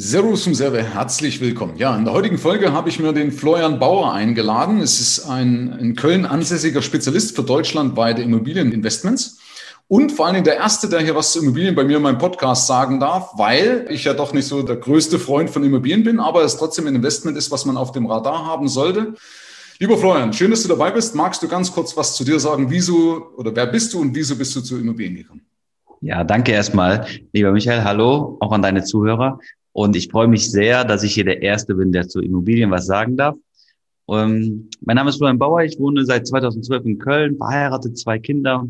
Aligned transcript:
Servus 0.00 0.44
zum 0.44 0.54
Server, 0.54 0.80
herzlich 0.80 1.40
willkommen. 1.40 1.76
Ja, 1.76 1.96
in 1.96 2.04
der 2.04 2.14
heutigen 2.14 2.38
Folge 2.38 2.72
habe 2.72 2.88
ich 2.88 3.00
mir 3.00 3.12
den 3.12 3.32
Florian 3.32 3.80
Bauer 3.80 4.12
eingeladen. 4.12 4.80
Es 4.80 5.00
ist 5.00 5.26
ein 5.26 5.76
in 5.80 5.96
Köln 5.96 6.24
ansässiger 6.24 6.82
Spezialist 6.82 7.34
für 7.34 7.42
deutschlandweite 7.42 8.22
Immobilieninvestments 8.22 9.40
und 9.88 10.12
vor 10.12 10.26
allen 10.26 10.34
Dingen 10.34 10.44
der 10.44 10.58
Erste, 10.58 10.88
der 10.88 11.00
hier 11.00 11.16
was 11.16 11.32
zu 11.32 11.40
Immobilien 11.40 11.74
bei 11.74 11.82
mir 11.82 11.96
in 11.96 12.04
meinem 12.04 12.18
Podcast 12.18 12.68
sagen 12.68 13.00
darf, 13.00 13.32
weil 13.38 13.86
ich 13.90 14.04
ja 14.04 14.14
doch 14.14 14.32
nicht 14.32 14.46
so 14.46 14.62
der 14.62 14.76
größte 14.76 15.18
Freund 15.18 15.50
von 15.50 15.64
Immobilien 15.64 16.04
bin, 16.04 16.20
aber 16.20 16.44
es 16.44 16.56
trotzdem 16.56 16.86
ein 16.86 16.94
Investment 16.94 17.36
ist, 17.36 17.50
was 17.50 17.64
man 17.64 17.76
auf 17.76 17.90
dem 17.90 18.06
Radar 18.06 18.46
haben 18.46 18.68
sollte. 18.68 19.14
Lieber 19.80 19.98
Florian, 19.98 20.32
schön, 20.32 20.52
dass 20.52 20.62
du 20.62 20.68
dabei 20.68 20.92
bist. 20.92 21.16
Magst 21.16 21.42
du 21.42 21.48
ganz 21.48 21.72
kurz 21.72 21.96
was 21.96 22.14
zu 22.14 22.22
dir 22.22 22.38
sagen? 22.38 22.70
Wieso 22.70 23.32
oder 23.36 23.50
wer 23.52 23.66
bist 23.66 23.92
du 23.92 24.00
und 24.00 24.14
wieso 24.14 24.36
bist 24.36 24.54
du 24.54 24.60
zu 24.60 24.78
Immobilien 24.78 25.16
gekommen? 25.16 25.40
Ja, 26.00 26.22
danke 26.22 26.52
erstmal, 26.52 27.08
lieber 27.32 27.50
Michael. 27.50 27.82
Hallo, 27.82 28.36
auch 28.38 28.52
an 28.52 28.62
deine 28.62 28.84
Zuhörer. 28.84 29.40
Und 29.78 29.94
ich 29.94 30.08
freue 30.08 30.26
mich 30.26 30.50
sehr, 30.50 30.84
dass 30.84 31.04
ich 31.04 31.14
hier 31.14 31.24
der 31.24 31.40
Erste 31.40 31.76
bin, 31.76 31.92
der 31.92 32.08
zu 32.08 32.18
Immobilien 32.20 32.68
was 32.72 32.86
sagen 32.86 33.16
darf. 33.16 33.36
Ähm, 34.08 34.68
mein 34.80 34.96
Name 34.96 35.10
ist 35.10 35.18
Florian 35.18 35.38
Bauer, 35.38 35.62
ich 35.62 35.78
wohne 35.78 36.04
seit 36.04 36.26
2012 36.26 36.84
in 36.84 36.98
Köln, 36.98 37.36
verheiratet, 37.36 37.96
zwei 37.96 38.18
Kinder 38.18 38.68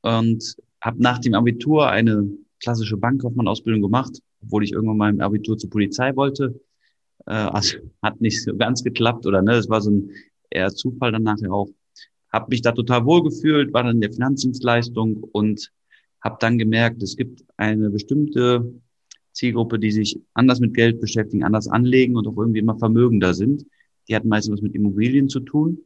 und 0.00 0.56
habe 0.80 1.00
nach 1.00 1.20
dem 1.20 1.34
Abitur 1.34 1.88
eine 1.88 2.28
klassische 2.58 2.96
Bankkaufmann-Ausbildung 2.96 3.82
gemacht, 3.82 4.18
obwohl 4.42 4.64
ich 4.64 4.72
irgendwann 4.72 4.96
mal 4.96 5.10
im 5.10 5.20
Abitur 5.20 5.56
zur 5.58 5.70
Polizei 5.70 6.16
wollte. 6.16 6.60
Äh, 7.26 7.34
also 7.34 7.78
hat 8.02 8.20
nicht 8.20 8.42
so 8.42 8.56
ganz 8.56 8.82
geklappt 8.82 9.24
oder 9.26 9.42
ne, 9.42 9.52
das 9.52 9.68
war 9.68 9.80
so 9.80 9.92
ein 9.92 10.10
eher 10.50 10.70
Zufall 10.70 11.12
dann 11.12 11.22
nachher 11.22 11.52
auch. 11.52 11.68
Habe 12.32 12.46
mich 12.48 12.62
da 12.62 12.72
total 12.72 13.04
wohlgefühlt, 13.04 13.72
war 13.72 13.84
dann 13.84 13.94
in 13.94 14.00
der 14.00 14.12
Finanzdienstleistung 14.12 15.22
und 15.22 15.70
habe 16.20 16.38
dann 16.40 16.58
gemerkt, 16.58 17.00
es 17.00 17.16
gibt 17.16 17.44
eine 17.56 17.90
bestimmte 17.90 18.74
Zielgruppe, 19.32 19.78
die 19.78 19.90
sich 19.90 20.20
anders 20.34 20.60
mit 20.60 20.74
Geld 20.74 21.00
beschäftigen, 21.00 21.44
anders 21.44 21.68
anlegen 21.68 22.16
und 22.16 22.26
auch 22.26 22.36
irgendwie 22.36 22.60
immer 22.60 22.78
vermögender 22.78 23.34
sind. 23.34 23.66
Die 24.08 24.14
hatten 24.14 24.28
meistens 24.28 24.54
was 24.54 24.62
mit 24.62 24.74
Immobilien 24.74 25.28
zu 25.28 25.40
tun. 25.40 25.78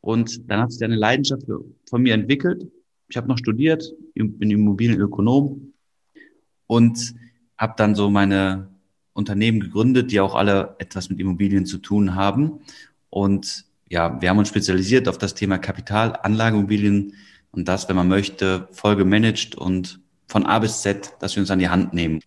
Und 0.00 0.50
dann 0.50 0.60
hat 0.60 0.72
sich 0.72 0.82
eine 0.82 0.96
Leidenschaft 0.96 1.42
von 1.88 2.02
mir 2.02 2.14
entwickelt. 2.14 2.66
Ich 3.08 3.16
habe 3.16 3.28
noch 3.28 3.38
studiert, 3.38 3.92
bin 4.14 4.50
Immobilienökonom 4.50 5.72
und 6.66 7.14
habe 7.58 7.74
dann 7.76 7.94
so 7.94 8.08
meine 8.08 8.68
Unternehmen 9.12 9.60
gegründet, 9.60 10.12
die 10.12 10.20
auch 10.20 10.34
alle 10.34 10.76
etwas 10.78 11.10
mit 11.10 11.20
Immobilien 11.20 11.66
zu 11.66 11.78
tun 11.78 12.14
haben. 12.14 12.60
Und 13.10 13.66
ja, 13.88 14.20
wir 14.22 14.30
haben 14.30 14.38
uns 14.38 14.48
spezialisiert 14.48 15.08
auf 15.08 15.18
das 15.18 15.34
Thema 15.34 15.58
Kapitalanlageimmobilien 15.58 17.14
und 17.50 17.68
das, 17.68 17.88
wenn 17.88 17.96
man 17.96 18.08
möchte, 18.08 18.68
voll 18.70 18.96
gemanagt 18.96 19.56
und 19.56 20.00
von 20.28 20.46
A 20.46 20.60
bis 20.60 20.80
Z, 20.80 21.14
dass 21.18 21.34
wir 21.34 21.40
uns 21.40 21.50
an 21.50 21.58
die 21.58 21.68
Hand 21.68 21.92
nehmen. 21.92 22.20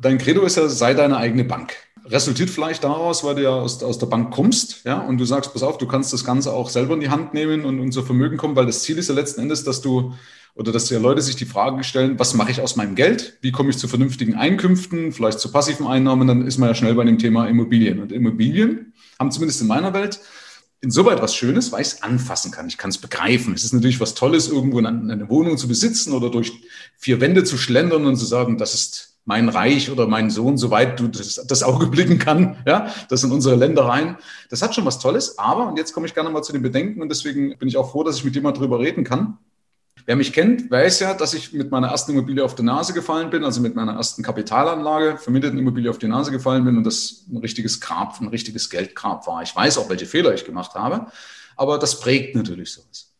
Dein 0.00 0.18
Credo 0.18 0.42
ist 0.42 0.56
ja, 0.56 0.68
sei 0.68 0.94
deine 0.94 1.16
eigene 1.16 1.44
Bank. 1.44 1.74
Resultiert 2.04 2.50
vielleicht 2.50 2.84
daraus, 2.84 3.24
weil 3.24 3.34
du 3.34 3.42
ja 3.42 3.50
aus, 3.50 3.82
aus 3.82 3.98
der 3.98 4.06
Bank 4.06 4.32
kommst, 4.32 4.84
ja, 4.84 5.00
und 5.00 5.18
du 5.18 5.24
sagst, 5.24 5.52
pass 5.52 5.62
auf, 5.62 5.78
du 5.78 5.86
kannst 5.86 6.12
das 6.12 6.24
Ganze 6.24 6.52
auch 6.52 6.70
selber 6.70 6.94
in 6.94 7.00
die 7.00 7.10
Hand 7.10 7.34
nehmen 7.34 7.64
und 7.64 7.80
unser 7.80 8.04
Vermögen 8.04 8.36
kommen, 8.36 8.54
weil 8.54 8.66
das 8.66 8.82
Ziel 8.82 8.98
ist 8.98 9.08
ja 9.08 9.14
letzten 9.14 9.40
Endes, 9.40 9.64
dass 9.64 9.80
du 9.80 10.14
oder 10.56 10.72
dass 10.72 10.88
ja 10.88 10.98
Leute 10.98 11.20
sich 11.20 11.36
die 11.36 11.44
Frage 11.44 11.84
stellen, 11.84 12.18
was 12.18 12.32
mache 12.32 12.50
ich 12.50 12.62
aus 12.62 12.76
meinem 12.76 12.94
Geld? 12.94 13.36
Wie 13.42 13.52
komme 13.52 13.68
ich 13.68 13.76
zu 13.76 13.88
vernünftigen 13.88 14.34
Einkünften, 14.34 15.12
vielleicht 15.12 15.38
zu 15.38 15.52
passiven 15.52 15.86
Einnahmen? 15.86 16.26
Dann 16.26 16.46
ist 16.46 16.56
man 16.56 16.70
ja 16.70 16.74
schnell 16.74 16.94
bei 16.94 17.04
dem 17.04 17.18
Thema 17.18 17.46
Immobilien. 17.46 18.00
Und 18.00 18.10
Immobilien 18.10 18.94
haben 19.18 19.30
zumindest 19.30 19.60
in 19.60 19.66
meiner 19.66 19.92
Welt 19.92 20.18
insoweit 20.80 21.20
was 21.20 21.34
Schönes, 21.34 21.72
weil 21.72 21.82
ich 21.82 21.88
es 21.88 22.02
anfassen 22.02 22.52
kann. 22.52 22.68
Ich 22.68 22.78
kann 22.78 22.88
es 22.88 22.96
begreifen. 22.98 23.52
Es 23.52 23.64
ist 23.64 23.74
natürlich 23.74 24.00
was 24.00 24.14
Tolles, 24.14 24.48
irgendwo 24.48 24.78
eine 24.78 25.28
Wohnung 25.28 25.58
zu 25.58 25.68
besitzen 25.68 26.14
oder 26.14 26.30
durch 26.30 26.52
vier 26.96 27.20
Wände 27.20 27.44
zu 27.44 27.58
schlendern 27.58 28.06
und 28.06 28.16
zu 28.16 28.24
sagen, 28.24 28.56
das 28.56 28.72
ist 28.72 29.15
mein 29.26 29.48
Reich 29.48 29.90
oder 29.90 30.06
mein 30.06 30.30
Sohn, 30.30 30.56
soweit 30.56 30.98
du 30.98 31.08
das, 31.08 31.34
das 31.46 31.62
Auge 31.64 31.86
blicken 31.88 32.18
kann. 32.18 32.56
Ja, 32.66 32.94
das 33.10 33.20
sind 33.20 33.32
unsere 33.32 33.56
Ländereien. 33.56 34.16
Das 34.48 34.62
hat 34.62 34.74
schon 34.74 34.86
was 34.86 35.00
Tolles. 35.00 35.36
Aber, 35.38 35.66
und 35.66 35.76
jetzt 35.76 35.92
komme 35.92 36.06
ich 36.06 36.14
gerne 36.14 36.30
mal 36.30 36.42
zu 36.42 36.52
den 36.52 36.62
Bedenken 36.62 37.02
und 37.02 37.08
deswegen 37.10 37.58
bin 37.58 37.68
ich 37.68 37.76
auch 37.76 37.90
froh, 37.90 38.04
dass 38.04 38.16
ich 38.16 38.24
mit 38.24 38.34
jemand 38.36 38.58
drüber 38.58 38.78
reden 38.78 39.04
kann. 39.04 39.38
Wer 40.04 40.14
mich 40.14 40.32
kennt, 40.32 40.70
weiß 40.70 41.00
ja, 41.00 41.14
dass 41.14 41.34
ich 41.34 41.52
mit 41.52 41.72
meiner 41.72 41.88
ersten 41.88 42.12
Immobilie 42.12 42.44
auf 42.44 42.54
die 42.54 42.62
Nase 42.62 42.92
gefallen 42.92 43.28
bin, 43.30 43.42
also 43.42 43.60
mit 43.60 43.74
meiner 43.74 43.94
ersten 43.94 44.22
Kapitalanlage, 44.22 45.18
vermieteten 45.18 45.58
Immobilie 45.58 45.90
auf 45.90 45.98
die 45.98 46.06
Nase 46.06 46.30
gefallen 46.30 46.64
bin 46.64 46.76
und 46.76 46.84
das 46.84 47.24
ein 47.28 47.38
richtiges 47.38 47.80
Grab, 47.80 48.20
ein 48.20 48.28
richtiges 48.28 48.70
Geldgrab 48.70 49.26
war. 49.26 49.42
Ich 49.42 49.56
weiß 49.56 49.78
auch, 49.78 49.88
welche 49.90 50.06
Fehler 50.06 50.32
ich 50.32 50.44
gemacht 50.44 50.74
habe, 50.74 51.06
aber 51.56 51.78
das 51.78 51.98
prägt 51.98 52.36
natürlich 52.36 52.72
sowas. 52.72 53.14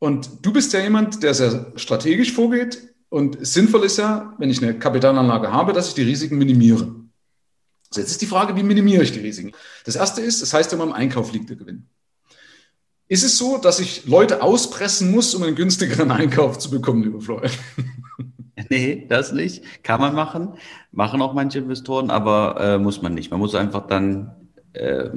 Und 0.00 0.28
du 0.42 0.52
bist 0.52 0.72
ja 0.72 0.80
jemand, 0.80 1.22
der 1.22 1.34
sehr 1.34 1.72
strategisch 1.76 2.32
vorgeht, 2.32 2.93
und 3.14 3.46
sinnvoll 3.46 3.84
ist 3.84 3.96
ja, 3.96 4.34
wenn 4.38 4.50
ich 4.50 4.60
eine 4.60 4.76
Kapitalanlage 4.76 5.52
habe, 5.52 5.72
dass 5.72 5.86
ich 5.86 5.94
die 5.94 6.02
Risiken 6.02 6.36
minimiere. 6.36 6.96
Also 7.88 8.00
jetzt 8.00 8.10
ist 8.10 8.22
die 8.22 8.26
Frage, 8.26 8.56
wie 8.56 8.64
minimiere 8.64 9.04
ich 9.04 9.12
die 9.12 9.20
Risiken? 9.20 9.52
Das 9.84 9.94
erste 9.94 10.20
ist, 10.20 10.42
das 10.42 10.52
heißt 10.52 10.72
immer, 10.72 10.82
im 10.82 10.92
Einkauf 10.92 11.32
liegt 11.32 11.48
der 11.48 11.54
Gewinn. 11.56 11.86
Ist 13.06 13.22
es 13.22 13.38
so, 13.38 13.58
dass 13.58 13.78
ich 13.78 14.04
Leute 14.06 14.42
auspressen 14.42 15.12
muss, 15.12 15.32
um 15.32 15.44
einen 15.44 15.54
günstigeren 15.54 16.10
Einkauf 16.10 16.58
zu 16.58 16.70
bekommen, 16.70 17.04
lieber 17.04 17.20
Florian? 17.20 17.52
Nee, 18.70 19.06
das 19.08 19.32
nicht. 19.32 19.62
Kann 19.82 20.00
man 20.00 20.14
machen. 20.14 20.54
Machen 20.90 21.20
auch 21.20 21.34
manche 21.34 21.58
Investoren, 21.58 22.08
aber 22.10 22.56
äh, 22.58 22.78
muss 22.78 23.02
man 23.02 23.12
nicht. 23.12 23.30
Man 23.30 23.40
muss 23.40 23.54
einfach 23.54 23.86
dann 23.86 24.48
äh, 24.72 25.10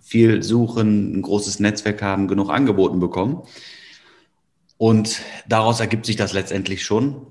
viel 0.00 0.42
suchen, 0.42 1.18
ein 1.18 1.22
großes 1.22 1.60
Netzwerk 1.60 2.02
haben, 2.02 2.28
genug 2.28 2.48
Angeboten 2.48 2.98
bekommen. 2.98 3.42
Und 4.78 5.20
daraus 5.48 5.80
ergibt 5.80 6.06
sich 6.06 6.16
das 6.16 6.32
letztendlich 6.32 6.84
schon 6.84 7.26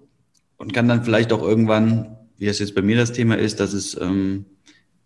und 0.57 0.73
kann 0.73 0.87
dann 0.87 1.03
vielleicht 1.03 1.31
auch 1.31 1.41
irgendwann, 1.41 2.17
wie 2.37 2.47
es 2.47 2.59
jetzt 2.59 2.75
bei 2.75 2.81
mir 2.81 2.97
das 2.97 3.13
Thema 3.13 3.37
ist, 3.37 3.59
dass 3.59 3.73
es 3.73 3.99
ähm, 3.99 4.45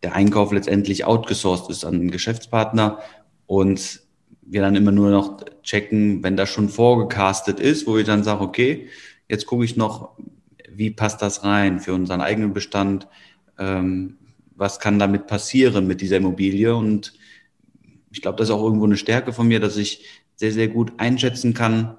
der 0.03 0.15
Einkauf 0.15 0.51
letztendlich 0.51 1.05
outgesourced 1.05 1.69
ist 1.69 1.83
an 1.83 1.95
einen 1.95 2.11
Geschäftspartner 2.11 2.99
und 3.45 4.01
wir 4.41 4.61
dann 4.61 4.75
immer 4.75 4.91
nur 4.91 5.11
noch 5.11 5.43
checken, 5.61 6.23
wenn 6.23 6.37
das 6.37 6.49
schon 6.49 6.69
vorgecastet 6.69 7.59
ist, 7.59 7.85
wo 7.85 7.97
ich 7.97 8.05
dann 8.05 8.23
sage, 8.23 8.41
okay, 8.41 8.87
jetzt 9.27 9.45
gucke 9.45 9.65
ich 9.65 9.75
noch, 9.75 10.17
wie 10.71 10.89
passt 10.89 11.21
das 11.21 11.43
rein 11.43 11.79
für 11.79 11.93
unseren 11.93 12.21
eigenen 12.21 12.53
Bestand, 12.53 13.07
ähm, 13.57 14.17
was 14.55 14.79
kann 14.79 14.97
damit 14.97 15.27
passieren 15.27 15.87
mit 15.87 16.01
dieser 16.01 16.17
Immobilie? 16.17 16.75
Und 16.75 17.13
ich 18.11 18.21
glaube, 18.21 18.37
das 18.37 18.49
ist 18.49 18.55
auch 18.55 18.63
irgendwo 18.63 18.85
eine 18.85 18.97
Stärke 18.97 19.33
von 19.33 19.47
mir, 19.47 19.59
dass 19.59 19.77
ich 19.77 20.05
sehr, 20.35 20.51
sehr 20.51 20.67
gut 20.67 20.93
einschätzen 20.97 21.53
kann, 21.53 21.97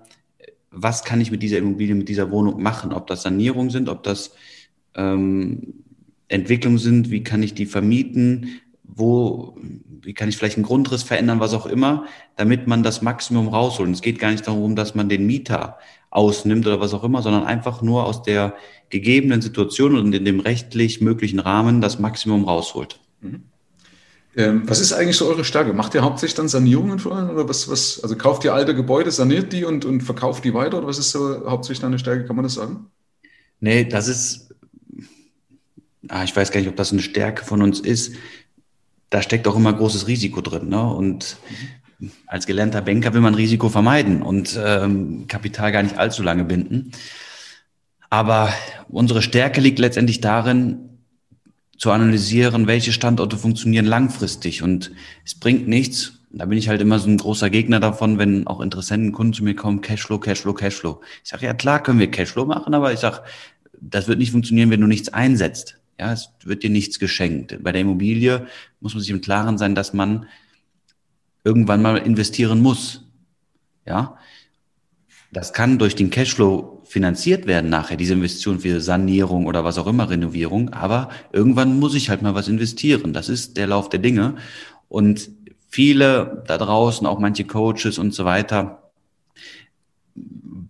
was 0.71 1.05
kann 1.05 1.21
ich 1.21 1.31
mit 1.31 1.43
dieser 1.43 1.59
Immobilie, 1.59 1.95
mit 1.95 2.09
dieser 2.09 2.31
Wohnung 2.31 2.63
machen? 2.63 2.93
Ob 2.93 3.07
das 3.07 3.23
Sanierungen 3.23 3.71
sind, 3.71 3.89
ob 3.89 4.03
das 4.03 4.35
ähm, 4.95 5.75
Entwicklungen 6.29 6.79
sind, 6.79 7.11
wie 7.11 7.23
kann 7.23 7.43
ich 7.43 7.55
die 7.55 7.67
vermieten, 7.67 8.61
wo, 8.85 9.57
wie 10.03 10.15
kann 10.15 10.29
ich 10.29 10.37
vielleicht 10.37 10.57
einen 10.57 10.67
Grundriss 10.67 11.03
verändern, 11.03 11.41
was 11.41 11.55
auch 11.55 11.67
immer, 11.67 12.07
damit 12.37 12.67
man 12.67 12.83
das 12.83 13.03
Maximum 13.03 13.49
rausholt. 13.49 13.91
Es 13.91 14.03
geht 14.03 14.19
gar 14.19 14.31
nicht 14.31 14.47
darum, 14.47 14.77
dass 14.77 14.95
man 14.95 15.09
den 15.09 15.27
Mieter 15.27 15.79
ausnimmt 16.11 16.67
oder 16.67 16.81
was 16.81 16.95
auch 16.95 17.05
immer, 17.05 17.23
sondern 17.23 17.45
einfach 17.45 17.83
nur 17.83 18.05
aus 18.05 18.23
der 18.23 18.55
gegebenen 18.91 19.43
Situation 19.43 19.97
und 19.97 20.13
in 20.13 20.25
dem 20.25 20.41
rechtlich 20.41 21.01
möglichen 21.01 21.39
Rahmen 21.39 21.81
das 21.81 21.99
Maximum 21.99 22.45
rausholt. 22.45 23.01
Mhm. 23.21 23.45
Ähm, 24.37 24.63
was 24.69 24.81
ist 24.81 24.93
eigentlich 24.93 25.17
so 25.17 25.27
eure 25.27 25.45
Stärke? 25.45 25.73
Macht 25.73 25.95
ihr 25.95 26.03
hauptsächlich 26.03 26.37
dann 26.37 26.49
Sanierungen 26.49 26.99
vor 26.99 27.17
allem? 27.17 27.31
Oder 27.31 27.49
was, 27.49 27.69
was, 27.69 28.01
also 28.03 28.17
kauft 28.17 28.45
ihr 28.45 28.55
alte 28.55 28.75
Gebäude, 28.75 29.11
saniert 29.11 29.53
die 29.53 29.65
und, 29.65 29.85
und 29.85 30.03
verkauft 30.03 30.45
die 30.45 30.55
weiter? 30.55 30.79
Oder 30.79 30.87
was 30.87 30.99
ist 30.99 31.11
so 31.11 31.49
hauptsächlich 31.49 31.81
deine 31.81 31.99
Stärke? 31.99 32.27
Kann 32.27 32.37
man 32.37 32.45
das 32.45 32.55
sagen? 32.55 32.87
Nee, 33.59 33.85
das 33.85 34.07
ist, 34.09 34.55
ah, 36.09 36.23
ich 36.23 36.35
weiß 36.35 36.53
gar 36.53 36.61
nicht, 36.61 36.71
ob 36.71 36.77
das 36.77 36.93
eine 36.93 37.03
Stärke 37.03 37.45
von 37.45 37.61
uns 37.61 37.81
ist. 37.81 38.15
Da 39.11 39.21
steckt 39.21 39.49
auch 39.49 39.57
immer 39.57 39.73
großes 39.73 40.07
Risiko 40.07 40.41
drin. 40.41 40.69
Ne? 40.69 40.83
Und 40.83 41.37
als 42.27 42.47
gelernter 42.47 42.83
Banker 42.83 43.13
will 43.13 43.21
man 43.21 43.35
Risiko 43.35 43.69
vermeiden 43.69 44.23
und 44.23 44.59
ähm, 44.63 45.27
Kapital 45.27 45.73
gar 45.73 45.83
nicht 45.83 45.99
allzu 45.99 46.23
lange 46.23 46.45
binden. 46.45 46.93
Aber 48.09 48.53
unsere 48.89 49.23
Stärke 49.23 49.61
liegt 49.61 49.79
letztendlich 49.79 50.21
darin, 50.21 50.90
zu 51.81 51.91
analysieren, 51.93 52.67
welche 52.67 52.93
Standorte 52.93 53.39
funktionieren 53.39 53.87
langfristig. 53.87 54.63
Und 54.63 54.93
es 55.25 55.35
bringt 55.35 55.67
nichts, 55.67 56.21
da 56.31 56.45
bin 56.45 56.59
ich 56.59 56.69
halt 56.69 56.83
immer 56.83 56.99
so 56.99 57.09
ein 57.09 57.17
großer 57.17 57.49
Gegner 57.49 57.81
davon, 57.81 58.19
wenn 58.19 58.47
auch 58.47 58.61
Interessenten, 58.61 59.13
Kunden 59.13 59.33
zu 59.33 59.43
mir 59.43 59.57
kommen, 59.57 59.81
Cashflow, 59.81 60.19
Cashflow, 60.19 60.53
Cashflow. 60.53 61.01
Ich 61.25 61.31
sage, 61.31 61.47
ja 61.47 61.55
klar 61.55 61.83
können 61.83 61.99
wir 61.99 62.11
Cashflow 62.11 62.45
machen, 62.45 62.75
aber 62.75 62.93
ich 62.93 63.01
sage, 63.01 63.23
das 63.81 64.09
wird 64.09 64.19
nicht 64.19 64.31
funktionieren, 64.31 64.69
wenn 64.69 64.83
du 64.83 64.87
nichts 64.87 65.09
einsetzt. 65.09 65.81
Ja, 65.99 66.13
es 66.13 66.29
wird 66.45 66.63
dir 66.63 66.69
nichts 66.69 66.99
geschenkt. 66.99 67.57
Bei 67.63 67.73
der 67.73 67.81
Immobilie 67.81 68.47
muss 68.81 68.93
man 68.93 69.01
sich 69.01 69.11
im 69.11 69.23
Klaren 69.23 69.57
sein, 69.57 69.75
dass 69.75 69.95
man 69.95 70.27
irgendwann 71.45 71.81
mal 71.81 71.97
investieren 71.97 72.61
muss. 72.61 73.07
Ja, 73.87 74.19
das 75.33 75.55
kann 75.55 75.79
durch 75.79 75.95
den 75.95 76.11
Cashflow 76.11 76.80
finanziert 76.91 77.47
werden 77.47 77.71
nachher, 77.71 77.97
diese 77.97 78.15
Investition 78.15 78.59
für 78.59 78.81
Sanierung 78.81 79.47
oder 79.47 79.63
was 79.63 79.79
auch 79.79 79.87
immer, 79.87 80.11
Renovierung. 80.11 80.71
Aber 80.71 81.09
irgendwann 81.33 81.79
muss 81.79 81.95
ich 81.95 82.11
halt 82.11 82.21
mal 82.21 82.35
was 82.35 82.49
investieren. 82.49 83.13
Das 83.13 83.29
ist 83.29 83.57
der 83.57 83.69
Lauf 83.69 83.89
der 83.91 84.01
Dinge. 84.01 84.35
Und 84.89 85.31
viele 85.69 86.43
da 86.49 86.59
draußen, 86.59 87.07
auch 87.07 87.21
manche 87.21 87.45
Coaches 87.45 87.97
und 87.97 88.13
so 88.13 88.25
weiter, 88.25 88.91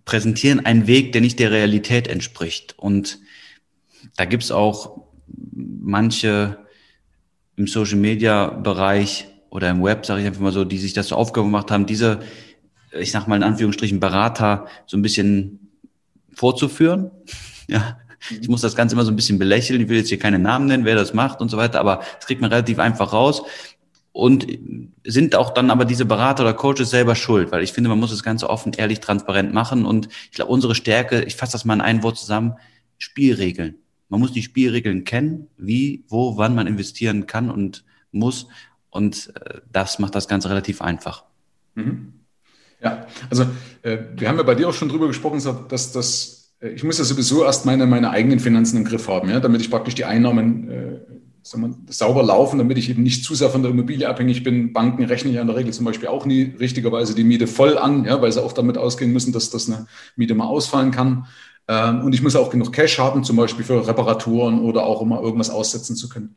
präsentieren 0.05 0.63
einen 0.63 0.85
Weg, 0.85 1.11
der 1.11 1.21
nicht 1.21 1.39
der 1.39 1.49
Realität 1.49 2.07
entspricht. 2.07 2.77
Und 2.77 3.17
da 4.15 4.25
gibt's 4.25 4.51
auch 4.51 5.01
manche 5.51 6.59
im 7.55 7.65
Social 7.65 7.97
Media 7.97 8.45
Bereich 8.45 9.27
oder 9.49 9.71
im 9.71 9.81
Web, 9.81 10.05
sage 10.05 10.21
ich 10.21 10.27
einfach 10.27 10.41
mal 10.41 10.51
so, 10.51 10.65
die 10.65 10.77
sich 10.77 10.93
das 10.93 11.07
so 11.07 11.15
Aufgabe 11.15 11.47
gemacht 11.47 11.71
haben, 11.71 11.87
diese, 11.87 12.19
ich 12.91 13.11
sag 13.11 13.27
mal 13.27 13.37
in 13.37 13.43
Anführungsstrichen, 13.43 13.99
Berater 13.99 14.67
so 14.85 14.97
ein 14.97 15.01
bisschen 15.01 15.60
vorzuführen. 16.33 17.11
Ja, 17.67 17.97
ich 18.29 18.49
muss 18.49 18.59
das 18.59 18.75
Ganze 18.75 18.95
immer 18.95 19.05
so 19.05 19.11
ein 19.11 19.15
bisschen 19.15 19.39
belächeln. 19.39 19.79
Ich 19.79 19.87
will 19.87 19.97
jetzt 19.97 20.09
hier 20.09 20.19
keine 20.19 20.39
Namen 20.39 20.65
nennen, 20.65 20.83
wer 20.83 20.95
das 20.95 21.13
macht 21.13 21.39
und 21.39 21.47
so 21.47 21.55
weiter, 21.55 21.79
aber 21.79 22.01
das 22.17 22.27
kriegt 22.27 22.41
man 22.41 22.51
relativ 22.51 22.79
einfach 22.79 23.13
raus. 23.13 23.43
Und 24.11 24.45
sind 25.05 25.35
auch 25.35 25.51
dann 25.51 25.71
aber 25.71 25.85
diese 25.85 26.03
Berater 26.03 26.43
oder 26.43 26.53
Coaches 26.53 26.89
selber 26.89 27.15
schuld, 27.15 27.53
weil 27.53 27.63
ich 27.63 27.71
finde, 27.71 27.89
man 27.89 27.99
muss 27.99 28.09
das 28.11 28.23
Ganze 28.23 28.49
offen, 28.49 28.73
ehrlich, 28.73 28.99
transparent 28.99 29.53
machen. 29.53 29.85
Und 29.85 30.09
ich 30.25 30.31
glaube, 30.31 30.51
unsere 30.51 30.75
Stärke, 30.75 31.23
ich 31.23 31.37
fasse 31.37 31.53
das 31.53 31.63
mal 31.63 31.75
in 31.75 31.81
ein 31.81 32.03
Wort 32.03 32.17
zusammen, 32.17 32.55
Spielregeln. 32.97 33.75
Man 34.09 34.19
muss 34.19 34.33
die 34.33 34.43
Spielregeln 34.43 35.05
kennen, 35.05 35.47
wie, 35.57 36.03
wo, 36.09 36.35
wann 36.35 36.55
man 36.55 36.67
investieren 36.67 37.25
kann 37.25 37.49
und 37.49 37.85
muss. 38.11 38.47
Und 38.89 39.31
äh, 39.35 39.61
das 39.71 39.97
macht 39.99 40.13
das 40.13 40.27
Ganze 40.27 40.49
relativ 40.49 40.81
einfach. 40.81 41.23
Mhm. 41.75 42.20
Ja, 42.83 43.05
also 43.29 43.43
äh, 43.83 43.97
wir 44.15 44.27
haben 44.27 44.37
ja 44.37 44.43
bei 44.43 44.55
dir 44.55 44.67
auch 44.67 44.73
schon 44.73 44.89
drüber 44.89 45.07
gesprochen, 45.07 45.41
dass 45.69 45.91
das, 45.91 46.53
äh, 46.61 46.69
ich 46.69 46.83
muss 46.83 46.97
ja 46.97 47.03
sowieso 47.03 47.43
erst 47.43 47.65
meine, 47.65 47.85
meine 47.85 48.09
eigenen 48.09 48.39
Finanzen 48.39 48.77
im 48.77 48.85
Griff 48.85 49.07
haben, 49.07 49.29
ja, 49.29 49.39
damit 49.39 49.61
ich 49.61 49.69
praktisch 49.69 49.95
die 49.95 50.05
Einnahmen 50.05 50.69
äh, 50.69 50.99
sagen 51.43 51.63
wir, 51.63 51.93
sauber 51.93 52.23
laufen, 52.23 52.57
damit 52.57 52.77
ich 52.77 52.89
eben 52.89 53.03
nicht 53.03 53.23
zu 53.23 53.35
sehr 53.35 53.49
von 53.49 53.61
der 53.61 53.71
Immobilie 53.71 54.07
abhängig 54.07 54.43
bin. 54.43 54.73
Banken 54.73 55.03
rechnen 55.03 55.33
ja 55.33 55.41
in 55.41 55.47
der 55.47 55.55
Regel 55.55 55.73
zum 55.73 55.85
Beispiel 55.85 56.07
auch 56.07 56.25
nie 56.25 56.53
richtigerweise 56.59 57.15
die 57.15 57.23
Miete 57.23 57.47
voll 57.47 57.77
an, 57.77 58.05
ja, 58.05 58.21
weil 58.21 58.31
sie 58.31 58.43
auch 58.43 58.53
damit 58.53 58.77
ausgehen 58.77 59.11
müssen, 59.11 59.33
dass 59.33 59.49
das 59.49 59.67
eine 59.67 59.87
Miete 60.15 60.35
mal 60.35 60.45
ausfallen 60.45 60.91
kann. 60.91 61.25
Ähm, 61.71 62.03
und 62.03 62.13
ich 62.13 62.21
muss 62.21 62.35
auch 62.35 62.49
genug 62.49 62.73
Cash 62.73 62.99
haben, 62.99 63.23
zum 63.23 63.37
Beispiel 63.37 63.63
für 63.63 63.87
Reparaturen 63.87 64.59
oder 64.59 64.83
auch 64.83 64.99
um 64.99 65.07
mal 65.07 65.23
irgendwas 65.23 65.49
aussetzen 65.49 65.95
zu 65.95 66.09
können. 66.09 66.35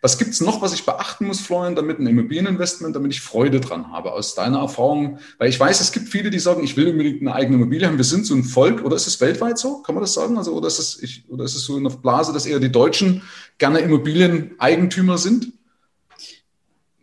Was 0.00 0.16
gibt 0.16 0.30
es 0.30 0.40
noch, 0.40 0.62
was 0.62 0.74
ich 0.74 0.86
beachten 0.86 1.26
muss, 1.26 1.40
Florian, 1.40 1.74
damit 1.74 1.98
ein 1.98 2.06
Immobilieninvestment, 2.06 2.94
damit 2.94 3.12
ich 3.12 3.20
Freude 3.20 3.58
dran 3.58 3.90
habe, 3.90 4.12
aus 4.12 4.36
deiner 4.36 4.60
Erfahrung? 4.60 5.18
Weil 5.38 5.48
ich 5.48 5.58
weiß, 5.58 5.80
es 5.80 5.90
gibt 5.90 6.08
viele, 6.08 6.30
die 6.30 6.38
sagen, 6.38 6.62
ich 6.62 6.76
will 6.76 6.88
unbedingt 6.88 7.20
eine 7.20 7.34
eigene 7.34 7.56
Immobilie 7.56 7.88
haben. 7.88 7.96
Wir 7.96 8.04
sind 8.04 8.26
so 8.26 8.34
ein 8.36 8.44
Volk, 8.44 8.84
oder 8.84 8.94
ist 8.94 9.08
es 9.08 9.20
weltweit 9.20 9.58
so? 9.58 9.82
Kann 9.82 9.96
man 9.96 10.04
das 10.04 10.14
sagen? 10.14 10.38
Also, 10.38 10.52
oder 10.52 10.68
ist 10.68 10.78
es, 10.78 11.02
ich, 11.02 11.24
oder 11.28 11.42
ist 11.44 11.56
es 11.56 11.64
so 11.64 11.76
in 11.76 11.82
der 11.82 11.90
Blase, 11.90 12.32
dass 12.32 12.46
eher 12.46 12.60
die 12.60 12.70
Deutschen 12.70 13.22
gerne 13.58 13.80
Immobilieneigentümer 13.80 15.18
sind? 15.18 15.48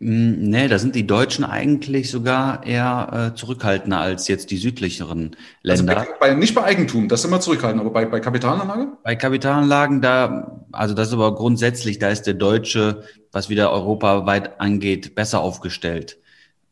Hm, 0.04 0.50
nee, 0.50 0.68
da 0.68 0.78
sind 0.78 0.94
die 0.94 1.06
Deutschen 1.06 1.46
eigentlich 1.46 2.10
sogar 2.10 2.66
eher 2.66 3.32
äh, 3.32 3.36
zurückhaltender 3.38 4.00
als 4.00 4.28
jetzt 4.28 4.50
die 4.50 4.58
südlicheren 4.58 5.34
Länder. 5.62 5.96
Also 5.96 6.12
bei, 6.20 6.28
bei, 6.28 6.34
nicht 6.34 6.54
bei 6.54 6.62
Eigentum, 6.62 7.08
das 7.08 7.22
sind 7.22 7.30
wir 7.30 7.40
zurückhaltend, 7.40 7.80
aber 7.80 7.90
bei, 7.90 8.04
bei 8.04 8.20
Kapitalanlage? 8.20 8.88
Bei 9.02 9.16
Kapitalanlagen, 9.16 10.02
da, 10.02 10.60
also 10.72 10.92
das 10.92 11.08
ist 11.08 11.14
aber 11.14 11.34
grundsätzlich, 11.34 12.00
da 12.00 12.10
ist 12.10 12.24
der 12.24 12.34
Deutsche, 12.34 13.04
was 13.32 13.48
wieder 13.48 13.72
europaweit 13.72 14.60
angeht, 14.60 15.14
besser 15.14 15.40
aufgestellt. 15.40 16.18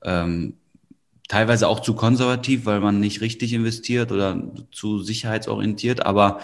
Ähm, 0.04 0.58
teilweise 1.26 1.68
auch 1.68 1.80
zu 1.80 1.94
konservativ, 1.94 2.66
weil 2.66 2.80
man 2.80 3.00
nicht 3.00 3.22
richtig 3.22 3.54
investiert 3.54 4.12
oder 4.12 4.42
zu 4.72 4.98
sicherheitsorientiert, 4.98 6.04
aber 6.04 6.40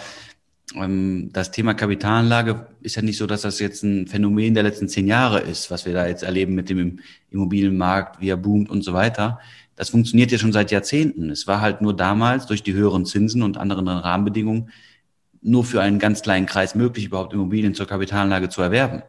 das 0.73 1.51
Thema 1.51 1.73
Kapitalanlage 1.73 2.67
ist 2.81 2.95
ja 2.95 3.01
nicht 3.01 3.17
so, 3.17 3.25
dass 3.25 3.41
das 3.41 3.59
jetzt 3.59 3.83
ein 3.83 4.07
Phänomen 4.07 4.53
der 4.53 4.63
letzten 4.63 4.87
zehn 4.87 5.07
Jahre 5.07 5.39
ist, 5.39 5.71
was 5.71 5.85
wir 5.85 5.93
da 5.93 6.07
jetzt 6.07 6.23
erleben 6.23 6.53
mit 6.53 6.69
dem 6.69 6.99
Immobilienmarkt, 7.31 8.21
wie 8.21 8.29
er 8.29 8.37
boomt 8.37 8.69
und 8.69 8.83
so 8.83 8.93
weiter. 8.93 9.39
Das 9.75 9.89
funktioniert 9.89 10.31
ja 10.31 10.37
schon 10.37 10.51
seit 10.51 10.71
Jahrzehnten. 10.71 11.29
Es 11.29 11.47
war 11.47 11.61
halt 11.61 11.81
nur 11.81 11.95
damals 11.95 12.45
durch 12.45 12.61
die 12.61 12.73
höheren 12.73 13.05
Zinsen 13.05 13.41
und 13.41 13.57
anderen 13.57 13.87
Rahmenbedingungen 13.87 14.69
nur 15.41 15.63
für 15.63 15.81
einen 15.81 15.99
ganz 15.99 16.21
kleinen 16.21 16.45
Kreis 16.45 16.75
möglich, 16.75 17.05
überhaupt 17.05 17.33
Immobilien 17.33 17.73
zur 17.73 17.87
Kapitalanlage 17.87 18.49
zu 18.49 18.61
erwerben. 18.61 19.03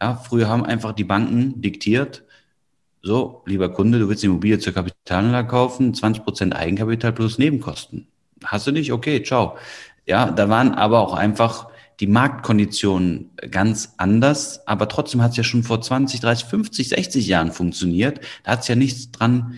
Ja, 0.00 0.16
früher 0.16 0.48
haben 0.48 0.64
einfach 0.64 0.92
die 0.92 1.04
Banken 1.04 1.60
diktiert, 1.60 2.24
so, 3.02 3.42
lieber 3.46 3.68
Kunde, 3.68 3.98
du 3.98 4.08
willst 4.08 4.22
die 4.22 4.26
Immobilie 4.26 4.58
zur 4.58 4.72
Kapitalanlage 4.72 5.48
kaufen, 5.48 5.94
20 5.94 6.24
Prozent 6.24 6.56
Eigenkapital 6.56 7.12
plus 7.12 7.38
Nebenkosten. 7.38 8.08
Hast 8.44 8.66
du 8.66 8.72
nicht? 8.72 8.92
Okay, 8.92 9.22
ciao. 9.22 9.56
Ja, 10.08 10.30
da 10.30 10.48
waren 10.48 10.72
aber 10.72 11.00
auch 11.00 11.12
einfach 11.12 11.68
die 12.00 12.06
Marktkonditionen 12.06 13.30
ganz 13.50 13.92
anders, 13.98 14.66
aber 14.66 14.88
trotzdem 14.88 15.20
hat 15.20 15.32
es 15.32 15.36
ja 15.36 15.44
schon 15.44 15.64
vor 15.64 15.82
20, 15.82 16.20
30, 16.20 16.46
50, 16.46 16.88
60 16.88 17.26
Jahren 17.26 17.52
funktioniert. 17.52 18.20
Da 18.42 18.52
hat 18.52 18.62
es 18.62 18.68
ja 18.68 18.74
nichts 18.74 19.10
dran 19.10 19.56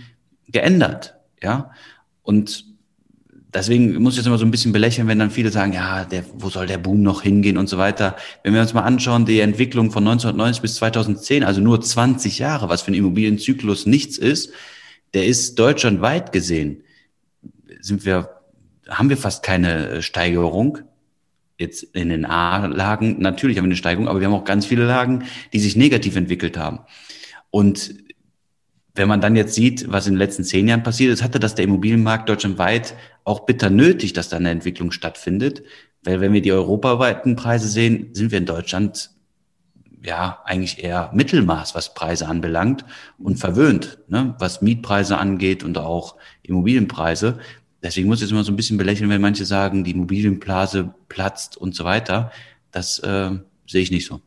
geändert. 0.49 1.14
Ja, 1.41 1.70
und 2.23 2.64
deswegen 3.55 3.94
muss 4.02 4.14
ich 4.14 4.19
jetzt 4.19 4.26
immer 4.26 4.38
so 4.38 4.44
ein 4.44 4.50
bisschen 4.50 4.73
belächeln, 4.73 5.06
wenn 5.06 5.20
dann 5.20 5.31
viele 5.31 5.50
sagen, 5.50 5.73
ja, 5.73 6.05
der, 6.05 6.25
wo 6.35 6.50
soll 6.50 6.67
der 6.67 6.79
Boom 6.79 7.02
noch 7.02 7.23
hingehen 7.23 7.56
und 7.56 7.69
so 7.69 7.79
weiter. 7.79 8.17
Wenn 8.43 8.52
wir 8.52 8.61
uns 8.61 8.75
mal 8.75 8.82
anschauen, 8.82 9.26
die 9.26 9.38
Entwicklung 9.38 9.93
von 9.93 10.02
1990 10.02 10.62
bis 10.62 10.75
2010, 10.76 11.44
also 11.44 11.61
nur 11.61 11.81
20 11.81 12.41
Jahre, 12.41 12.69
was 12.69 12.82
für 12.82 12.88
einen 12.88 12.97
Immobilienzyklus 12.99 13.87
nichts 13.87 14.19
ist, 14.19 14.50
der 15.14 15.26
ist 15.26 15.61
deutschlandweit 15.61 16.32
gesehen, 16.32 16.82
sind 17.81 18.05
wir 18.05 18.39
haben 18.90 19.08
wir 19.08 19.16
fast 19.16 19.42
keine 19.42 19.88
äh, 19.88 20.02
Steigerung. 20.02 20.78
Jetzt 21.58 21.82
in 21.82 22.08
den 22.08 22.25
A-Lagen, 22.25 23.20
natürlich 23.20 23.58
haben 23.58 23.64
wir 23.64 23.69
eine 23.69 23.76
Steigerung, 23.76 24.08
aber 24.08 24.20
wir 24.20 24.26
haben 24.26 24.34
auch 24.34 24.44
ganz 24.44 24.66
viele 24.66 24.87
Lagen, 24.87 25.25
die 25.52 25.60
sich 25.60 25.76
negativ 25.76 26.16
entwickelt 26.16 26.56
haben. 26.56 26.81
Und 27.50 27.94
wenn 28.94 29.08
man 29.08 29.20
dann 29.20 29.37
jetzt 29.37 29.54
sieht, 29.54 29.90
was 29.92 30.06
in 30.06 30.14
den 30.14 30.19
letzten 30.19 30.44
zehn 30.44 30.66
Jahren 30.69 30.82
passiert 30.82 31.12
ist, 31.12 31.22
hatte 31.22 31.38
das 31.38 31.54
der 31.54 31.64
Immobilienmarkt 31.64 32.28
deutschlandweit 32.28 32.94
auch 33.25 33.40
bitter 33.40 33.70
nötig, 33.70 34.14
dass 34.14 34.28
da 34.28 34.37
eine 34.37 34.50
Entwicklung 34.50 34.90
stattfindet. 34.90 35.62
Weil 36.02 36.20
wenn 36.20 36.32
wir 36.32 36.42
die 36.42 36.52
europaweiten 36.52 37.37
Preise 37.37 37.69
sehen, 37.69 38.14
sind 38.14 38.31
wir 38.31 38.38
in 38.38 38.46
Deutschland 38.46 39.10
ja 40.02 40.40
eigentlich 40.44 40.82
eher 40.82 41.10
Mittelmaß, 41.14 41.75
was 41.75 41.94
Preise 41.94 42.26
anbelangt 42.26 42.84
und 43.19 43.37
verwöhnt, 43.37 43.98
ne, 44.08 44.34
was 44.38 44.62
Mietpreise 44.62 45.19
angeht 45.19 45.62
und 45.62 45.76
auch 45.78 46.16
Immobilienpreise. 46.42 47.38
Deswegen 47.82 48.09
muss 48.09 48.19
ich 48.19 48.23
jetzt 48.23 48.32
immer 48.32 48.44
so 48.44 48.53
ein 48.53 48.56
bisschen 48.56 48.77
belächeln, 48.77 49.09
wenn 49.11 49.21
manche 49.21 49.44
sagen, 49.44 49.85
die 49.85 49.93
Immobilienblase 49.93 50.93
platzt 51.09 51.56
und 51.56 51.75
so 51.75 51.85
weiter. 51.85 52.31
Das 52.73 52.99
äh, 52.99 53.31
sehe 53.67 53.82
ich 53.82 53.91
nicht 53.91 54.06
so. 54.06 54.21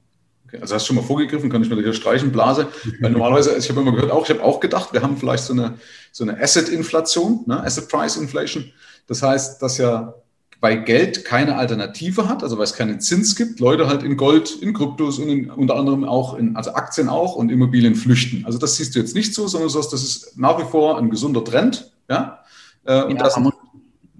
Okay, 0.47 0.59
also 0.59 0.75
hast 0.75 0.83
du 0.83 0.87
schon 0.87 0.95
mal 0.97 1.03
vorgegriffen, 1.03 1.49
kann 1.49 1.61
ich 1.63 1.69
mir 1.69 1.81
hier 1.81 1.93
streichen, 1.93 2.31
Blase. 2.31 2.67
Weil 2.99 3.11
normalerweise, 3.11 3.55
ich 3.57 3.69
habe 3.69 3.81
immer 3.81 3.91
gehört, 3.91 4.11
auch, 4.11 4.23
ich 4.23 4.29
habe 4.29 4.43
auch 4.43 4.59
gedacht, 4.59 4.93
wir 4.93 5.01
haben 5.01 5.17
vielleicht 5.17 5.43
so 5.43 5.53
eine, 5.53 5.75
so 6.11 6.23
eine 6.23 6.39
Asset-Inflation, 6.39 7.43
ne? 7.45 7.63
Asset 7.63 7.89
Price 7.89 8.17
Inflation. 8.17 8.71
Das 9.07 9.21
heißt, 9.21 9.61
dass 9.61 9.77
ja 9.77 10.15
bei 10.63 10.77
Geld 10.77 11.25
keine 11.25 11.57
Alternative 11.57 12.29
hat, 12.29 12.41
also 12.41 12.57
weil 12.57 12.63
es 12.63 12.73
keinen 12.73 13.01
Zins 13.01 13.35
gibt, 13.35 13.59
Leute 13.59 13.87
halt 13.87 14.01
in 14.01 14.15
Gold, 14.15 14.61
in 14.61 14.73
Kryptos 14.73 15.19
und 15.19 15.27
in, 15.27 15.49
unter 15.49 15.75
anderem 15.75 16.05
auch 16.05 16.35
in, 16.35 16.55
also 16.55 16.73
Aktien 16.73 17.09
auch 17.09 17.35
und 17.35 17.49
Immobilien 17.51 17.95
flüchten. 17.95 18.45
Also 18.45 18.59
das 18.59 18.77
siehst 18.77 18.95
du 18.95 18.99
jetzt 18.99 19.13
nicht 19.13 19.33
so, 19.33 19.45
sondern 19.47 19.67
du 19.67 19.73
sagst, 19.73 19.91
das 19.91 20.03
ist 20.03 20.37
nach 20.37 20.57
wie 20.59 20.63
vor 20.63 20.97
ein 20.97 21.09
gesunder 21.09 21.43
Trend, 21.43 21.91
ja. 22.09 22.39
Äh, 22.85 23.03
und 23.03 23.17
ja, 23.17 23.23
das 23.23 23.35
man, 23.37 23.51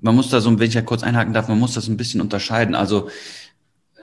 man 0.04 0.16
muss 0.16 0.30
da 0.30 0.42
so, 0.42 0.60
wenn 0.60 0.68
ich 0.68 0.74
ja 0.76 0.82
kurz 0.82 1.02
einhaken 1.02 1.34
darf, 1.34 1.48
man 1.48 1.60
muss 1.60 1.74
das 1.74 1.88
ein 1.88 1.98
bisschen 1.98 2.22
unterscheiden. 2.22 2.76
Also 2.76 3.08
äh, 3.96 4.02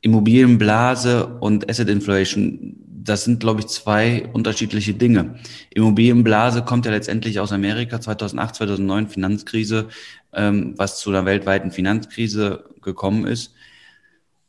Immobilienblase 0.00 1.26
und 1.26 1.68
Asset 1.70 1.90
Inflation, 1.90 2.76
das 2.88 3.24
sind, 3.24 3.40
glaube 3.40 3.60
ich, 3.60 3.66
zwei 3.66 4.26
unterschiedliche 4.32 4.94
Dinge. 4.94 5.38
Immobilienblase 5.70 6.62
kommt 6.62 6.86
ja 6.86 6.92
letztendlich 6.92 7.38
aus 7.38 7.52
Amerika, 7.52 8.00
2008, 8.00 8.54
2009 8.56 9.08
Finanzkrise, 9.08 9.88
ähm, 10.32 10.72
was 10.78 10.98
zu 10.98 11.10
einer 11.10 11.26
weltweiten 11.26 11.70
Finanzkrise 11.70 12.64
gekommen 12.80 13.26
ist. 13.26 13.53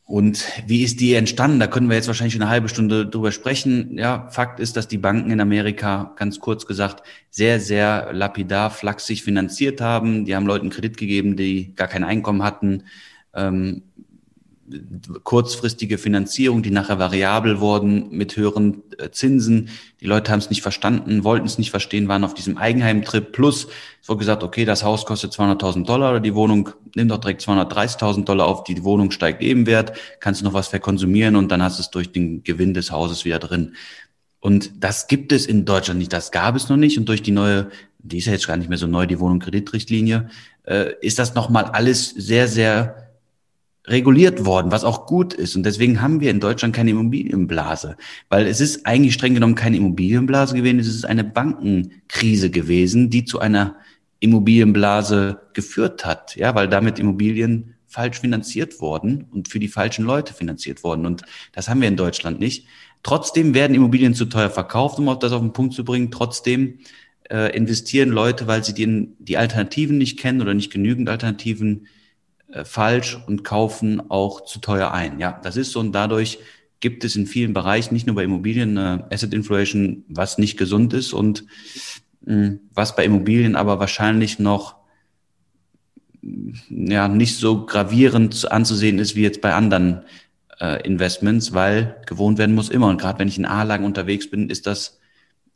Und 0.05 0.45
wie 0.67 0.83
ist 0.83 1.00
die 1.00 1.15
entstanden? 1.15 1.59
Da 1.59 1.65
können 1.65 1.89
wir 1.89 1.95
jetzt 1.95 2.07
wahrscheinlich 2.07 2.35
eine 2.35 2.47
halbe 2.47 2.69
Stunde 2.69 3.07
drüber 3.07 3.31
sprechen. 3.31 3.97
Ja, 3.97 4.29
Fakt 4.29 4.59
ist, 4.59 4.77
dass 4.77 4.88
die 4.88 5.00
Banken 5.00 5.31
in 5.31 5.41
Amerika, 5.41 6.13
ganz 6.15 6.39
kurz 6.39 6.67
gesagt, 6.67 7.01
sehr, 7.31 7.59
sehr 7.59 8.13
lapidar, 8.13 8.69
flachsig 8.69 9.24
finanziert 9.24 9.81
haben. 9.81 10.25
Die 10.25 10.35
haben 10.35 10.45
Leuten 10.45 10.69
Kredit 10.69 10.97
gegeben, 10.97 11.35
die 11.35 11.74
gar 11.74 11.88
kein 11.88 12.03
Einkommen 12.03 12.43
hatten. 12.43 12.83
Ähm, 13.33 13.81
kurzfristige 15.24 15.98
Finanzierung, 15.98 16.63
die 16.63 16.72
nachher 16.72 16.98
variabel 16.98 17.60
wurden 17.60 18.10
mit 18.10 18.36
höheren 18.36 18.81
äh, 18.98 19.12
Zinsen. 19.12 19.69
Die 20.01 20.07
Leute 20.07 20.31
haben 20.31 20.39
es 20.39 20.50
nicht 20.50 20.63
verstanden, 20.63 21.24
wollten 21.24 21.45
es 21.45 21.60
nicht 21.60 21.69
verstehen, 21.69 22.07
waren 22.07 22.24
auf 22.24 22.34
diesem 22.34 22.57
Eigenheimtrip. 22.57 23.31
Plus 23.31 23.67
es 24.01 24.10
wurde 24.10 24.19
gesagt, 24.19 24.43
okay, 24.43 24.65
das 24.65 24.84
Haus 24.84 25.05
kostet 25.05 25.34
200.000 25.34 25.86
Dollar 25.86 26.12
oder 26.12 26.19
die 26.19 26.34
Wohnung, 26.34 26.69
nimm 26.95 27.07
doch 27.07 27.19
direkt 27.19 27.41
230.000 27.41 28.25
Dollar 28.25 28.48
auf, 28.48 28.63
die 28.63 28.84
Wohnung 28.84 29.12
steigt 29.12 29.43
eben 29.43 29.67
wert, 29.67 29.93
kannst 30.19 30.41
du 30.41 30.45
noch 30.45 30.53
was 30.53 30.67
verkonsumieren 30.67 31.36
und 31.36 31.51
dann 31.51 31.62
hast 31.62 31.77
du 31.77 31.81
es 31.81 31.91
durch 31.91 32.12
den 32.12 32.43
Gewinn 32.43 32.74
des 32.74 32.91
Hauses 32.91 33.25
wieder 33.25 33.39
drin. 33.39 33.74
Und 34.39 34.84
das 34.84 35.07
gibt 35.07 35.31
es 35.31 35.45
in 35.45 35.65
Deutschland 35.65 36.00
nicht, 36.00 36.13
das 36.13 36.31
gab 36.31 36.55
es 36.55 36.69
noch 36.69 36.77
nicht. 36.77 36.98
Und 36.98 37.10
durch 37.10 37.24
die 37.24 37.31
neue, 37.31 37.69
die 38.00 38.19
ist 38.19 38.25
ja 38.25 38.34
jetzt 38.34 38.48
gar 38.48 38.57
nicht 38.57 38.69
mehr 38.69 38.77
so 38.77 38.88
neu, 38.88 39.07
die 39.07 39.19
Wohnung-Kreditrichtlinie, 39.19 40.29
äh, 40.65 40.93
ist 41.01 41.17
das 41.17 41.34
nochmal 41.34 41.65
alles 41.65 42.10
sehr, 42.10 42.48
sehr 42.48 43.04
reguliert 43.87 44.45
worden, 44.45 44.71
was 44.71 44.83
auch 44.83 45.05
gut 45.05 45.33
ist. 45.33 45.55
Und 45.55 45.63
deswegen 45.63 46.01
haben 46.01 46.19
wir 46.19 46.31
in 46.31 46.39
Deutschland 46.39 46.75
keine 46.75 46.91
Immobilienblase, 46.91 47.97
weil 48.29 48.47
es 48.47 48.59
ist 48.59 48.85
eigentlich 48.85 49.13
streng 49.13 49.33
genommen 49.33 49.55
keine 49.55 49.77
Immobilienblase 49.77 50.55
gewesen, 50.55 50.79
es 50.79 50.87
ist 50.87 51.05
eine 51.05 51.23
Bankenkrise 51.23 52.49
gewesen, 52.49 53.09
die 53.09 53.25
zu 53.25 53.39
einer 53.39 53.75
Immobilienblase 54.19 55.41
geführt 55.53 56.05
hat, 56.05 56.35
ja, 56.35 56.55
weil 56.55 56.67
damit 56.67 56.99
Immobilien 56.99 57.75
falsch 57.85 58.19
finanziert 58.19 58.81
worden 58.81 59.25
und 59.31 59.47
für 59.47 59.59
die 59.59 59.67
falschen 59.67 60.03
Leute 60.03 60.33
finanziert 60.33 60.83
worden. 60.83 61.05
Und 61.05 61.23
das 61.53 61.69
haben 61.69 61.81
wir 61.81 61.87
in 61.87 61.95
Deutschland 61.95 62.39
nicht. 62.39 62.67
Trotzdem 63.03 63.53
werden 63.53 63.75
Immobilien 63.75 64.15
zu 64.15 64.25
teuer 64.25 64.49
verkauft, 64.49 64.99
um 64.99 65.05
das 65.19 65.31
auf 65.31 65.41
den 65.41 65.53
Punkt 65.53 65.75
zu 65.75 65.85
bringen. 65.85 66.11
Trotzdem 66.11 66.79
äh, 67.29 67.55
investieren 67.55 68.09
Leute, 68.09 68.47
weil 68.47 68.63
sie 68.63 68.73
die, 68.73 69.09
die 69.19 69.37
Alternativen 69.37 69.97
nicht 69.97 70.19
kennen 70.19 70.41
oder 70.41 70.53
nicht 70.53 70.71
genügend 70.71 71.07
Alternativen 71.07 71.87
falsch 72.63 73.17
und 73.27 73.43
kaufen 73.43 74.09
auch 74.09 74.45
zu 74.45 74.59
teuer 74.59 74.91
ein. 74.91 75.19
Ja, 75.19 75.39
das 75.43 75.57
ist 75.57 75.71
so 75.71 75.79
und 75.79 75.91
dadurch 75.91 76.39
gibt 76.79 77.03
es 77.03 77.15
in 77.15 77.25
vielen 77.25 77.53
Bereichen, 77.53 77.93
nicht 77.93 78.05
nur 78.05 78.15
bei 78.15 78.24
Immobilien, 78.24 78.77
äh, 78.77 79.00
Asset 79.12 79.33
Inflation, 79.33 80.05
was 80.07 80.38
nicht 80.38 80.57
gesund 80.57 80.93
ist 80.93 81.13
und 81.13 81.45
was 82.74 82.95
bei 82.95 83.05
Immobilien 83.05 83.55
aber 83.55 83.79
wahrscheinlich 83.79 84.39
noch 84.39 84.77
ja 86.69 87.07
nicht 87.07 87.38
so 87.38 87.65
gravierend 87.65 88.51
anzusehen 88.51 88.97
ist 89.00 89.15
wie 89.15 89.21
jetzt 89.21 89.41
bei 89.41 89.53
anderen 89.53 90.01
äh, 90.59 90.85
Investments, 90.85 91.53
weil 91.53 92.01
gewohnt 92.05 92.38
werden 92.38 92.55
muss 92.55 92.69
immer. 92.69 92.88
Und 92.88 93.00
gerade 93.00 93.19
wenn 93.19 93.27
ich 93.27 93.38
in 93.38 93.45
A-Lagen 93.45 93.85
unterwegs 93.85 94.29
bin, 94.29 94.50
ist 94.50 94.67
das 94.67 95.00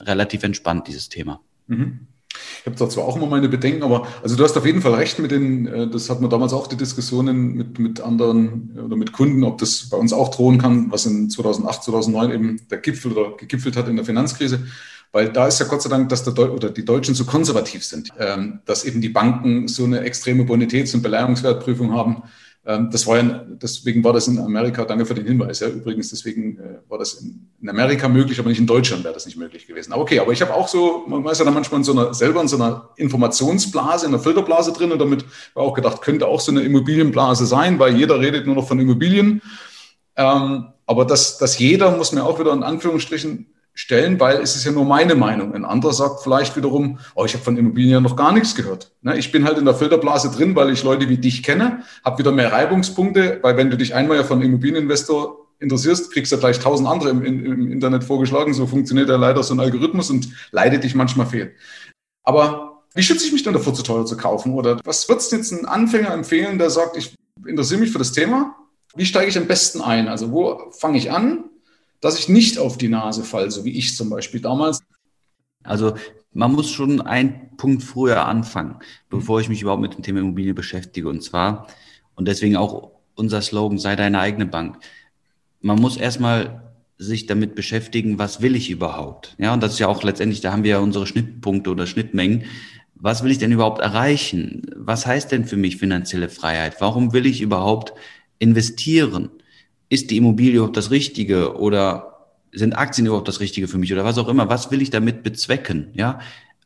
relativ 0.01 0.43
entspannt, 0.43 0.87
dieses 0.87 1.09
Thema. 1.09 1.41
Mhm. 1.67 2.07
Habe 2.69 2.77
da 2.77 2.89
zwar 2.89 3.05
auch 3.05 3.15
immer 3.15 3.25
meine 3.25 3.49
Bedenken, 3.49 3.81
aber 3.81 4.07
also 4.21 4.35
du 4.35 4.43
hast 4.43 4.55
auf 4.55 4.65
jeden 4.65 4.81
Fall 4.81 4.93
recht 4.93 5.17
mit 5.17 5.31
den, 5.31 5.67
äh, 5.67 5.87
das 5.87 6.09
hatten 6.09 6.23
wir 6.23 6.29
damals 6.29 6.53
auch 6.53 6.67
die 6.67 6.77
Diskussionen 6.77 7.55
mit, 7.55 7.79
mit 7.79 7.99
anderen 7.99 8.79
oder 8.85 8.95
mit 8.95 9.11
Kunden, 9.11 9.43
ob 9.43 9.57
das 9.57 9.89
bei 9.89 9.97
uns 9.97 10.13
auch 10.13 10.29
drohen 10.29 10.59
kann, 10.59 10.91
was 10.91 11.05
in 11.07 11.29
2008, 11.29 11.83
2009 11.83 12.31
eben 12.31 12.61
der 12.69 12.77
Gipfel 12.77 13.11
oder 13.13 13.35
gegipfelt 13.35 13.75
hat 13.75 13.87
in 13.87 13.95
der 13.95 14.05
Finanzkrise. 14.05 14.59
Weil 15.11 15.29
da 15.29 15.47
ist 15.47 15.59
ja 15.59 15.65
Gott 15.65 15.81
sei 15.81 15.89
Dank, 15.89 16.09
dass 16.09 16.23
der 16.23 16.33
Deu 16.33 16.51
oder 16.51 16.69
die 16.69 16.85
Deutschen 16.85 17.15
so 17.15 17.25
konservativ 17.25 17.83
sind, 17.83 18.09
ähm, 18.19 18.59
dass 18.65 18.83
eben 18.83 19.01
die 19.01 19.09
Banken 19.09 19.67
so 19.67 19.83
eine 19.83 20.01
extreme 20.01 20.43
Bonitäts- 20.43 20.93
und 20.93 21.01
Beleihungswertprüfung 21.01 21.93
haben. 21.93 22.23
Ähm, 22.69 22.91
das 22.91 23.07
war 23.07 23.17
ja, 23.17 23.23
deswegen 23.23 24.03
war 24.03 24.13
das 24.13 24.27
in 24.27 24.37
Amerika, 24.37 24.85
danke 24.85 25.03
für 25.07 25.15
den 25.15 25.25
Hinweis, 25.25 25.59
ja, 25.59 25.67
übrigens, 25.67 26.11
deswegen 26.11 26.59
äh, 26.59 26.77
war 26.87 26.99
das 26.99 27.15
in, 27.15 27.67
Amerika 27.67 28.07
möglich, 28.07 28.39
aber 28.39 28.49
nicht 28.49 28.59
in 28.59 28.67
Deutschland 28.67 29.03
wäre 29.03 29.13
das 29.15 29.25
nicht 29.25 29.39
möglich 29.39 29.65
gewesen. 29.65 29.91
Aber 29.91 30.03
okay, 30.03 30.19
aber 30.19 30.31
ich 30.33 30.41
habe 30.43 30.53
auch 30.53 30.67
so, 30.67 31.03
man 31.07 31.23
weiß 31.23 31.39
ja 31.39 31.45
dann 31.45 31.55
manchmal 31.55 31.79
in 31.79 31.83
so 31.83 31.93
einer, 31.93 32.13
selber 32.13 32.41
in 32.41 32.47
so 32.47 32.57
einer 32.57 32.89
Informationsblase, 32.97 34.05
in 34.05 34.13
einer 34.13 34.21
Filterblase 34.21 34.71
drin 34.71 34.91
und 34.91 34.99
damit 34.99 35.25
war 35.55 35.63
auch 35.63 35.73
gedacht, 35.73 36.03
könnte 36.03 36.27
auch 36.27 36.39
so 36.39 36.51
eine 36.51 36.61
Immobilienblase 36.61 37.47
sein, 37.47 37.79
weil 37.79 37.97
jeder 37.97 38.19
redet 38.19 38.45
nur 38.45 38.53
noch 38.53 38.67
von 38.67 38.79
Immobilien. 38.79 39.41
Ähm, 40.15 40.67
aber 40.85 41.05
das, 41.05 41.39
das 41.39 41.57
jeder 41.57 41.97
muss 41.97 42.11
mir 42.11 42.23
auch 42.23 42.39
wieder 42.39 42.53
in 42.53 42.61
Anführungsstrichen 42.61 43.47
stellen, 43.79 44.19
weil 44.19 44.41
es 44.41 44.57
ist 44.57 44.65
ja 44.65 44.73
nur 44.73 44.83
meine 44.83 45.15
Meinung. 45.15 45.55
Ein 45.55 45.63
anderer 45.63 45.93
sagt 45.93 46.21
vielleicht 46.21 46.57
wiederum, 46.57 46.99
oh, 47.15 47.23
ich 47.23 47.33
habe 47.33 47.45
von 47.45 47.55
Immobilien 47.55 47.93
ja 47.93 48.01
noch 48.01 48.17
gar 48.17 48.33
nichts 48.33 48.53
gehört. 48.53 48.91
Ne, 49.01 49.17
ich 49.17 49.31
bin 49.31 49.45
halt 49.45 49.57
in 49.57 49.63
der 49.63 49.73
Filterblase 49.73 50.31
drin, 50.31 50.53
weil 50.53 50.69
ich 50.69 50.83
Leute 50.83 51.07
wie 51.07 51.17
dich 51.17 51.43
kenne, 51.43 51.83
habe 52.03 52.17
wieder 52.17 52.33
mehr 52.33 52.51
Reibungspunkte, 52.51 53.39
weil 53.41 53.55
wenn 53.55 53.69
du 53.69 53.77
dich 53.77 53.95
einmal 53.95 54.17
ja 54.17 54.25
von 54.25 54.41
Immobilieninvestor 54.41 55.47
interessierst, 55.59 56.11
kriegst 56.11 56.29
du 56.33 56.37
gleich 56.37 56.59
tausend 56.59 56.89
andere 56.89 57.09
im, 57.09 57.23
im, 57.23 57.71
Internet 57.71 58.03
vorgeschlagen. 58.03 58.53
So 58.53 58.67
funktioniert 58.67 59.07
ja 59.07 59.15
leider 59.15 59.43
so 59.43 59.53
ein 59.53 59.61
Algorithmus 59.61 60.09
und 60.09 60.27
leidet 60.51 60.83
dich 60.83 60.93
manchmal 60.93 61.27
fehl. 61.27 61.53
Aber 62.25 62.83
wie 62.95 63.03
schütze 63.03 63.25
ich 63.27 63.31
mich 63.31 63.43
denn 63.43 63.53
davor, 63.53 63.73
zu 63.73 63.83
teuer 63.83 64.05
zu 64.05 64.17
kaufen? 64.17 64.55
Oder 64.55 64.77
was 64.83 65.07
würdest 65.07 65.31
du 65.31 65.37
jetzt 65.37 65.53
ein 65.53 65.65
Anfänger 65.65 66.13
empfehlen, 66.13 66.59
der 66.59 66.69
sagt, 66.69 66.97
ich 66.97 67.15
interessiere 67.47 67.79
mich 67.79 67.91
für 67.93 67.99
das 67.99 68.11
Thema? 68.11 68.57
Wie 68.93 69.05
steige 69.05 69.29
ich 69.29 69.37
am 69.37 69.47
besten 69.47 69.79
ein? 69.79 70.09
Also 70.09 70.33
wo 70.33 70.69
fange 70.71 70.97
ich 70.97 71.13
an? 71.13 71.48
Dass 72.01 72.19
ich 72.19 72.29
nicht 72.29 72.57
auf 72.57 72.77
die 72.77 72.89
Nase 72.89 73.23
falle, 73.23 73.51
so 73.51 73.65
wie 73.65 73.77
ich 73.77 73.95
zum 73.95 74.09
Beispiel 74.09 74.39
damals. 74.41 74.79
Also 75.63 75.95
man 76.33 76.51
muss 76.51 76.69
schon 76.69 77.01
einen 77.01 77.57
Punkt 77.57 77.83
früher 77.83 78.25
anfangen, 78.25 78.77
bevor 79.09 79.41
ich 79.41 79.49
mich 79.49 79.61
überhaupt 79.61 79.81
mit 79.81 79.95
dem 79.95 80.03
Thema 80.03 80.19
Immobilie 80.19 80.53
beschäftige. 80.53 81.09
Und 81.09 81.23
zwar, 81.23 81.67
und 82.15 82.27
deswegen 82.27 82.55
auch 82.55 82.91
unser 83.15 83.41
Slogan, 83.41 83.77
sei 83.77 83.95
deine 83.95 84.19
eigene 84.19 84.45
Bank. 84.45 84.77
Man 85.61 85.79
muss 85.79 85.97
erstmal 85.97 86.73
sich 86.97 87.25
damit 87.25 87.55
beschäftigen, 87.55 88.19
was 88.19 88.41
will 88.41 88.55
ich 88.55 88.69
überhaupt? 88.69 89.35
Ja, 89.37 89.53
und 89.53 89.63
das 89.63 89.73
ist 89.73 89.79
ja 89.79 89.87
auch 89.87 90.03
letztendlich, 90.03 90.41
da 90.41 90.51
haben 90.51 90.63
wir 90.63 90.71
ja 90.71 90.79
unsere 90.79 91.07
Schnittpunkte 91.07 91.69
oder 91.71 91.87
Schnittmengen. 91.87 92.43
Was 92.95 93.23
will 93.23 93.31
ich 93.31 93.37
denn 93.37 93.53
überhaupt 93.53 93.79
erreichen? 93.79 94.63
Was 94.75 95.05
heißt 95.05 95.31
denn 95.31 95.45
für 95.45 95.55
mich 95.55 95.77
finanzielle 95.77 96.27
Freiheit? 96.29 96.75
Warum 96.79 97.13
will 97.13 97.25
ich 97.25 97.41
überhaupt 97.41 97.93
investieren? 98.37 99.29
Ist 99.89 100.11
die 100.11 100.17
Immobilie 100.17 100.55
überhaupt 100.55 100.77
das 100.77 100.91
Richtige 100.91 101.57
oder 101.57 102.27
sind 102.51 102.73
Aktien 102.73 103.07
überhaupt 103.07 103.27
das 103.27 103.39
Richtige 103.39 103.67
für 103.67 103.77
mich 103.77 103.91
oder 103.91 104.05
was 104.05 104.17
auch 104.17 104.27
immer? 104.27 104.49
Was 104.49 104.71
will 104.71 104.81
ich 104.81 104.89
damit 104.89 105.23
bezwecken? 105.23 105.89
Ja, 105.93 106.19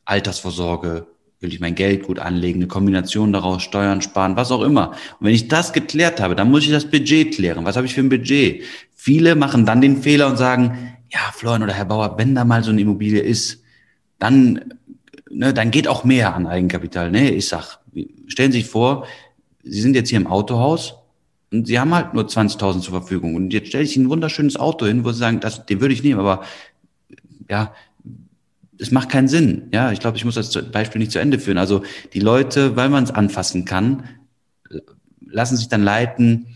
Altersvorsorge, 0.04 1.06
will 1.40 1.52
ich 1.52 1.60
mein 1.60 1.74
Geld 1.74 2.04
gut 2.04 2.18
anlegen, 2.18 2.60
eine 2.60 2.68
Kombination 2.68 3.32
daraus, 3.32 3.62
Steuern 3.62 4.02
sparen, 4.02 4.36
was 4.36 4.50
auch 4.50 4.62
immer. 4.62 4.90
Und 5.20 5.26
wenn 5.26 5.34
ich 5.34 5.48
das 5.48 5.72
geklärt 5.72 6.20
habe, 6.20 6.34
dann 6.34 6.50
muss 6.50 6.64
ich 6.64 6.70
das 6.70 6.90
Budget 6.90 7.34
klären. 7.34 7.64
Was 7.64 7.76
habe 7.76 7.86
ich 7.86 7.94
für 7.94 8.00
ein 8.00 8.08
Budget? 8.08 8.62
Viele 8.94 9.34
machen 9.34 9.66
dann 9.66 9.80
den 9.80 10.02
Fehler 10.02 10.28
und 10.28 10.36
sagen, 10.36 10.96
ja, 11.10 11.20
Florian 11.34 11.62
oder 11.62 11.74
Herr 11.74 11.84
Bauer, 11.84 12.16
wenn 12.18 12.34
da 12.34 12.44
mal 12.44 12.64
so 12.64 12.70
eine 12.70 12.80
Immobilie 12.80 13.20
ist, 13.20 13.62
dann, 14.18 14.74
ne, 15.30 15.52
dann 15.52 15.70
geht 15.70 15.86
auch 15.86 16.04
mehr 16.04 16.34
an 16.34 16.46
Eigenkapital. 16.46 17.10
Nee, 17.10 17.28
ich 17.28 17.48
sag, 17.48 17.78
stellen 18.26 18.52
Sie 18.52 18.60
sich 18.60 18.70
vor, 18.70 19.06
Sie 19.62 19.80
sind 19.80 19.94
jetzt 19.94 20.10
hier 20.10 20.18
im 20.18 20.26
Autohaus 20.26 20.94
und 21.54 21.66
sie 21.66 21.78
haben 21.78 21.94
halt 21.94 22.14
nur 22.14 22.24
20.000 22.24 22.80
zur 22.80 22.92
Verfügung. 22.92 23.36
Und 23.36 23.52
jetzt 23.52 23.68
stelle 23.68 23.84
ich 23.84 23.96
ihnen 23.96 24.06
ein 24.06 24.10
wunderschönes 24.10 24.56
Auto 24.56 24.86
hin, 24.86 25.04
wo 25.04 25.12
sie 25.12 25.18
sagen, 25.18 25.38
das, 25.38 25.64
den 25.66 25.80
würde 25.80 25.94
ich 25.94 26.02
nehmen, 26.02 26.18
aber 26.18 26.42
ja, 27.48 27.72
es 28.78 28.90
macht 28.90 29.08
keinen 29.08 29.28
Sinn. 29.28 29.68
Ja, 29.72 29.92
ich 29.92 30.00
glaube, 30.00 30.16
ich 30.16 30.24
muss 30.24 30.34
das 30.34 30.52
Beispiel 30.72 30.98
nicht 30.98 31.12
zu 31.12 31.20
Ende 31.20 31.38
führen. 31.38 31.58
Also 31.58 31.84
die 32.12 32.18
Leute, 32.18 32.74
weil 32.74 32.88
man 32.88 33.04
es 33.04 33.12
anfassen 33.12 33.64
kann, 33.64 34.02
lassen 35.24 35.56
sich 35.56 35.68
dann 35.68 35.84
leiten 35.84 36.46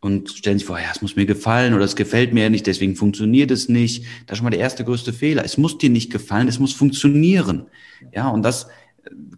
und 0.00 0.28
stellen 0.30 0.58
sich 0.58 0.66
vor, 0.66 0.78
ja, 0.78 0.90
es 0.94 1.00
muss 1.00 1.16
mir 1.16 1.26
gefallen 1.26 1.72
oder 1.72 1.84
es 1.84 1.96
gefällt 1.96 2.34
mir 2.34 2.50
nicht, 2.50 2.66
deswegen 2.66 2.96
funktioniert 2.96 3.50
es 3.50 3.70
nicht. 3.70 4.04
Das 4.26 4.34
ist 4.34 4.38
schon 4.38 4.44
mal 4.44 4.50
der 4.50 4.60
erste 4.60 4.84
größte 4.84 5.14
Fehler. 5.14 5.42
Es 5.42 5.56
muss 5.56 5.78
dir 5.78 5.88
nicht 5.88 6.12
gefallen, 6.12 6.48
es 6.48 6.58
muss 6.58 6.74
funktionieren. 6.74 7.66
Ja, 8.12 8.28
und 8.28 8.42
das 8.42 8.68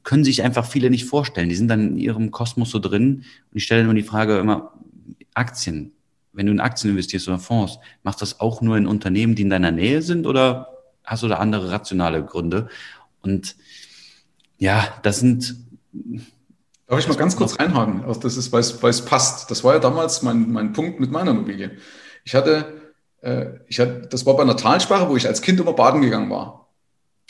können 0.02 0.24
sich 0.24 0.42
einfach 0.42 0.66
viele 0.66 0.90
nicht 0.90 1.04
vorstellen. 1.04 1.48
Die 1.48 1.54
sind 1.54 1.68
dann 1.68 1.90
in 1.90 1.98
ihrem 1.98 2.30
Kosmos 2.30 2.70
so 2.70 2.78
drin. 2.78 3.24
Und 3.50 3.56
ich 3.56 3.64
stelle 3.64 3.82
immer 3.82 3.94
die 3.94 4.02
Frage 4.02 4.38
immer, 4.38 4.72
Aktien, 5.34 5.92
wenn 6.32 6.46
du 6.46 6.52
in 6.52 6.60
Aktien 6.60 6.90
investierst 6.90 7.28
oder 7.28 7.38
Fonds, 7.38 7.78
machst 8.02 8.20
du 8.20 8.24
das 8.24 8.40
auch 8.40 8.60
nur 8.60 8.76
in 8.76 8.86
Unternehmen, 8.86 9.34
die 9.34 9.42
in 9.42 9.50
deiner 9.50 9.70
Nähe 9.70 10.02
sind 10.02 10.26
oder 10.26 10.68
hast 11.04 11.22
du 11.22 11.28
da 11.28 11.36
andere 11.36 11.70
rationale 11.70 12.24
Gründe? 12.24 12.68
Und 13.22 13.56
ja, 14.58 14.86
das 15.02 15.20
sind. 15.20 15.56
Darf 16.86 16.98
ich 16.98 17.08
mal 17.08 17.16
ganz 17.16 17.36
kurz 17.36 17.58
reinhaken? 17.58 18.04
Das 18.20 18.36
ist, 18.36 18.52
weil 18.52 18.60
es, 18.60 19.04
passt. 19.04 19.50
Das 19.50 19.62
war 19.64 19.74
ja 19.74 19.80
damals 19.80 20.22
mein, 20.22 20.50
mein 20.50 20.72
Punkt 20.72 21.00
mit 21.00 21.10
meiner 21.10 21.32
Immobilie. 21.32 21.72
Ich 22.24 22.34
hatte, 22.34 22.80
äh, 23.20 23.46
ich 23.66 23.78
hatte, 23.78 24.08
das 24.10 24.24
war 24.24 24.36
bei 24.36 24.42
einer 24.42 24.56
Talsperre, 24.56 25.08
wo 25.08 25.16
ich 25.16 25.26
als 25.26 25.42
Kind 25.42 25.60
immer 25.60 25.74
baden 25.74 26.00
gegangen 26.00 26.30
war. 26.30 26.68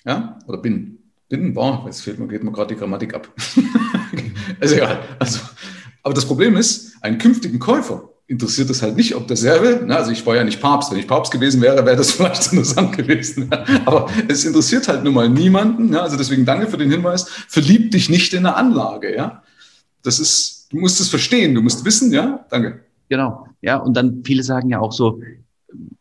Ja, 0.05 0.39
oder 0.47 0.59
bin 0.59 0.98
bin, 1.29 1.55
war, 1.55 1.85
jetzt 1.87 2.03
fehlt 2.03 2.19
mir, 2.19 2.27
geht 2.27 2.43
mir 2.43 2.53
gerade 2.53 2.75
die 2.75 2.81
Grammatik 2.81 3.15
ab. 3.15 3.29
ist 4.61 4.73
egal. 4.73 5.01
Also, 5.19 5.41
aber 6.03 6.15
das 6.15 6.27
Problem 6.27 6.57
ist, 6.57 6.97
einen 7.03 7.19
künftigen 7.19 7.59
Käufer 7.59 8.11
interessiert 8.29 8.69
es 8.69 8.83
halt 8.83 8.95
nicht, 8.95 9.15
ob 9.15 9.27
derselbe, 9.27 9.83
na, 9.87 9.97
also 9.97 10.11
ich 10.11 10.25
war 10.27 10.37
ja 10.37 10.45
nicht 10.45 10.61
Papst, 10.61 10.91
wenn 10.91 10.99
ich 10.99 11.09
Papst 11.09 11.33
gewesen 11.33 11.63
wäre, 11.63 11.85
wäre 11.87 11.97
das 11.97 12.11
vielleicht 12.13 12.53
interessant 12.53 12.97
gewesen. 12.97 13.51
Aber 13.87 14.09
es 14.29 14.45
interessiert 14.45 14.87
halt 14.87 15.03
nun 15.03 15.15
mal 15.15 15.29
niemanden. 15.29 15.93
Ja, 15.93 16.03
also 16.03 16.17
deswegen 16.17 16.45
danke 16.45 16.69
für 16.69 16.77
den 16.77 16.91
Hinweis. 16.91 17.25
Verlieb 17.49 17.91
dich 17.91 18.11
nicht 18.11 18.35
in 18.35 18.47
eine 18.47 18.55
Anlage. 18.55 19.15
Ja, 19.15 19.43
das 20.03 20.21
ist, 20.21 20.69
du 20.71 20.79
musst 20.79 21.01
es 21.01 21.09
verstehen, 21.09 21.55
du 21.55 21.63
musst 21.63 21.85
wissen. 21.85 22.13
Ja, 22.13 22.47
danke. 22.51 22.81
Genau. 23.09 23.47
Ja, 23.63 23.79
und 23.79 23.97
dann 23.97 24.23
viele 24.25 24.43
sagen 24.43 24.69
ja 24.69 24.79
auch 24.79 24.93
so, 24.93 25.21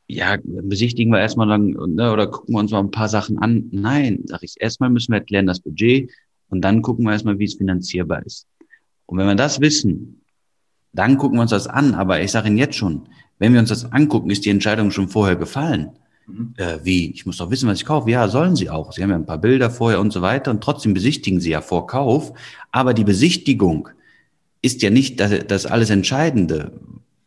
ja, 0.08 0.38
besichtigen 0.44 1.12
wir 1.12 1.20
erstmal 1.20 1.48
dann 1.48 1.72
ne, 1.72 2.12
oder 2.12 2.28
gucken 2.28 2.56
wir 2.56 2.60
uns 2.60 2.72
mal 2.72 2.80
ein 2.80 2.92
paar 2.92 3.10
Sachen 3.10 3.38
an. 3.40 3.68
Nein, 3.72 4.22
sage 4.26 4.46
ich, 4.46 4.56
erstmal 4.60 4.90
müssen 4.90 5.12
wir 5.12 5.20
erklären 5.20 5.48
das 5.48 5.60
Budget 5.60 6.12
und 6.50 6.62
dann 6.62 6.82
gucken 6.82 7.06
wir 7.06 7.12
erstmal, 7.12 7.40
wie 7.40 7.46
es 7.46 7.56
finanzierbar 7.56 8.26
ist. 8.26 8.48
Und 9.06 9.18
wenn 9.18 9.28
wir 9.28 9.36
das 9.36 9.60
wissen, 9.60 10.22
dann 10.94 11.18
gucken 11.18 11.38
wir 11.38 11.42
uns 11.42 11.52
das 11.52 11.68
an. 11.68 11.94
Aber 11.94 12.22
ich 12.22 12.32
sage 12.32 12.48
Ihnen 12.48 12.58
jetzt 12.58 12.76
schon, 12.76 13.08
wenn 13.40 13.54
wir 13.54 13.60
uns 13.60 13.70
das 13.70 13.92
angucken, 13.92 14.30
ist 14.30 14.46
die 14.46 14.50
Entscheidung 14.50 14.92
schon 14.92 15.10
vorher 15.10 15.36
gefallen. 15.36 15.92
Mhm. 16.28 16.54
Äh, 16.58 16.80
wie? 16.84 17.12
Ich 17.12 17.26
muss 17.26 17.38
doch 17.38 17.52
wissen, 17.52 17.70
was 17.70 17.80
ich 17.80 17.86
kaufe. 17.86 18.10
Ja, 18.10 18.28
sollen 18.28 18.56
Sie 18.56 18.70
auch. 18.70 18.92
Sie 18.92 19.04
haben 19.04 19.10
ja 19.10 19.16
ein 19.16 19.26
paar 19.26 19.38
Bilder 19.38 19.70
vorher 19.70 20.00
und 20.00 20.12
so 20.12 20.22
weiter 20.22 20.52
und 20.52 20.62
trotzdem 20.62 20.94
besichtigen 20.94 21.40
Sie 21.40 21.52
ja 21.52 21.62
vor 21.62 21.88
Kauf. 21.88 22.34
Aber 22.72 22.94
die 22.94 23.04
Besichtigung 23.04 23.90
ist 24.62 24.82
ja 24.82 24.90
nicht 24.90 25.20
das, 25.20 25.46
das 25.48 25.66
alles 25.66 25.90
Entscheidende, 25.90 26.80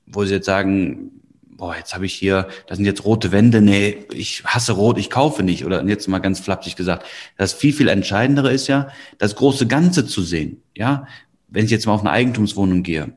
wo 0.07 0.25
Sie 0.25 0.35
jetzt 0.35 0.47
sagen, 0.47 1.11
boah, 1.61 1.77
jetzt 1.77 1.95
habe 1.95 2.07
ich 2.07 2.15
hier, 2.15 2.49
das 2.67 2.79
sind 2.79 2.87
jetzt 2.87 3.05
rote 3.05 3.33
Wände, 3.33 3.61
nee, 3.61 4.07
ich 4.13 4.43
hasse 4.45 4.73
rot, 4.73 4.99
ich 4.99 5.11
kaufe 5.11 5.43
nicht. 5.43 5.67
Oder 5.67 5.85
jetzt 5.85 6.09
mal 6.09 6.19
ganz 6.19 6.41
flapsig 6.41 6.75
gesagt. 6.75 7.07
Das 7.37 7.53
viel, 7.53 7.73
viel 7.73 7.89
Entscheidendere 7.89 8.53
ist 8.53 8.67
ja, 8.67 8.89
das 9.19 9.37
große 9.37 9.67
Ganze 9.67 10.07
zu 10.07 10.23
sehen. 10.23 10.63
Ja, 10.75 11.07
wenn 11.49 11.67
ich 11.67 11.71
jetzt 11.71 11.87
mal 11.87 11.93
auf 11.93 12.01
eine 12.01 12.11
Eigentumswohnung 12.11 12.83
gehe, 12.83 13.13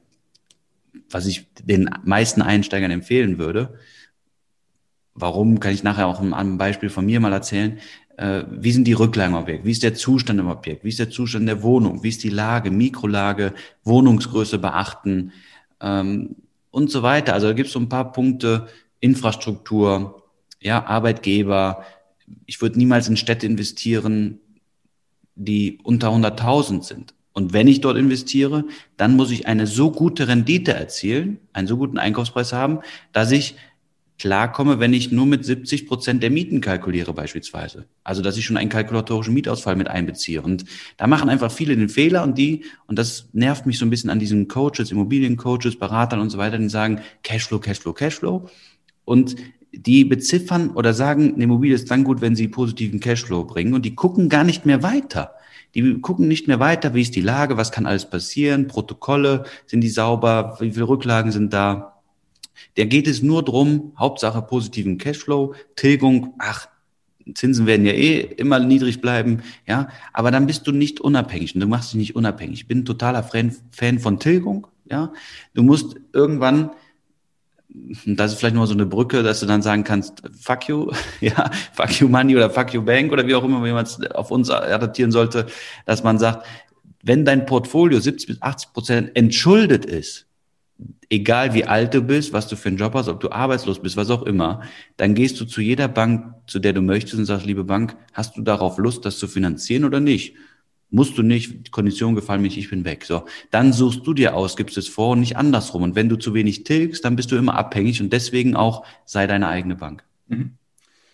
was 1.10 1.26
ich 1.26 1.48
den 1.64 1.90
meisten 2.04 2.42
Einsteigern 2.42 2.92
empfehlen 2.92 3.40
würde, 3.40 3.80
Warum, 5.16 5.60
kann 5.60 5.74
ich 5.74 5.84
nachher 5.84 6.08
auch 6.08 6.20
ein 6.20 6.58
Beispiel 6.58 6.90
von 6.90 7.06
mir 7.06 7.20
mal 7.20 7.34
erzählen. 7.34 7.78
Äh, 8.18 8.46
wie 8.50 8.72
sind 8.72 8.86
die 8.86 8.94
Rücklagen 8.94 9.36
im 9.36 9.42
Objekt? 9.42 9.64
Wie 9.64 9.72
ist 9.72 9.84
der 9.84 9.94
Zustand 9.94 10.40
im 10.40 10.48
Objekt? 10.48 10.84
Wie 10.84 10.90
ist 10.90 10.98
der 10.98 11.12
Zustand 11.12 11.48
der 11.48 11.62
Wohnung? 11.62 12.04
Wie 12.04 12.10
ist 12.10 12.24
die 12.24 12.30
Lage, 12.30 12.72
Mikrolage, 12.72 13.54
Wohnungsgröße 13.84 14.58
beachten 14.58 15.32
ähm, 15.82 16.36
und 16.74 16.90
so 16.90 17.04
weiter. 17.04 17.34
Also 17.34 17.48
da 17.48 17.54
gibt 17.54 17.68
es 17.68 17.74
so 17.74 17.80
ein 17.80 17.88
paar 17.88 18.12
Punkte, 18.12 18.68
Infrastruktur, 19.00 20.24
ja, 20.60 20.84
Arbeitgeber. 20.84 21.86
Ich 22.48 22.62
würde 22.62 22.80
niemals 22.80 23.08
in 23.08 23.16
Städte 23.16 23.46
investieren, 23.46 24.40
die 25.36 25.78
unter 25.84 26.10
100.000 26.10 26.84
sind. 26.84 27.14
Und 27.32 27.54
wenn 27.54 27.68
ich 27.68 27.82
dort 27.82 27.98
investiere, 27.98 28.66
dann 28.98 29.16
muss 29.16 29.30
ich 29.30 29.46
eine 29.46 29.68
so 29.68 29.92
gute 29.92 30.28
Rendite 30.28 30.74
erzielen, 30.74 31.40
einen 31.54 31.68
so 31.68 31.78
guten 31.78 32.00
Einkaufspreis 32.00 32.54
haben, 32.54 32.80
dass 33.12 33.32
ich 33.32 33.56
klarkomme, 34.20 34.80
wenn 34.80 34.94
ich 34.94 35.12
nur 35.12 35.26
mit 35.26 35.44
70 35.44 35.88
Prozent 35.88 36.24
der 36.24 36.30
Mieten 36.30 36.62
kalkuliere 36.62 37.14
beispielsweise. 37.14 37.86
Also 38.04 38.22
dass 38.22 38.38
ich 38.38 38.46
schon 38.46 38.58
einen 38.58 38.70
kalkulatorischen 38.70 39.34
Mietausfall 39.34 39.76
mit 39.76 39.88
einbeziehe. 39.88 40.42
Und 40.42 40.66
da 40.98 41.08
machen 41.08 41.30
einfach 41.30 41.52
viele 41.52 41.76
den 41.76 41.90
Fehler 41.90 42.24
und 42.24 42.38
die, 42.38 42.66
und 42.88 42.98
das 43.00 43.30
nervt 43.34 43.66
mich 43.66 43.78
so 43.78 43.86
ein 43.86 43.90
bisschen 43.90 44.10
an 44.10 44.20
diesen 44.20 44.48
Coaches, 44.48 44.92
Immobiliencoaches, 44.92 45.78
Beratern 45.78 46.20
und 46.20 46.30
so 46.30 46.38
weiter, 46.38 46.58
die 46.58 46.70
sagen 46.70 47.02
Cashflow, 47.24 47.60
Cashflow, 47.60 47.94
Cashflow. 47.94 48.50
Und 49.06 49.36
die 49.72 50.06
beziffern 50.06 50.70
oder 50.72 50.94
sagen, 50.94 51.34
eine 51.34 51.46
Immobilie 51.46 51.76
ist 51.76 51.90
dann 51.90 52.04
gut, 52.04 52.22
wenn 52.22 52.36
sie 52.36 52.48
positiven 52.48 53.00
Cashflow 53.00 53.44
bringen 53.44 53.74
und 53.74 53.84
die 53.84 53.96
gucken 53.96 54.30
gar 54.30 54.44
nicht 54.44 54.66
mehr 54.66 54.84
weiter. 54.84 55.34
Die 55.76 56.00
gucken 56.02 56.28
nicht 56.28 56.48
mehr 56.48 56.60
weiter, 56.60 56.94
wie 56.94 57.02
ist 57.02 57.16
die 57.16 57.22
Lage, 57.22 57.58
was 57.58 57.72
kann 57.72 57.88
alles 57.88 58.08
passieren, 58.08 58.68
Protokolle, 58.68 59.46
sind 59.66 59.82
die 59.82 59.90
sauber, 59.90 60.56
wie 60.60 60.72
viele 60.72 60.88
Rücklagen 60.88 61.32
sind 61.32 61.52
da 61.52 61.93
der 62.78 62.86
geht 62.86 63.08
es 63.08 63.22
nur 63.22 63.44
drum, 63.44 63.94
Hauptsache 63.98 64.42
positiven 64.42 64.98
Cashflow, 64.98 65.56
Tilgung, 65.76 66.34
ach, 66.40 66.68
Zinsen 67.34 67.66
werden 67.66 67.86
ja 67.86 67.94
eh 67.94 68.20
immer 68.20 68.60
niedrig 68.60 69.02
bleiben, 69.02 69.44
ja, 69.66 69.90
aber 70.12 70.32
dann 70.32 70.48
bist 70.48 70.68
du 70.68 70.72
nicht 70.72 71.00
unabhängig 71.00 71.56
und 71.56 71.62
du 71.62 71.68
machst 71.68 71.94
dich 71.94 71.98
nicht 71.98 72.16
unabhängig. 72.16 72.62
Ich 72.62 72.68
bin 72.68 72.80
ein 72.80 72.86
totaler 72.86 73.24
Fan, 73.24 74.00
von 74.00 74.20
Tilgung, 74.20 74.68
ja. 74.90 75.14
Du 75.54 75.64
musst 75.64 75.96
irgendwann, 76.12 76.72
das 78.06 78.34
ist 78.34 78.40
vielleicht 78.40 78.56
nur 78.56 78.68
so 78.68 78.74
eine 78.74 78.86
Brücke, 78.86 79.24
dass 79.24 79.40
du 79.40 79.46
dann 79.46 79.62
sagen 79.62 79.84
kannst, 79.84 80.22
fuck 80.40 80.68
you, 80.68 80.92
ja, 81.22 81.50
fuck 81.74 82.00
you 82.00 82.10
money 82.10 82.36
oder 82.36 82.50
fuck 82.50 82.74
you 82.74 82.82
bank 82.82 83.12
oder 83.12 83.26
wie 83.26 83.36
auch 83.36 83.44
immer 83.44 83.60
man 83.60 83.84
es 83.84 84.00
auf 84.12 84.32
uns 84.32 84.50
adaptieren 84.50 85.12
sollte, 85.12 85.48
dass 85.86 86.04
man 86.04 86.20
sagt, 86.20 86.46
wenn 87.04 87.26
dein 87.26 87.46
Portfolio 87.46 88.00
70 88.00 88.28
bis 88.28 88.42
80 88.42 88.74
Prozent 88.74 89.12
entschuldet 89.16 89.86
ist, 89.86 90.26
egal 91.14 91.54
wie 91.54 91.66
alt 91.66 91.94
du 91.94 92.02
bist, 92.02 92.34
was 92.34 92.48
du 92.48 92.56
für 92.56 92.70
einen 92.70 92.78
Job 92.78 92.96
hast, 92.96 93.08
ob 93.08 93.20
du 93.20 93.32
arbeitslos 93.32 93.80
bist, 93.80 93.96
was 93.96 94.10
auch 94.10 94.24
immer, 94.24 94.62
dann 94.98 95.14
gehst 95.14 95.40
du 95.40 95.46
zu 95.46 95.62
jeder 95.62 95.88
Bank, 95.88 96.34
zu 96.48 96.58
der 96.58 96.74
du 96.74 96.82
möchtest 96.82 97.16
und 97.16 97.26
sagst, 97.26 97.46
liebe 97.46 97.64
Bank, 97.64 97.96
hast 98.14 98.36
du 98.36 98.42
darauf 98.42 98.80
Lust, 98.80 99.06
das 99.06 99.20
zu 99.20 99.28
finanzieren 99.28 99.86
oder 99.86 100.00
nicht? 100.00 100.36
Musst 100.90 101.18
du 101.18 101.22
nicht, 101.22 101.68
die 101.68 101.72
Konditionen 101.72 102.16
gefallen 102.16 102.42
mir 102.42 102.48
nicht, 102.48 102.58
ich 102.58 102.70
bin 102.70 102.84
weg. 102.84 103.06
So, 103.06 103.26
dann 103.52 103.74
suchst 103.74 104.06
du 104.06 104.14
dir 104.14 104.36
aus, 104.36 104.56
gibst 104.56 104.78
es 104.78 104.88
vor 104.88 105.12
und 105.12 105.20
nicht 105.20 105.38
andersrum. 105.38 105.84
Und 105.84 105.96
wenn 105.96 106.10
du 106.10 106.18
zu 106.18 106.34
wenig 106.34 106.64
tilgst, 106.64 107.06
dann 107.06 107.16
bist 107.16 107.32
du 107.32 107.36
immer 107.36 107.56
abhängig 107.56 108.02
und 108.02 108.12
deswegen 108.12 108.56
auch 108.56 108.84
sei 109.06 109.28
deine 109.28 109.48
eigene 109.48 109.76
Bank. 109.76 110.04
Mhm. 110.28 110.52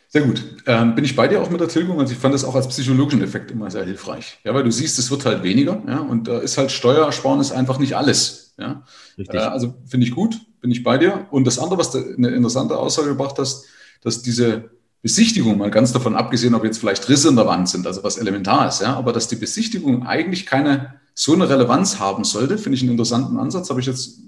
Sehr 0.07 0.23
gut. 0.23 0.43
Ähm, 0.65 0.95
bin 0.95 1.05
ich 1.05 1.15
bei 1.15 1.27
dir 1.27 1.39
auch 1.39 1.51
mit 1.51 1.61
der 1.61 1.67
Tilgung? 1.67 1.99
Also 1.99 2.13
ich 2.13 2.19
fand 2.19 2.33
das 2.33 2.43
auch 2.43 2.55
als 2.55 2.67
psychologischen 2.67 3.21
Effekt 3.21 3.51
immer 3.51 3.69
sehr 3.69 3.85
hilfreich. 3.85 4.39
Ja, 4.43 4.55
weil 4.55 4.63
du 4.63 4.71
siehst, 4.71 4.97
es 4.97 5.11
wird 5.11 5.23
halt 5.25 5.43
weniger, 5.43 5.83
ja, 5.87 5.99
und 5.99 6.27
da 6.27 6.39
ist 6.39 6.57
halt 6.57 6.71
Steuersparnis 6.71 7.51
einfach 7.51 7.77
nicht 7.77 7.95
alles. 7.95 8.48
Ja. 8.59 8.83
Richtig. 9.17 9.39
Äh, 9.39 9.43
also 9.43 9.75
finde 9.85 10.05
ich 10.05 10.13
gut, 10.13 10.39
bin 10.61 10.71
ich 10.71 10.83
bei 10.83 10.97
dir. 10.97 11.27
Und 11.31 11.45
das 11.45 11.59
andere, 11.59 11.79
was 11.79 11.91
du 11.91 11.99
eine 11.99 12.29
interessante 12.29 12.77
Aussage 12.77 13.09
gebracht 13.09 13.37
hast, 13.39 13.65
dass 14.01 14.21
diese 14.21 14.71
Besichtigung, 15.01 15.57
mal 15.57 15.71
ganz 15.71 15.93
davon 15.93 16.15
abgesehen, 16.15 16.55
ob 16.55 16.63
jetzt 16.65 16.79
vielleicht 16.79 17.07
Risse 17.07 17.29
in 17.29 17.35
der 17.35 17.45
Wand 17.45 17.69
sind, 17.69 17.87
also 17.87 18.03
was 18.03 18.17
elementar 18.17 18.67
ist, 18.67 18.81
ja, 18.81 18.95
aber 18.95 19.13
dass 19.13 19.29
die 19.29 19.37
Besichtigung 19.37 20.05
eigentlich 20.05 20.45
keine 20.45 20.99
so 21.13 21.33
eine 21.33 21.49
Relevanz 21.49 21.99
haben 21.99 22.23
sollte, 22.23 22.57
finde 22.57 22.75
ich 22.75 22.81
einen 22.81 22.91
interessanten 22.91 23.37
Ansatz. 23.37 23.69
Habe 23.69 23.79
ich 23.79 23.85
jetzt 23.85 24.19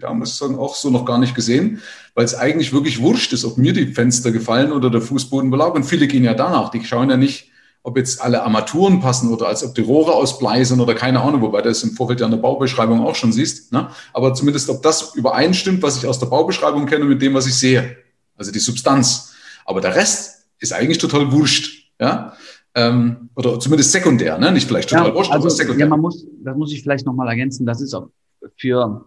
ja, 0.00 0.12
muss 0.12 0.30
ich 0.30 0.36
sagen, 0.36 0.58
auch 0.58 0.74
so 0.74 0.90
noch 0.90 1.04
gar 1.04 1.18
nicht 1.18 1.34
gesehen, 1.34 1.80
weil 2.14 2.24
es 2.24 2.34
eigentlich 2.34 2.72
wirklich 2.72 3.00
wurscht 3.00 3.32
ist, 3.32 3.44
ob 3.44 3.58
mir 3.58 3.72
die 3.72 3.88
Fenster 3.88 4.30
gefallen 4.30 4.72
oder 4.72 4.90
der 4.90 5.00
Fußboden 5.00 5.50
belaugt. 5.50 5.76
Und 5.76 5.84
viele 5.84 6.06
gehen 6.06 6.24
ja 6.24 6.34
danach. 6.34 6.70
Die 6.70 6.84
schauen 6.84 7.10
ja 7.10 7.16
nicht, 7.16 7.47
ob 7.82 7.96
jetzt 7.96 8.20
alle 8.20 8.42
Armaturen 8.42 9.00
passen 9.00 9.32
oder 9.32 9.48
als 9.48 9.64
ob 9.64 9.74
die 9.74 9.80
Rohre 9.80 10.12
aus 10.12 10.38
Blei 10.38 10.62
sind 10.64 10.80
oder 10.80 10.94
keine 10.94 11.20
Ahnung, 11.20 11.40
wobei 11.40 11.62
du 11.62 11.68
das 11.68 11.82
im 11.82 11.92
Vorfeld 11.92 12.20
ja 12.20 12.26
in 12.26 12.32
der 12.32 12.38
Baubeschreibung 12.38 13.00
auch 13.00 13.14
schon 13.14 13.32
siehst. 13.32 13.72
Ne? 13.72 13.88
Aber 14.12 14.34
zumindest, 14.34 14.68
ob 14.68 14.82
das 14.82 15.14
übereinstimmt, 15.14 15.82
was 15.82 15.96
ich 15.96 16.06
aus 16.06 16.18
der 16.18 16.26
Baubeschreibung 16.26 16.86
kenne, 16.86 17.04
mit 17.04 17.22
dem, 17.22 17.34
was 17.34 17.46
ich 17.46 17.54
sehe. 17.54 17.96
Also 18.36 18.52
die 18.52 18.58
Substanz. 18.58 19.34
Aber 19.64 19.80
der 19.80 19.94
Rest 19.94 20.46
ist 20.58 20.72
eigentlich 20.72 20.98
total 20.98 21.32
wurscht. 21.32 21.90
Ja? 22.00 22.34
Ähm, 22.74 23.30
oder 23.34 23.58
zumindest 23.58 23.92
sekundär, 23.92 24.38
ne? 24.38 24.52
nicht 24.52 24.68
vielleicht 24.68 24.90
total 24.90 25.08
ja, 25.08 25.14
wurscht, 25.14 25.32
also, 25.32 25.46
aber 25.46 25.50
sekundär. 25.50 25.86
Ja, 25.86 25.90
man 25.90 26.00
muss, 26.00 26.26
das 26.42 26.56
muss 26.56 26.72
ich 26.72 26.82
vielleicht 26.82 27.06
nochmal 27.06 27.28
ergänzen. 27.28 27.64
Das 27.64 27.80
ist 27.80 27.94
auch 27.94 28.08
für 28.56 29.06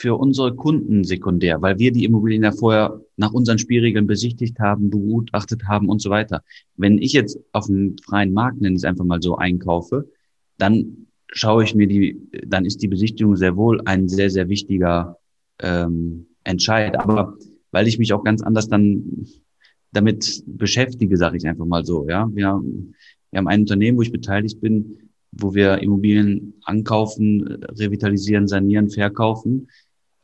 für 0.00 0.16
unsere 0.16 0.54
Kunden 0.54 1.04
sekundär, 1.04 1.60
weil 1.60 1.78
wir 1.78 1.92
die 1.92 2.04
Immobilien 2.04 2.42
ja 2.42 2.52
vorher 2.52 3.02
nach 3.18 3.32
unseren 3.32 3.58
Spielregeln 3.58 4.06
besichtigt 4.06 4.58
haben, 4.58 4.88
begutachtet 4.88 5.64
haben 5.68 5.90
und 5.90 6.00
so 6.00 6.08
weiter. 6.08 6.42
Wenn 6.76 6.96
ich 6.96 7.12
jetzt 7.12 7.38
auf 7.52 7.66
dem 7.66 7.96
freien 8.02 8.32
Markt, 8.32 8.62
nenne 8.62 8.74
ich 8.74 8.80
es 8.80 8.84
einfach 8.84 9.04
mal 9.04 9.20
so, 9.20 9.36
einkaufe, 9.36 10.08
dann 10.56 11.06
schaue 11.28 11.64
ich 11.64 11.74
mir 11.74 11.86
die, 11.86 12.18
dann 12.46 12.64
ist 12.64 12.80
die 12.80 12.88
Besichtigung 12.88 13.36
sehr 13.36 13.56
wohl 13.56 13.82
ein 13.84 14.08
sehr, 14.08 14.30
sehr 14.30 14.48
wichtiger 14.48 15.18
ähm, 15.58 16.26
Entscheid. 16.44 16.98
Aber 16.98 17.36
weil 17.70 17.86
ich 17.86 17.98
mich 17.98 18.14
auch 18.14 18.24
ganz 18.24 18.40
anders 18.42 18.68
dann 18.68 19.26
damit 19.92 20.42
beschäftige, 20.46 21.18
sage 21.18 21.36
ich 21.36 21.46
einfach 21.46 21.66
mal 21.66 21.84
so. 21.84 22.08
Ja, 22.08 22.26
wir, 22.32 22.62
wir 22.62 23.38
haben 23.38 23.48
ein 23.48 23.60
Unternehmen, 23.60 23.98
wo 23.98 24.02
ich 24.02 24.12
beteiligt 24.12 24.62
bin, 24.62 25.10
wo 25.32 25.54
wir 25.54 25.78
Immobilien 25.78 26.54
ankaufen, 26.64 27.46
revitalisieren, 27.78 28.48
sanieren, 28.48 28.88
verkaufen. 28.88 29.68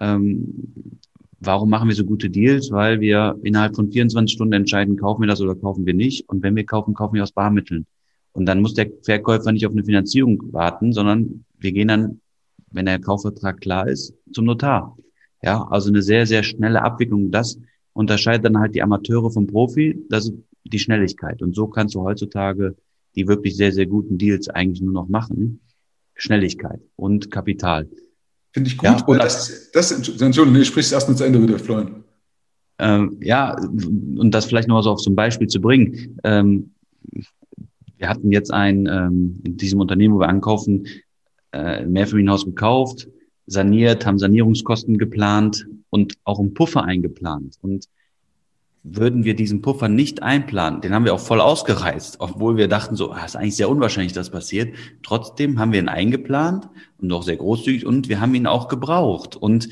Ähm, 0.01 0.99
warum 1.41 1.71
machen 1.71 1.89
wir 1.89 1.95
so 1.95 2.05
gute 2.05 2.31
Deals? 2.31 2.71
Weil 2.71 3.01
wir 3.01 3.39
innerhalb 3.43 3.77
von 3.77 3.91
24 3.91 4.35
Stunden 4.35 4.55
entscheiden, 4.55 4.97
kaufen 4.97 5.23
wir 5.23 5.29
das 5.29 5.41
oder 5.41 5.55
kaufen 5.55 5.87
wir 5.87 5.95
nicht. 5.95 6.29
Und 6.29 6.43
wenn 6.43 6.57
wir 6.57 6.65
kaufen, 6.65 6.95
kaufen 6.95 7.15
wir 7.15 7.23
aus 7.23 7.33
Barmitteln. 7.33 7.87
Und 8.33 8.47
dann 8.47 8.61
muss 8.61 8.75
der 8.75 8.91
Verkäufer 9.03 9.53
nicht 9.53 9.67
auf 9.67 9.73
eine 9.73 9.85
Finanzierung 9.85 10.53
warten, 10.53 10.93
sondern 10.93 11.45
wir 11.59 11.73
gehen 11.73 11.89
dann, 11.89 12.21
wenn 12.71 12.87
der 12.87 13.01
Kaufvertrag 13.01 13.61
klar 13.61 13.89
ist, 13.89 14.13
zum 14.33 14.45
Notar. 14.45 14.97
Ja, 15.43 15.67
also 15.71 15.89
eine 15.89 16.03
sehr, 16.03 16.27
sehr 16.27 16.43
schnelle 16.43 16.83
Abwicklung. 16.83 17.31
Das 17.31 17.59
unterscheidet 17.93 18.45
dann 18.45 18.59
halt 18.59 18.75
die 18.75 18.83
Amateure 18.83 19.31
vom 19.31 19.47
Profi, 19.47 20.05
das 20.11 20.27
ist 20.27 20.35
die 20.65 20.79
Schnelligkeit. 20.79 21.41
Und 21.41 21.55
so 21.55 21.67
kannst 21.69 21.95
du 21.95 22.03
heutzutage 22.03 22.77
die 23.17 23.27
wirklich 23.27 23.57
sehr, 23.57 23.73
sehr 23.73 23.87
guten 23.87 24.19
Deals 24.19 24.49
eigentlich 24.49 24.83
nur 24.83 24.93
noch 24.93 25.09
machen. 25.09 25.61
Schnelligkeit 26.15 26.81
und 26.97 27.31
Kapital. 27.31 27.89
Finde 28.57 28.71
ich 28.71 28.79
gut, 28.79 28.89
ja, 28.89 29.07
weil 29.07 29.19
das, 29.19 29.71
das, 29.71 29.91
Entschuldigung, 29.91 30.55
nee, 30.55 30.65
sprichst 30.65 30.91
erst 30.91 31.11
mal 31.11 31.15
zu 31.15 31.25
Ende 31.25 31.43
wieder, 31.43 31.59
Florian. 31.59 32.05
Ähm, 32.79 33.19
ja, 33.21 33.55
und 33.55 34.31
das 34.31 34.47
vielleicht 34.47 34.67
noch 34.67 34.81
so 34.81 34.93
auf 34.93 35.01
so 35.03 35.11
ein 35.11 35.15
Beispiel 35.15 35.47
zu 35.47 35.61
bringen. 35.61 36.19
Ähm, 36.25 36.71
wir 37.99 38.09
hatten 38.09 38.33
jetzt 38.33 38.51
ein, 38.51 38.87
ähm, 38.87 39.43
in 39.45 39.59
diesem 39.59 39.79
Unternehmen, 39.79 40.15
wo 40.15 40.21
wir 40.21 40.31
ankaufen, 40.31 40.87
äh, 41.53 41.83
ein 41.83 41.93
Mehrfamilienhaus 41.93 42.47
gekauft, 42.47 43.09
saniert, 43.45 44.07
haben 44.07 44.19
Sanierungskosten 44.19 44.97
geplant 44.97 45.67
und 45.91 46.15
auch 46.25 46.39
einen 46.39 46.55
Puffer 46.55 46.83
eingeplant. 46.83 47.59
Und 47.61 47.91
würden 48.89 49.25
wir 49.25 49.35
diesen 49.35 49.63
Puffer 49.63 49.89
nicht 49.89 50.23
einplanen, 50.23 50.81
den 50.81 50.95
haben 50.95 51.05
wir 51.05 51.15
auch 51.15 51.21
voll 51.21 51.41
ausgereizt, 51.41 52.17
obwohl 52.21 52.57
wir 52.57 52.69
dachten 52.69 52.95
so, 52.95 53.11
ah, 53.11 53.25
ist 53.25 53.37
eigentlich 53.37 53.57
sehr 53.57 53.69
unwahrscheinlich, 53.69 54.13
dass 54.13 54.31
passiert. 54.31 54.75
Trotzdem 55.03 55.59
haben 55.59 55.73
wir 55.73 55.81
ihn 55.81 55.89
eingeplant 55.89 56.69
und 56.99 57.13
auch 57.13 57.25
sehr 57.25 57.37
großzügig 57.37 57.85
und 57.85 58.09
wir 58.09 58.21
haben 58.21 58.35
ihn 58.35 58.47
auch 58.47 58.69
gebraucht 58.69 59.35
und 59.35 59.69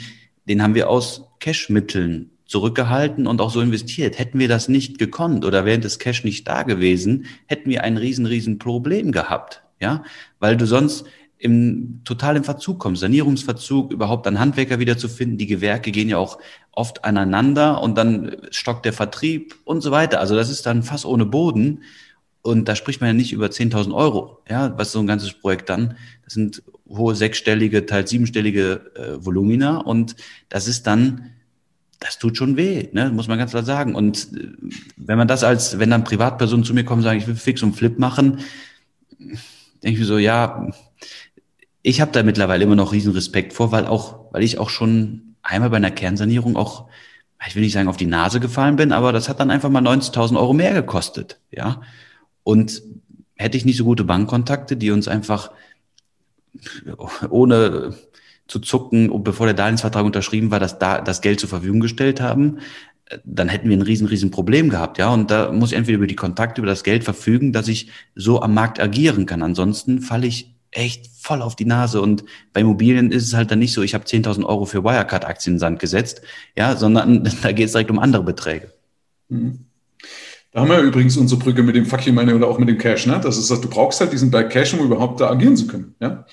den 0.48 0.62
haben 0.62 0.74
wir 0.74 0.90
aus 0.90 1.24
Cashmitteln 1.38 2.30
zurückgehalten 2.46 3.26
und 3.26 3.40
auch 3.40 3.50
so 3.50 3.60
investiert. 3.60 4.18
Hätten 4.18 4.38
wir 4.38 4.48
das 4.48 4.68
nicht 4.68 4.98
gekonnt 4.98 5.44
oder 5.44 5.64
während 5.64 5.84
das 5.84 5.98
Cash 5.98 6.24
nicht 6.24 6.46
da 6.46 6.62
gewesen, 6.62 7.26
hätten 7.46 7.70
wir 7.70 7.84
ein 7.84 7.96
riesen, 7.96 8.26
riesen 8.26 8.58
Problem 8.58 9.12
gehabt. 9.12 9.62
Ja, 9.80 10.04
weil 10.38 10.56
du 10.56 10.66
sonst 10.66 11.04
im, 11.44 12.00
total 12.04 12.36
im 12.36 12.44
Verzug 12.44 12.78
kommst, 12.78 13.02
Sanierungsverzug, 13.02 13.92
überhaupt 13.92 14.26
einen 14.26 14.40
Handwerker 14.40 14.78
wieder 14.78 14.96
zu 14.96 15.10
finden. 15.10 15.36
Die 15.36 15.46
Gewerke 15.46 15.92
gehen 15.92 16.08
ja 16.08 16.16
auch 16.16 16.38
oft 16.72 17.04
aneinander 17.04 17.82
und 17.82 17.98
dann 17.98 18.36
stockt 18.50 18.86
der 18.86 18.94
Vertrieb 18.94 19.54
und 19.64 19.82
so 19.82 19.90
weiter. 19.90 20.20
Also 20.20 20.36
das 20.36 20.48
ist 20.48 20.64
dann 20.64 20.82
fast 20.82 21.04
ohne 21.04 21.26
Boden. 21.26 21.82
Und 22.40 22.66
da 22.66 22.74
spricht 22.74 23.02
man 23.02 23.08
ja 23.08 23.12
nicht 23.12 23.32
über 23.32 23.48
10.000 23.48 23.94
Euro, 23.94 24.42
ja, 24.48 24.72
was 24.78 24.92
so 24.92 25.00
ein 25.00 25.06
ganzes 25.06 25.34
Projekt 25.34 25.68
dann, 25.68 25.98
das 26.24 26.32
sind 26.32 26.62
hohe 26.88 27.14
sechsstellige, 27.14 27.84
teils 27.84 28.08
siebenstellige 28.08 28.92
äh, 28.94 29.24
Volumina 29.24 29.78
und 29.78 30.16
das 30.48 30.66
ist 30.66 30.86
dann, 30.86 31.30
das 32.00 32.18
tut 32.18 32.38
schon 32.38 32.56
weh, 32.56 32.88
ne, 32.92 33.10
muss 33.10 33.28
man 33.28 33.38
ganz 33.38 33.50
klar 33.50 33.64
sagen. 33.64 33.94
Und 33.94 34.28
äh, 34.34 34.48
wenn 34.96 35.18
man 35.18 35.28
das 35.28 35.44
als, 35.44 35.78
wenn 35.78 35.90
dann 35.90 36.04
Privatpersonen 36.04 36.64
zu 36.64 36.72
mir 36.72 36.84
kommen 36.84 37.00
und 37.00 37.04
sagen, 37.04 37.18
ich 37.18 37.26
will 37.26 37.36
Fix 37.36 37.62
und 37.62 37.76
Flip 37.76 37.98
machen, 37.98 38.40
denke 39.18 39.94
ich 39.94 39.98
mir 39.98 40.06
so, 40.06 40.18
ja, 40.18 40.70
ich 41.84 42.00
habe 42.00 42.10
da 42.10 42.24
mittlerweile 42.24 42.64
immer 42.64 42.74
noch 42.74 42.92
riesen 42.92 43.12
Respekt 43.12 43.52
vor, 43.52 43.70
weil 43.70 43.86
auch, 43.86 44.32
weil 44.32 44.42
ich 44.42 44.58
auch 44.58 44.70
schon 44.70 45.36
einmal 45.42 45.70
bei 45.70 45.76
einer 45.76 45.92
Kernsanierung 45.92 46.56
auch 46.56 46.88
ich 47.46 47.54
will 47.54 47.62
nicht 47.62 47.72
sagen, 47.72 47.88
auf 47.88 47.96
die 47.96 48.06
Nase 48.06 48.40
gefallen 48.40 48.76
bin, 48.76 48.92
aber 48.92 49.12
das 49.12 49.28
hat 49.28 49.40
dann 49.40 49.50
einfach 49.50 49.70
mal 49.70 49.82
90.000 49.82 50.38
Euro 50.38 50.52
mehr 50.52 50.72
gekostet, 50.72 51.40
ja. 51.50 51.82
Und 52.42 52.82
hätte 53.36 53.56
ich 53.56 53.64
nicht 53.64 53.76
so 53.76 53.84
gute 53.84 54.04
Bankkontakte, 54.04 54.76
die 54.76 54.90
uns 54.90 55.08
einfach 55.08 55.50
ohne 57.28 57.94
zu 58.46 58.60
zucken, 58.60 59.24
bevor 59.24 59.46
der 59.46 59.54
Darlehensvertrag 59.54 60.04
unterschrieben 60.04 60.50
war, 60.50 60.60
das, 60.60 60.78
da, 60.78 61.00
das 61.00 61.20
Geld 61.20 61.40
zur 61.40 61.48
Verfügung 61.48 61.80
gestellt 61.80 62.20
haben, 62.20 62.58
dann 63.24 63.48
hätten 63.48 63.68
wir 63.68 63.76
ein 63.76 63.82
riesen, 63.82 64.06
riesen 64.06 64.30
Problem 64.30 64.70
gehabt, 64.70 64.98
ja. 64.98 65.12
Und 65.12 65.30
da 65.30 65.52
muss 65.52 65.72
ich 65.72 65.78
entweder 65.78 65.98
über 65.98 66.06
die 66.06 66.16
Kontakte, 66.16 66.60
über 66.60 66.68
das 66.68 66.84
Geld 66.84 67.04
verfügen, 67.04 67.52
dass 67.52 67.68
ich 67.68 67.90
so 68.14 68.40
am 68.40 68.54
Markt 68.54 68.80
agieren 68.80 69.26
kann. 69.26 69.42
Ansonsten 69.42 70.00
falle 70.00 70.26
ich 70.26 70.53
echt 70.74 71.08
voll 71.18 71.42
auf 71.42 71.56
die 71.56 71.64
Nase. 71.64 72.00
Und 72.00 72.24
bei 72.52 72.60
Immobilien 72.60 73.10
ist 73.10 73.26
es 73.26 73.34
halt 73.34 73.50
dann 73.50 73.58
nicht 73.58 73.72
so, 73.72 73.82
ich 73.82 73.94
habe 73.94 74.04
10.000 74.04 74.44
Euro 74.44 74.64
für 74.66 74.84
Wirecard-Aktien 74.84 75.52
in 75.52 75.56
den 75.56 75.60
Sand 75.60 75.78
gesetzt, 75.78 76.22
ja, 76.56 76.76
sondern 76.76 77.24
da 77.42 77.52
geht 77.52 77.66
es 77.66 77.72
direkt 77.72 77.90
um 77.90 77.98
andere 77.98 78.22
Beträge. 78.22 78.72
Mhm. 79.28 79.66
Da 80.52 80.60
haben 80.60 80.68
wir 80.68 80.78
übrigens 80.80 81.16
unsere 81.16 81.40
Brücke 81.40 81.64
mit 81.64 81.74
dem 81.74 81.84
Fuck 81.84 82.06
Money 82.12 82.32
oder 82.32 82.46
auch 82.46 82.58
mit 82.58 82.68
dem 82.68 82.78
Cash. 82.78 83.06
Ne? 83.06 83.20
Das 83.20 83.36
ist, 83.36 83.50
du 83.50 83.68
brauchst 83.68 84.00
halt 84.00 84.12
diesen 84.12 84.30
Berg 84.30 84.50
Cash, 84.50 84.74
um 84.74 84.80
überhaupt 84.80 85.20
da 85.20 85.28
agieren 85.28 85.56
zu 85.56 85.66
können. 85.66 85.96
Ja, 85.98 86.24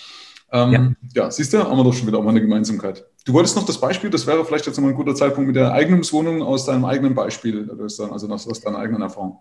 ähm, 0.52 0.72
ja. 0.72 1.24
ja 1.24 1.32
siehst 1.32 1.54
du, 1.54 1.58
haben 1.58 1.76
wir 1.76 1.84
doch 1.84 1.94
schon 1.94 2.08
wieder 2.08 2.20
auch 2.20 2.24
mal 2.24 2.30
eine 2.30 2.42
Gemeinsamkeit. 2.42 3.04
Du 3.26 3.34
wolltest 3.34 3.56
noch 3.56 3.66
das 3.66 3.80
Beispiel, 3.80 4.12
das 4.12 4.28
wäre 4.28 4.46
vielleicht 4.46 4.68
jetzt 4.68 4.80
mal 4.80 4.90
ein 4.90 4.96
guter 4.96 5.16
Zeitpunkt 5.16 5.48
mit 5.48 5.56
der 5.56 5.72
Eigentumswohnung 5.72 6.44
aus 6.44 6.66
deinem 6.66 6.86
eigenen 6.86 7.16
Beispiel, 7.16 7.70
also 7.72 8.06
aus 8.28 8.62
deiner 8.62 8.78
eigenen 8.78 9.02
Erfahrung. 9.02 9.40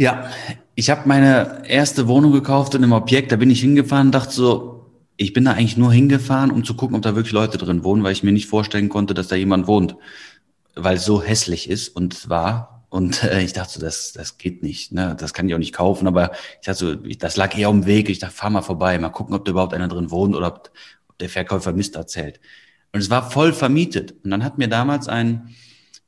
Ja, 0.00 0.30
ich 0.76 0.88
habe 0.88 1.06
meine 1.06 1.68
erste 1.68 2.08
Wohnung 2.08 2.32
gekauft 2.32 2.74
in 2.74 2.82
einem 2.82 2.94
Objekt, 2.94 3.32
da 3.32 3.36
bin 3.36 3.50
ich 3.50 3.60
hingefahren 3.60 4.10
dachte 4.10 4.32
so, 4.32 4.86
ich 5.18 5.34
bin 5.34 5.44
da 5.44 5.50
eigentlich 5.50 5.76
nur 5.76 5.92
hingefahren, 5.92 6.50
um 6.50 6.64
zu 6.64 6.74
gucken, 6.74 6.96
ob 6.96 7.02
da 7.02 7.14
wirklich 7.16 7.34
Leute 7.34 7.58
drin 7.58 7.84
wohnen, 7.84 8.02
weil 8.02 8.12
ich 8.12 8.22
mir 8.22 8.32
nicht 8.32 8.46
vorstellen 8.46 8.88
konnte, 8.88 9.12
dass 9.12 9.28
da 9.28 9.36
jemand 9.36 9.66
wohnt, 9.66 9.96
weil 10.74 10.96
es 10.96 11.04
so 11.04 11.22
hässlich 11.22 11.68
ist 11.68 11.90
und 11.90 12.30
war. 12.30 12.86
Und 12.88 13.22
äh, 13.24 13.42
ich 13.42 13.52
dachte 13.52 13.74
so, 13.74 13.80
das, 13.80 14.14
das 14.14 14.38
geht 14.38 14.62
nicht, 14.62 14.90
ne? 14.90 15.14
das 15.20 15.34
kann 15.34 15.46
ich 15.46 15.54
auch 15.54 15.58
nicht 15.58 15.74
kaufen. 15.74 16.06
Aber 16.06 16.32
ich 16.62 16.66
dachte 16.66 16.78
so, 16.78 17.04
ich, 17.04 17.18
das 17.18 17.36
lag 17.36 17.54
eher 17.58 17.68
am 17.68 17.84
Weg. 17.84 18.08
Ich 18.08 18.20
dachte, 18.20 18.34
fahr 18.34 18.48
mal 18.48 18.62
vorbei, 18.62 18.98
mal 18.98 19.10
gucken, 19.10 19.34
ob 19.34 19.44
da 19.44 19.50
überhaupt 19.50 19.74
einer 19.74 19.88
drin 19.88 20.10
wohnt 20.10 20.34
oder 20.34 20.46
ob, 20.46 20.70
ob 21.08 21.18
der 21.18 21.28
Verkäufer 21.28 21.74
Mist 21.74 21.96
erzählt. 21.96 22.40
Und 22.94 23.00
es 23.00 23.10
war 23.10 23.30
voll 23.30 23.52
vermietet. 23.52 24.14
Und 24.24 24.30
dann 24.30 24.44
hat 24.44 24.56
mir 24.56 24.68
damals 24.68 25.08
ein 25.08 25.54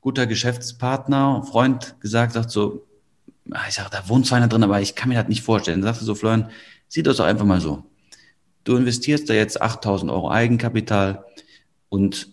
guter 0.01 0.27
Geschäftspartner, 0.27 1.45
Freund 1.45 1.97
gesagt, 2.01 2.33
sagt 2.33 2.51
so, 2.51 2.87
ich 3.69 3.75
sage, 3.75 3.91
da 3.91 4.09
wohnt 4.09 4.27
zwar 4.27 4.39
einer 4.39 4.49
drin, 4.49 4.63
aber 4.63 4.81
ich 4.81 4.95
kann 4.95 5.09
mir 5.09 5.17
das 5.17 5.29
nicht 5.29 5.43
vorstellen. 5.43 5.81
Dann 5.81 5.95
sagte 5.95 6.05
so, 6.05 6.15
Florian, 6.15 6.51
sieh 6.89 7.03
das 7.03 7.17
doch 7.17 7.25
einfach 7.25 7.45
mal 7.45 7.61
so. 7.61 7.85
Du 8.65 8.77
investierst 8.77 9.29
da 9.29 9.35
jetzt 9.35 9.61
8000 9.61 10.11
Euro 10.11 10.31
Eigenkapital 10.31 11.25
und 11.89 12.29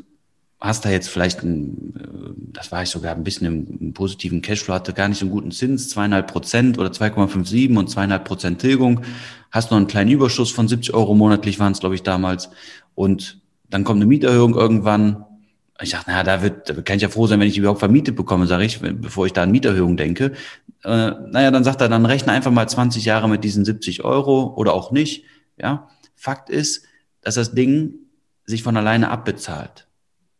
hast 0.59 0.85
da 0.85 0.89
jetzt 0.89 1.09
vielleicht 1.09 1.41
ein, 1.43 1.93
äh, 1.95 2.53
das 2.53 2.71
war 2.71 2.83
ich 2.83 2.89
sogar 2.89 3.15
ein 3.15 3.23
bisschen 3.23 3.47
im, 3.47 3.77
im 3.79 3.93
positiven 3.93 4.41
Cashflow, 4.41 4.73
hatte 4.73 4.93
gar 4.93 5.07
nicht 5.07 5.19
so 5.19 5.25
einen 5.25 5.31
guten 5.31 5.51
Zins, 5.51 5.89
zweieinhalb 5.89 6.31
Prozent 6.31 6.77
oder 6.77 6.89
2,57 6.89 7.77
und 7.77 7.89
zweieinhalb 7.89 8.25
Prozent 8.25 8.59
Tilgung, 8.59 9.01
hast 9.51 9.71
noch 9.71 9.77
einen 9.77 9.87
kleinen 9.87 10.11
Überschuss 10.11 10.51
von 10.51 10.67
70 10.67 10.93
Euro 10.93 11.15
monatlich 11.15 11.59
waren 11.59 11.71
es, 11.71 11.79
glaube 11.79 11.95
ich, 11.95 12.03
damals 12.03 12.49
und 12.93 13.39
dann 13.69 13.83
kommt 13.83 13.97
eine 13.97 14.07
Mieterhöhung 14.07 14.55
irgendwann, 14.55 15.25
ich 15.81 15.91
dachte, 15.91 16.09
naja, 16.09 16.23
da 16.23 16.41
wird, 16.41 16.69
da 16.69 16.81
kann 16.81 16.97
ich 16.97 17.03
ja 17.03 17.09
froh 17.09 17.27
sein, 17.27 17.39
wenn 17.39 17.47
ich 17.47 17.57
überhaupt 17.57 17.79
vermietet 17.79 18.15
bekomme, 18.15 18.47
sage 18.47 18.65
ich, 18.65 18.79
bevor 18.79 19.25
ich 19.25 19.33
da 19.33 19.43
an 19.43 19.51
Mieterhöhung 19.51 19.95
denke. 19.97 20.33
Äh, 20.83 21.11
naja, 21.31 21.51
dann 21.51 21.63
sagt 21.63 21.81
er, 21.81 21.89
dann 21.89 22.05
rechne 22.05 22.33
einfach 22.33 22.51
mal 22.51 22.67
20 22.67 23.05
Jahre 23.05 23.29
mit 23.29 23.43
diesen 23.43 23.63
70 23.63 24.03
Euro 24.03 24.53
oder 24.55 24.73
auch 24.73 24.91
nicht. 24.91 25.25
Ja, 25.57 25.89
Fakt 26.15 26.49
ist, 26.49 26.85
dass 27.21 27.35
das 27.35 27.53
Ding 27.53 27.93
sich 28.45 28.63
von 28.63 28.75
alleine 28.75 29.09
abbezahlt. 29.09 29.87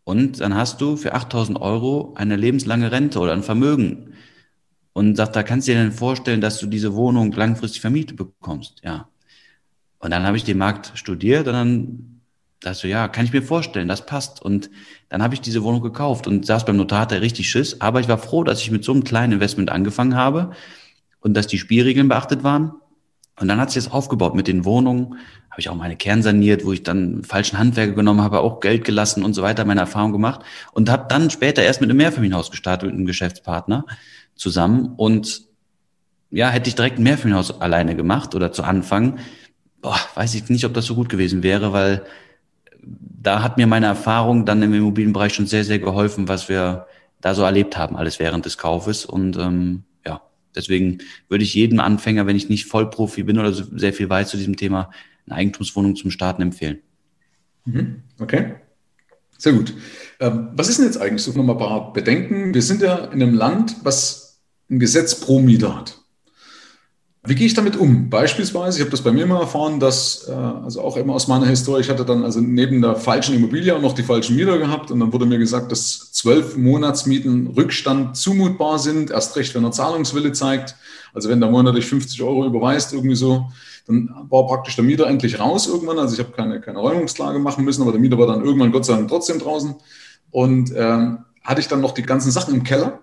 Und 0.04 0.42
dann 0.42 0.56
hast 0.56 0.82
du 0.82 0.98
für 0.98 1.14
8000 1.14 1.62
Euro 1.62 2.14
eine 2.16 2.36
lebenslange 2.36 2.92
Rente 2.92 3.20
oder 3.20 3.34
ein 3.34 3.44
Vermögen. 3.44 4.14
Und 4.94 5.16
sagt, 5.16 5.36
da 5.36 5.44
kannst 5.44 5.68
du 5.68 5.72
dir 5.72 5.84
denn 5.84 5.92
vorstellen, 5.92 6.42
dass 6.42 6.60
du 6.60 6.66
diese 6.66 6.96
Wohnung 6.96 7.32
langfristig 7.32 7.80
vermietet 7.80 8.18
bekommst. 8.18 8.82
Ja. 8.84 9.08
Und 10.00 10.12
dann 10.12 10.24
habe 10.24 10.36
ich 10.36 10.44
den 10.44 10.58
Markt 10.58 10.92
studiert 10.96 11.48
und 11.48 11.54
dann 11.54 12.09
da 12.62 12.74
so, 12.74 12.88
ja, 12.88 13.08
kann 13.08 13.26
ich 13.26 13.34
mir 13.34 13.42
vorstellen, 13.42 13.88
das 13.88 14.06
passt. 14.06 14.42
Und 14.42 14.70
dann 15.08 15.24
habe 15.24 15.34
ich 15.34 15.42
diese 15.42 15.64
Wohnung 15.64 15.82
gekauft 15.82 16.28
und 16.28 16.46
saß 16.46 16.66
beim 16.66 16.78
Notar, 16.78 17.02
hatte 17.02 17.22
richtig 17.22 17.50
Schiss. 17.50 17.80
Aber 17.80 18.00
ich 18.00 18.08
war 18.08 18.18
froh, 18.18 18.44
dass 18.44 18.62
ich 18.62 18.72
mit 18.72 18.84
so 18.84 18.92
einem 18.92 19.04
kleinen 19.04 19.34
Investment 19.34 19.70
angefangen 19.70 20.16
habe 20.16 20.52
und 21.22 21.36
dass 21.36 21.48
die 21.48 21.58
Spielregeln 21.58 22.10
beachtet 22.10 22.44
waren. 22.44 22.74
Und 23.40 23.48
dann 23.48 23.60
hat 23.60 23.72
sich 23.72 23.84
das 23.84 23.94
aufgebaut 23.94 24.36
mit 24.36 24.48
den 24.48 24.66
Wohnungen. 24.66 25.16
Habe 25.50 25.62
ich 25.62 25.70
auch 25.70 25.76
meine 25.76 25.96
Kern 25.96 26.22
saniert, 26.22 26.66
wo 26.66 26.74
ich 26.74 26.84
dann 26.84 27.24
falschen 27.24 27.58
Handwerker 27.58 27.94
genommen 27.94 28.22
habe, 28.22 28.42
auch 28.42 28.60
Geld 28.60 28.84
gelassen 28.84 29.24
und 29.24 29.34
so 29.34 29.42
weiter, 29.42 29.64
meine 29.64 29.80
Erfahrung 29.80 30.12
gemacht. 30.12 30.42
Und 30.74 30.90
habe 30.90 31.06
dann 31.08 31.30
später 31.30 31.64
erst 31.64 31.80
mit 31.80 31.90
einem 31.90 31.98
Mehrfamilienhaus 31.98 32.52
gestartet, 32.52 32.88
mit 32.90 32.98
einem 32.98 33.06
Geschäftspartner 33.06 33.86
zusammen. 34.36 34.94
Und 34.98 35.44
ja, 36.30 36.50
hätte 36.50 36.68
ich 36.68 36.76
direkt 36.76 37.00
ein 37.00 37.04
Mehrfamilienhaus 37.04 37.62
alleine 37.62 37.96
gemacht 37.96 38.36
oder 38.36 38.52
zu 38.52 38.64
Anfang, 38.64 39.20
boah, 39.82 40.00
weiß 40.16 40.36
ich 40.36 40.50
nicht, 40.50 40.66
ob 40.66 40.74
das 40.74 40.86
so 40.86 40.96
gut 40.96 41.08
gewesen 41.08 41.42
wäre, 41.42 41.72
weil 41.72 42.04
da 43.22 43.44
hat 43.44 43.58
mir 43.58 43.68
meine 43.68 43.88
Erfahrung 43.88 44.46
dann 44.46 44.62
im 44.62 44.74
Immobilienbereich 44.74 45.34
schon 45.34 45.48
sehr, 45.48 45.64
sehr 45.64 45.80
geholfen, 45.80 46.28
was 46.28 46.50
wir 46.50 46.88
da 47.22 47.36
so 47.36 47.44
erlebt 47.44 47.78
haben, 47.78 47.96
alles 47.96 48.20
während 48.20 48.46
des 48.46 48.58
Kaufes. 48.58 49.06
Und 49.06 49.38
ähm, 49.38 49.84
ja, 50.06 50.22
deswegen 50.56 51.00
würde 51.28 51.44
ich 51.44 51.54
jedem 51.54 51.80
Anfänger, 51.80 52.28
wenn 52.28 52.38
ich 52.38 52.50
nicht 52.50 52.66
Vollprofi 52.66 53.24
bin 53.24 53.38
oder 53.38 53.52
so 53.52 53.66
sehr 53.78 53.94
viel 53.94 54.10
weiß 54.10 54.30
zu 54.30 54.38
diesem 54.38 54.56
Thema, 54.56 54.90
eine 55.26 55.36
Eigentumswohnung 55.36 55.96
zum 55.96 56.12
Starten 56.12 56.42
empfehlen. 56.42 56.80
Mhm. 57.66 58.04
Okay. 58.20 58.56
Sehr 59.38 59.54
gut. 59.54 59.74
Ähm, 60.20 60.50
was 60.54 60.70
ist 60.70 60.80
denn 60.80 60.86
jetzt 60.86 61.02
eigentlich 61.02 61.24
so 61.24 61.32
nochmal 61.32 61.56
ein 61.56 61.60
paar 61.60 61.94
Bedenken? 61.94 62.54
Wir 62.54 62.62
sind 62.62 62.82
ja 62.82 63.06
in 63.06 63.22
einem 63.22 63.34
Land, 63.34 63.78
was 63.84 64.42
ein 64.70 64.80
Gesetz 64.80 65.20
pro 65.20 65.40
Mieter 65.40 65.76
hat. 65.78 65.99
Wie 67.30 67.36
gehe 67.36 67.46
ich 67.46 67.54
damit 67.54 67.76
um? 67.78 68.10
Beispielsweise, 68.10 68.80
ich 68.80 68.82
habe 68.82 68.90
das 68.90 69.04
bei 69.04 69.12
mir 69.12 69.28
mal 69.28 69.42
erfahren, 69.42 69.80
dass, 69.80 70.28
äh, 70.28 70.32
also 70.32 70.82
auch 70.82 70.98
immer 70.98 71.14
aus 71.14 71.28
meiner 71.28 71.46
Historie, 71.46 71.82
ich 71.82 71.90
hatte 71.92 72.04
dann 72.04 72.24
also 72.24 72.42
neben 72.42 72.82
der 72.82 72.96
falschen 72.96 73.36
Immobilie 73.36 73.76
auch 73.76 73.82
noch 73.82 73.94
die 73.94 74.02
falschen 74.02 74.36
Mieter 74.36 74.58
gehabt 74.58 74.90
und 74.90 75.00
dann 75.00 75.14
wurde 75.14 75.28
mir 75.28 75.38
gesagt, 75.38 75.72
dass 75.72 76.12
zwölf 76.12 76.58
Monatsmieten 76.58 77.46
Rückstand 77.56 78.18
zumutbar 78.18 78.80
sind, 78.80 79.12
erst 79.12 79.36
recht, 79.36 79.54
wenn 79.54 79.64
er 79.64 79.72
Zahlungswille 79.72 80.32
zeigt. 80.32 80.76
Also 81.14 81.30
wenn 81.30 81.40
der 81.40 81.52
monatlich 81.52 81.86
50 81.86 82.20
Euro 82.24 82.48
überweist, 82.48 82.94
irgendwie 82.94 83.16
so, 83.16 83.52
dann 83.86 84.10
war 84.28 84.48
praktisch 84.48 84.76
der 84.76 84.86
Mieter 84.86 85.06
endlich 85.06 85.40
raus 85.40 85.68
irgendwann. 85.68 86.00
Also 86.00 86.16
ich 86.16 86.20
habe 86.20 86.32
keine, 86.32 86.60
keine 86.60 86.80
Räumungsklage 86.80 87.38
machen 87.38 87.64
müssen, 87.64 87.84
aber 87.84 87.92
der 87.92 88.02
Mieter 88.02 88.18
war 88.18 88.26
dann 88.26 88.44
irgendwann 88.44 88.72
Gott 88.72 88.86
sei 88.86 88.94
Dank 88.94 89.08
trotzdem 89.08 89.38
draußen. 89.38 89.76
Und 90.32 90.74
ähm, 90.76 91.20
hatte 91.44 91.62
ich 91.62 91.68
dann 91.68 91.82
noch 91.82 91.92
die 91.92 92.02
ganzen 92.02 92.32
Sachen 92.32 92.56
im 92.56 92.64
Keller 92.64 93.02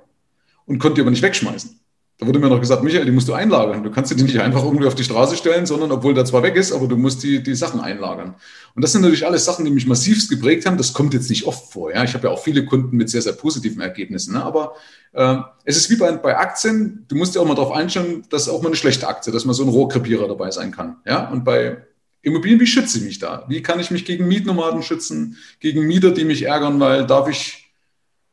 und 0.65 0.81
konnte 0.81 0.97
die 0.97 1.03
aber 1.03 1.11
nicht 1.11 1.23
wegschmeißen. 1.23 1.79
Da 2.19 2.27
wurde 2.27 2.39
mir 2.39 2.49
noch 2.49 2.61
gesagt, 2.61 2.83
Michael, 2.83 3.05
die 3.05 3.11
musst 3.11 3.29
du 3.29 3.35
einlagern. 3.35 3.83
Du 3.83 3.91
kannst 3.91 4.11
die 4.11 4.23
nicht 4.23 4.41
einfach 4.41 4.65
irgendwie 4.65 4.87
auf 4.87 4.95
die 4.95 5.05
Straße 5.05 5.37
stellen, 5.37 5.67
sondern 5.67 5.93
obwohl 5.93 6.15
der 6.15 6.25
zwar 6.25 6.43
weg 6.43 6.57
ist, 6.57 6.73
aber 6.73 6.89
du 6.89 6.97
musst 6.97 7.23
die, 7.23 7.43
die 7.43 7.55
Sachen 7.55 7.79
einlagern. 7.79 8.37
Und 8.75 8.83
das 8.83 8.93
sind 8.93 9.03
natürlich 9.03 9.27
alles 9.27 9.45
Sachen, 9.45 9.67
die 9.67 9.71
mich 9.71 9.87
massivst 9.87 10.31
geprägt 10.31 10.65
haben. 10.65 10.79
Das 10.79 10.95
kommt 10.95 11.13
jetzt 11.13 11.29
nicht 11.29 11.45
oft 11.45 11.71
vor. 11.71 11.93
Ja? 11.93 12.05
Ich 12.05 12.15
habe 12.15 12.29
ja 12.29 12.33
auch 12.33 12.43
viele 12.43 12.65
Kunden 12.65 12.97
mit 12.97 13.11
sehr, 13.11 13.21
sehr 13.21 13.35
positiven 13.35 13.83
Ergebnissen. 13.83 14.33
Ne? 14.33 14.43
Aber 14.43 14.77
äh, 15.13 15.37
es 15.65 15.77
ist 15.77 15.91
wie 15.91 15.97
bei, 15.97 16.11
bei 16.13 16.39
Aktien. 16.39 17.05
Du 17.09 17.17
musst 17.17 17.35
dir 17.35 17.41
auch 17.41 17.47
mal 17.47 17.55
darauf 17.55 17.73
einstellen, 17.73 18.25
dass 18.31 18.49
auch 18.49 18.63
mal 18.63 18.69
eine 18.69 18.77
schlechte 18.77 19.07
Aktie, 19.07 19.31
dass 19.31 19.45
mal 19.45 19.53
so 19.53 19.65
ein 19.65 19.69
Rohrkrepierer 19.69 20.27
dabei 20.27 20.51
sein 20.51 20.71
kann. 20.71 20.97
Ja? 21.05 21.29
Und 21.29 21.45
bei 21.45 21.85
Immobilien, 22.23 22.59
wie 22.61 22.67
schütze 22.67 22.97
ich 22.97 23.05
mich 23.05 23.19
da? 23.19 23.45
Wie 23.49 23.63
kann 23.63 23.79
ich 23.79 23.91
mich 23.91 24.07
gegen 24.07 24.27
Mietnomaden 24.27 24.83
schützen, 24.83 25.37
gegen 25.61 25.87
Mieter, 25.87 26.13
die 26.13 26.25
mich 26.25 26.45
ärgern, 26.45 26.81
weil 26.81 27.07
darf 27.07 27.29
ich 27.29 27.66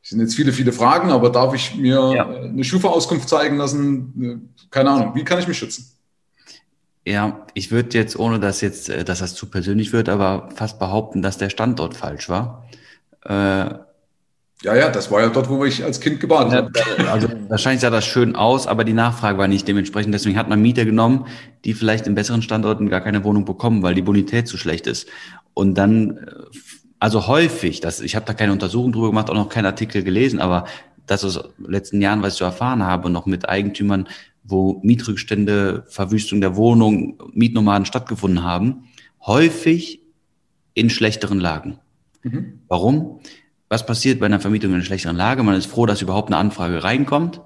das 0.03 0.09
sind 0.09 0.19
jetzt 0.19 0.35
viele, 0.35 0.51
viele 0.51 0.73
Fragen, 0.73 1.11
aber 1.11 1.29
darf 1.29 1.53
ich 1.53 1.75
mir 1.75 2.13
ja. 2.13 2.27
eine 2.27 2.63
Schufa-Auskunft 2.65 3.29
zeigen 3.29 3.55
lassen? 3.55 4.53
Keine 4.69 4.89
Ahnung. 4.89 5.15
Wie 5.15 5.23
kann 5.23 5.39
ich 5.39 5.47
mich 5.47 5.57
schützen? 5.57 5.93
Ja, 7.05 7.47
ich 7.53 7.71
würde 7.71 7.97
jetzt, 7.97 8.19
ohne 8.19 8.41
dass 8.41 8.59
jetzt, 8.59 8.89
äh, 8.89 9.05
dass 9.05 9.19
das 9.19 9.33
zu 9.33 9.45
persönlich 9.45 9.93
wird, 9.93 10.09
aber 10.09 10.49
fast 10.55 10.77
behaupten, 10.77 11.21
dass 11.21 11.37
der 11.37 11.49
Standort 11.49 11.95
falsch 11.95 12.27
war. 12.27 12.67
Äh, 13.23 13.29
ja, 13.31 14.75
ja, 14.75 14.89
das 14.89 15.09
war 15.09 15.21
ja 15.21 15.29
dort, 15.29 15.47
wo 15.47 15.63
ich 15.63 15.85
als 15.85 16.01
Kind 16.01 16.19
gebadet 16.19 16.53
habe. 16.53 17.09
Also 17.09 17.29
wahrscheinlich 17.47 17.81
sah 17.81 17.89
das 17.89 18.05
schön 18.05 18.35
aus, 18.35 18.67
aber 18.67 18.83
die 18.83 18.93
Nachfrage 18.93 19.37
war 19.37 19.47
nicht 19.47 19.67
dementsprechend. 19.69 20.13
Deswegen 20.13 20.37
hat 20.37 20.49
man 20.49 20.61
Mieter 20.61 20.83
genommen, 20.83 21.27
die 21.63 21.73
vielleicht 21.73 22.07
in 22.07 22.15
besseren 22.15 22.41
Standorten 22.41 22.89
gar 22.89 23.01
keine 23.01 23.23
Wohnung 23.23 23.45
bekommen, 23.45 23.83
weil 23.83 23.95
die 23.95 24.01
Bonität 24.01 24.49
zu 24.49 24.57
schlecht 24.57 24.85
ist. 24.87 25.07
Und 25.53 25.75
dann 25.75 26.17
äh, 26.17 26.23
also 27.03 27.27
häufig, 27.27 27.81
das, 27.81 27.99
ich 27.99 28.15
habe 28.15 28.25
da 28.25 28.33
keine 28.33 28.53
Untersuchung 28.53 28.93
drüber 28.93 29.07
gemacht, 29.07 29.29
auch 29.29 29.35
noch 29.35 29.49
keinen 29.49 29.65
Artikel 29.65 30.03
gelesen, 30.03 30.39
aber 30.39 30.63
das 31.05 31.25
aus 31.25 31.33
den 31.33 31.69
letzten 31.69 31.99
Jahren, 31.99 32.21
was 32.21 32.31
ich 32.31 32.39
so 32.39 32.45
erfahren 32.45 32.81
habe, 32.81 33.09
noch 33.09 33.25
mit 33.25 33.49
Eigentümern, 33.49 34.07
wo 34.45 34.79
Mietrückstände, 34.83 35.83
Verwüstung 35.89 36.39
der 36.39 36.55
Wohnung, 36.55 37.21
Mietnomaden 37.33 37.85
stattgefunden 37.85 38.41
haben, 38.41 38.85
häufig 39.25 39.99
in 40.75 40.89
schlechteren 40.89 41.41
Lagen. 41.41 41.77
Mhm. 42.21 42.61
Warum? 42.69 43.19
Was 43.67 43.85
passiert 43.85 44.21
bei 44.21 44.27
einer 44.27 44.39
Vermietung 44.39 44.69
in 44.69 44.75
einer 44.75 44.85
schlechteren 44.85 45.17
Lage? 45.17 45.43
Man 45.43 45.55
ist 45.55 45.65
froh, 45.65 45.85
dass 45.85 46.01
überhaupt 46.01 46.29
eine 46.29 46.37
Anfrage 46.37 46.85
reinkommt. 46.85 47.41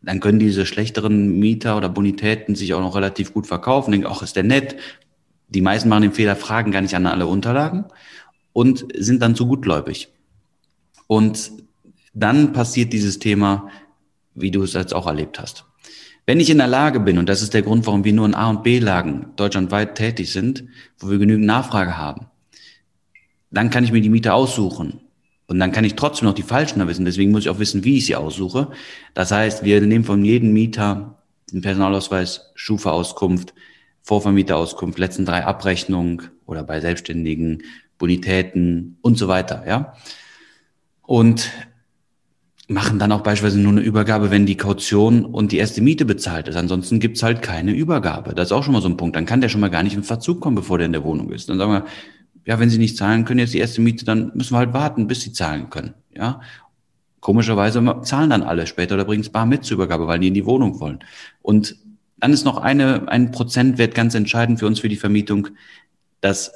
Dann 0.00 0.20
können 0.20 0.38
diese 0.38 0.64
schlechteren 0.64 1.38
Mieter 1.38 1.76
oder 1.76 1.90
Bonitäten 1.90 2.54
sich 2.54 2.72
auch 2.72 2.80
noch 2.80 2.96
relativ 2.96 3.34
gut 3.34 3.46
verkaufen, 3.46 3.92
denken, 3.92 4.06
ach, 4.10 4.22
ist 4.22 4.36
der 4.36 4.44
nett. 4.44 4.76
Die 5.48 5.60
meisten 5.60 5.90
machen 5.90 6.02
den 6.02 6.12
Fehler, 6.12 6.34
fragen 6.34 6.70
gar 6.72 6.80
nicht 6.80 6.94
an 6.94 7.04
alle 7.04 7.26
Unterlagen 7.26 7.84
und 8.52 8.86
sind 8.96 9.22
dann 9.22 9.34
zu 9.34 9.46
gutgläubig. 9.46 10.08
Und 11.06 11.52
dann 12.14 12.52
passiert 12.52 12.92
dieses 12.92 13.18
Thema, 13.18 13.68
wie 14.34 14.50
du 14.50 14.62
es 14.62 14.72
jetzt 14.74 14.94
auch 14.94 15.06
erlebt 15.06 15.38
hast. 15.38 15.64
Wenn 16.26 16.40
ich 16.40 16.50
in 16.50 16.58
der 16.58 16.68
Lage 16.68 17.00
bin, 17.00 17.18
und 17.18 17.28
das 17.28 17.42
ist 17.42 17.54
der 17.54 17.62
Grund, 17.62 17.86
warum 17.86 18.04
wir 18.04 18.12
nur 18.12 18.26
in 18.26 18.34
A- 18.34 18.50
und 18.50 18.62
B-Lagen 18.62 19.32
deutschlandweit 19.36 19.96
tätig 19.96 20.32
sind, 20.32 20.64
wo 20.98 21.10
wir 21.10 21.18
genügend 21.18 21.46
Nachfrage 21.46 21.96
haben, 21.96 22.26
dann 23.50 23.70
kann 23.70 23.84
ich 23.84 23.92
mir 23.92 24.00
die 24.00 24.10
Miete 24.10 24.32
aussuchen. 24.32 25.00
Und 25.48 25.58
dann 25.58 25.72
kann 25.72 25.84
ich 25.84 25.96
trotzdem 25.96 26.28
noch 26.28 26.34
die 26.34 26.44
falschen 26.44 26.86
wissen. 26.86 27.04
Deswegen 27.04 27.32
muss 27.32 27.42
ich 27.42 27.48
auch 27.48 27.58
wissen, 27.58 27.82
wie 27.82 27.96
ich 27.96 28.06
sie 28.06 28.14
aussuche. 28.14 28.70
Das 29.14 29.32
heißt, 29.32 29.64
wir 29.64 29.80
nehmen 29.80 30.04
von 30.04 30.24
jedem 30.24 30.52
Mieter 30.52 31.18
den 31.52 31.62
Personalausweis, 31.62 32.52
Schufa-Auskunft, 32.54 33.52
Vorvermieterauskunft, 34.02 34.98
letzten 34.98 35.24
drei 35.24 35.44
Abrechnungen 35.44 36.30
oder 36.46 36.62
bei 36.62 36.80
Selbstständigen, 36.80 37.64
Bonitäten 38.00 38.96
und 39.02 39.16
so 39.16 39.28
weiter, 39.28 39.62
ja. 39.68 39.94
Und 41.02 41.52
machen 42.66 42.98
dann 42.98 43.12
auch 43.12 43.20
beispielsweise 43.20 43.60
nur 43.60 43.72
eine 43.72 43.82
Übergabe, 43.82 44.30
wenn 44.30 44.46
die 44.46 44.56
Kaution 44.56 45.24
und 45.24 45.52
die 45.52 45.58
erste 45.58 45.82
Miete 45.82 46.04
bezahlt 46.04 46.48
ist. 46.48 46.56
Ansonsten 46.56 46.98
gibt's 46.98 47.22
halt 47.22 47.42
keine 47.42 47.72
Übergabe. 47.72 48.34
Das 48.34 48.48
ist 48.48 48.52
auch 48.52 48.64
schon 48.64 48.72
mal 48.72 48.82
so 48.82 48.88
ein 48.88 48.96
Punkt. 48.96 49.16
Dann 49.16 49.26
kann 49.26 49.40
der 49.40 49.48
schon 49.48 49.60
mal 49.60 49.70
gar 49.70 49.82
nicht 49.82 49.94
in 49.94 50.02
Verzug 50.02 50.40
kommen, 50.40 50.56
bevor 50.56 50.78
der 50.78 50.86
in 50.86 50.92
der 50.92 51.04
Wohnung 51.04 51.30
ist. 51.30 51.48
Dann 51.48 51.58
sagen 51.58 51.72
wir, 51.72 51.84
ja, 52.46 52.58
wenn 52.58 52.70
Sie 52.70 52.78
nicht 52.78 52.96
zahlen 52.96 53.24
können, 53.24 53.40
jetzt 53.40 53.54
die 53.54 53.58
erste 53.58 53.80
Miete, 53.80 54.04
dann 54.04 54.30
müssen 54.34 54.54
wir 54.54 54.58
halt 54.58 54.72
warten, 54.72 55.06
bis 55.06 55.20
Sie 55.20 55.32
zahlen 55.32 55.68
können. 55.68 55.94
Ja, 56.16 56.40
komischerweise 57.20 57.84
zahlen 58.02 58.30
dann 58.30 58.42
alle 58.42 58.66
später 58.66 58.94
oder 58.94 59.04
bringen 59.04 59.22
es 59.22 59.30
bar 59.30 59.46
mit 59.46 59.64
zur 59.64 59.74
Übergabe, 59.74 60.06
weil 60.06 60.20
die 60.20 60.28
in 60.28 60.34
die 60.34 60.46
Wohnung 60.46 60.80
wollen. 60.80 61.00
Und 61.42 61.76
dann 62.18 62.32
ist 62.32 62.44
noch 62.44 62.58
eine, 62.58 63.08
ein 63.08 63.30
Prozentwert 63.30 63.94
ganz 63.94 64.14
entscheidend 64.14 64.58
für 64.58 64.66
uns 64.66 64.80
für 64.80 64.88
die 64.88 64.96
Vermietung, 64.96 65.48
dass 66.20 66.52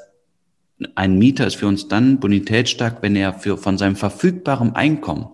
ein 0.95 1.19
Mieter 1.19 1.47
ist 1.47 1.57
für 1.57 1.67
uns 1.67 1.89
dann 1.89 2.21
bonitätsstark, 2.21 2.99
wenn 3.03 3.17
er 3.17 3.35
für, 3.35 3.57
von 3.57 3.79
seinem 3.79 3.97
verfügbaren 3.97 4.75
Einkommen 4.75 5.29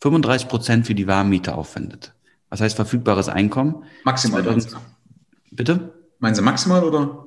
35 0.00 0.48
Prozent 0.48 0.86
für 0.86 0.94
die 0.94 1.06
Warmmiete 1.06 1.54
aufwendet. 1.54 2.12
Was 2.50 2.60
heißt 2.60 2.74
verfügbares 2.74 3.28
Einkommen? 3.28 3.84
Maximal. 4.04 4.42
2000, 4.42 4.76
bitte? 5.52 5.92
Meinen 6.18 6.34
Sie 6.34 6.42
maximal 6.42 6.82
oder? 6.84 7.26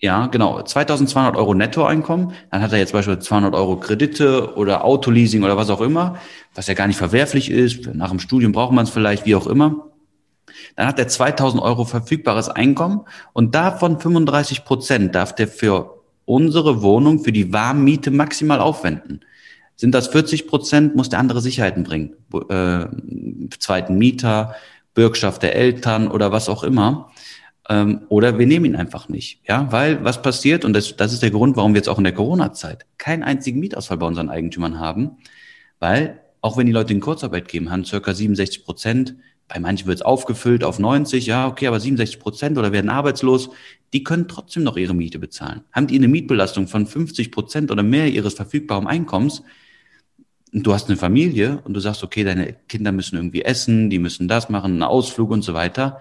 Ja, 0.00 0.26
genau. 0.26 0.60
2200 0.60 1.36
Euro 1.36 1.54
Nettoeinkommen. 1.54 2.32
Dann 2.50 2.62
hat 2.62 2.72
er 2.72 2.78
jetzt 2.78 2.92
beispielsweise 2.92 3.26
200 3.26 3.54
Euro 3.54 3.78
Kredite 3.78 4.54
oder 4.56 4.84
Autoleasing 4.84 5.44
oder 5.44 5.56
was 5.56 5.70
auch 5.70 5.80
immer, 5.80 6.16
was 6.54 6.66
ja 6.66 6.74
gar 6.74 6.86
nicht 6.86 6.98
verwerflich 6.98 7.50
ist. 7.50 7.86
Nach 7.94 8.10
dem 8.10 8.18
Studium 8.18 8.52
braucht 8.52 8.72
man 8.72 8.84
es 8.84 8.90
vielleicht, 8.90 9.24
wie 9.24 9.36
auch 9.36 9.46
immer. 9.46 9.92
Dann 10.74 10.86
hat 10.86 10.98
er 10.98 11.08
2000 11.08 11.62
Euro 11.62 11.84
verfügbares 11.84 12.48
Einkommen 12.48 13.02
und 13.32 13.54
davon 13.54 13.98
35 13.98 14.64
Prozent 14.64 15.14
darf 15.14 15.34
der 15.34 15.48
für 15.48 15.95
unsere 16.26 16.82
Wohnung, 16.82 17.24
für 17.24 17.32
die 17.32 17.52
Warmmiete 17.52 18.10
maximal 18.10 18.60
aufwenden. 18.60 19.20
Sind 19.76 19.94
das 19.94 20.08
40 20.08 20.46
Prozent, 20.46 20.94
muss 20.94 21.08
der 21.08 21.18
andere 21.18 21.40
Sicherheiten 21.40 21.84
bringen. 21.84 22.14
Äh, 22.48 22.86
zweiten 23.58 23.96
Mieter, 23.96 24.54
Bürgschaft 24.94 25.42
der 25.42 25.56
Eltern 25.56 26.08
oder 26.08 26.32
was 26.32 26.48
auch 26.48 26.62
immer. 26.62 27.10
Ähm, 27.68 28.02
oder 28.08 28.38
wir 28.38 28.46
nehmen 28.46 28.64
ihn 28.66 28.76
einfach 28.76 29.08
nicht. 29.08 29.40
Ja, 29.46 29.70
weil 29.70 30.04
was 30.04 30.22
passiert, 30.22 30.64
und 30.64 30.72
das, 30.72 30.96
das 30.96 31.12
ist 31.12 31.22
der 31.22 31.30
Grund, 31.30 31.56
warum 31.56 31.74
wir 31.74 31.78
jetzt 31.78 31.88
auch 31.88 31.98
in 31.98 32.04
der 32.04 32.14
Corona-Zeit 32.14 32.86
keinen 32.98 33.22
einzigen 33.22 33.60
Mietausfall 33.60 33.98
bei 33.98 34.06
unseren 34.06 34.28
Eigentümern 34.28 34.78
haben, 34.78 35.18
weil 35.78 36.20
auch 36.40 36.56
wenn 36.56 36.66
die 36.66 36.72
Leute 36.72 36.92
in 36.92 37.00
Kurzarbeit 37.00 37.48
geben, 37.48 37.70
haben 37.70 37.84
circa 37.84 38.14
67 38.14 38.64
Prozent, 38.64 39.16
bei 39.48 39.60
manchen 39.60 39.86
wird 39.86 39.98
es 39.98 40.02
aufgefüllt 40.02 40.64
auf 40.64 40.78
90, 40.78 41.26
ja, 41.26 41.46
okay, 41.46 41.66
aber 41.68 41.78
67 41.78 42.18
Prozent 42.18 42.58
oder 42.58 42.72
werden 42.72 42.90
arbeitslos, 42.90 43.50
die 43.92 44.02
können 44.02 44.28
trotzdem 44.28 44.64
noch 44.64 44.76
ihre 44.76 44.94
Miete 44.94 45.18
bezahlen. 45.18 45.62
Haben 45.72 45.86
die 45.86 45.96
eine 45.96 46.08
Mietbelastung 46.08 46.66
von 46.66 46.86
50 46.86 47.30
Prozent 47.30 47.70
oder 47.70 47.82
mehr 47.82 48.08
ihres 48.08 48.34
verfügbaren 48.34 48.86
Einkommens, 48.86 49.42
und 50.52 50.62
du 50.66 50.72
hast 50.72 50.88
eine 50.88 50.96
Familie 50.96 51.60
und 51.64 51.74
du 51.74 51.80
sagst, 51.80 52.02
okay, 52.02 52.24
deine 52.24 52.54
Kinder 52.68 52.90
müssen 52.90 53.16
irgendwie 53.16 53.42
essen, 53.42 53.90
die 53.90 53.98
müssen 53.98 54.26
das 54.26 54.48
machen, 54.48 54.72
einen 54.72 54.82
Ausflug 54.82 55.30
und 55.30 55.42
so 55.42 55.52
weiter, 55.54 56.00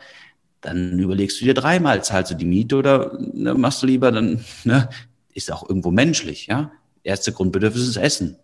dann 0.61 0.97
überlegst 0.97 1.41
du 1.41 1.45
dir 1.45 1.53
dreimal, 1.53 2.03
zahlst 2.03 2.31
du 2.31 2.35
die 2.35 2.45
Miete 2.45 2.77
oder 2.77 3.17
ne, 3.19 3.53
machst 3.53 3.83
du 3.83 3.87
lieber, 3.87 4.11
dann 4.11 4.45
ne, 4.63 4.87
ist 5.33 5.51
auch 5.51 5.67
irgendwo 5.67 5.91
menschlich, 5.91 6.47
ja. 6.47 6.71
Erste 7.03 7.33
Grundbedürfnis 7.33 7.87
ist 7.87 7.97
Essen, 7.97 8.37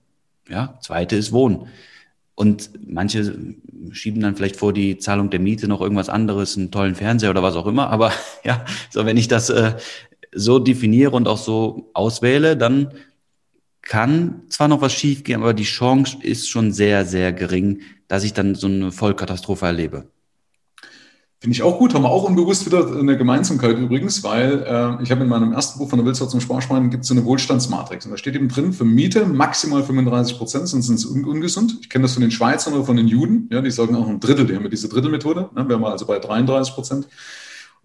ja. 0.49 0.77
Zweite 0.81 1.15
ist 1.15 1.31
Wohnen. 1.31 1.67
Und 2.35 2.71
manche 2.87 3.35
schieben 3.91 4.21
dann 4.21 4.35
vielleicht 4.35 4.55
vor 4.55 4.73
die 4.73 4.97
Zahlung 4.97 5.29
der 5.29 5.39
Miete 5.39 5.67
noch 5.67 5.81
irgendwas 5.81 6.09
anderes, 6.09 6.57
einen 6.57 6.71
tollen 6.71 6.95
Fernseher 6.95 7.29
oder 7.29 7.43
was 7.43 7.55
auch 7.55 7.67
immer. 7.67 7.89
Aber 7.89 8.11
ja, 8.43 8.65
so 8.89 9.05
wenn 9.05 9.17
ich 9.17 9.27
das 9.27 9.49
äh, 9.49 9.75
so 10.33 10.59
definiere 10.59 11.11
und 11.11 11.27
auch 11.27 11.37
so 11.37 11.89
auswähle, 11.93 12.55
dann 12.55 12.93
kann 13.81 14.43
zwar 14.49 14.67
noch 14.67 14.81
was 14.81 14.93
schiefgehen, 14.93 15.41
aber 15.41 15.53
die 15.53 15.63
Chance 15.63 16.17
ist 16.21 16.49
schon 16.49 16.71
sehr, 16.71 17.05
sehr 17.05 17.33
gering, 17.33 17.81
dass 18.07 18.23
ich 18.23 18.33
dann 18.33 18.55
so 18.55 18.67
eine 18.67 18.91
Vollkatastrophe 18.91 19.65
erlebe. 19.65 20.05
Finde 21.41 21.55
ich 21.55 21.63
auch 21.63 21.79
gut, 21.79 21.95
haben 21.95 22.03
wir 22.03 22.11
auch 22.11 22.25
unbewusst 22.25 22.67
wieder 22.67 22.85
eine 22.99 23.17
Gemeinsamkeit 23.17 23.75
übrigens, 23.79 24.23
weil 24.23 24.61
äh, 24.61 25.01
ich 25.01 25.09
habe 25.09 25.23
in 25.23 25.27
meinem 25.27 25.53
ersten 25.53 25.79
Buch 25.79 25.89
von 25.89 25.97
der 25.97 26.05
Wildsau 26.05 26.27
zum 26.27 26.39
Sparschwein 26.39 26.91
gibt 26.91 27.01
es 27.01 27.07
so 27.07 27.15
eine 27.15 27.25
Wohlstandsmatrix 27.25 28.05
und 28.05 28.11
da 28.11 28.17
steht 28.17 28.35
eben 28.35 28.47
drin, 28.47 28.73
für 28.73 28.85
Miete 28.85 29.25
maximal 29.25 29.81
35 29.81 30.37
Prozent, 30.37 30.67
sonst 30.67 30.85
sind 30.85 30.99
es 30.99 31.05
un 31.07 31.25
ungesund. 31.25 31.79
Ich 31.81 31.89
kenne 31.89 32.03
das 32.03 32.13
von 32.13 32.21
den 32.21 32.29
Schweizern 32.29 32.75
oder 32.75 32.83
von 32.83 32.95
den 32.95 33.07
Juden, 33.07 33.49
ja, 33.51 33.59
die 33.61 33.71
sagen 33.71 33.95
auch 33.95 34.07
ein 34.07 34.19
Drittel, 34.19 34.45
die 34.45 34.55
haben 34.55 34.61
ja 34.61 34.69
diese 34.69 34.87
Drittelmethode, 34.87 35.49
ne, 35.55 35.67
wären 35.67 35.81
wir 35.81 35.89
also 35.89 36.05
bei 36.05 36.19
33 36.19 36.75
Prozent. 36.75 37.07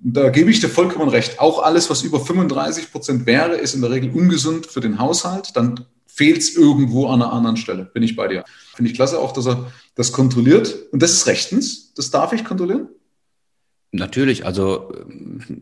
Da 0.00 0.28
gebe 0.28 0.50
ich 0.50 0.60
dir 0.60 0.68
vollkommen 0.68 1.08
recht. 1.08 1.40
Auch 1.40 1.62
alles, 1.62 1.88
was 1.88 2.02
über 2.02 2.20
35 2.20 2.92
Prozent 2.92 3.24
wäre, 3.24 3.54
ist 3.54 3.74
in 3.74 3.80
der 3.80 3.90
Regel 3.90 4.10
ungesund 4.10 4.66
für 4.66 4.80
den 4.80 4.98
Haushalt. 4.98 5.56
Dann 5.56 5.86
fehlt 6.06 6.36
es 6.36 6.54
irgendwo 6.54 7.06
an 7.06 7.22
einer 7.22 7.32
anderen 7.32 7.56
Stelle. 7.56 7.86
Bin 7.86 8.02
ich 8.02 8.16
bei 8.16 8.28
dir. 8.28 8.44
Finde 8.74 8.90
ich 8.90 8.96
klasse 8.96 9.18
auch, 9.18 9.32
dass 9.32 9.46
er 9.46 9.72
das 9.94 10.12
kontrolliert. 10.12 10.76
Und 10.92 11.00
das 11.00 11.12
ist 11.12 11.26
rechtens. 11.26 11.94
Das 11.94 12.10
darf 12.10 12.34
ich 12.34 12.44
kontrollieren. 12.44 12.88
Natürlich, 13.96 14.46
also, 14.46 14.92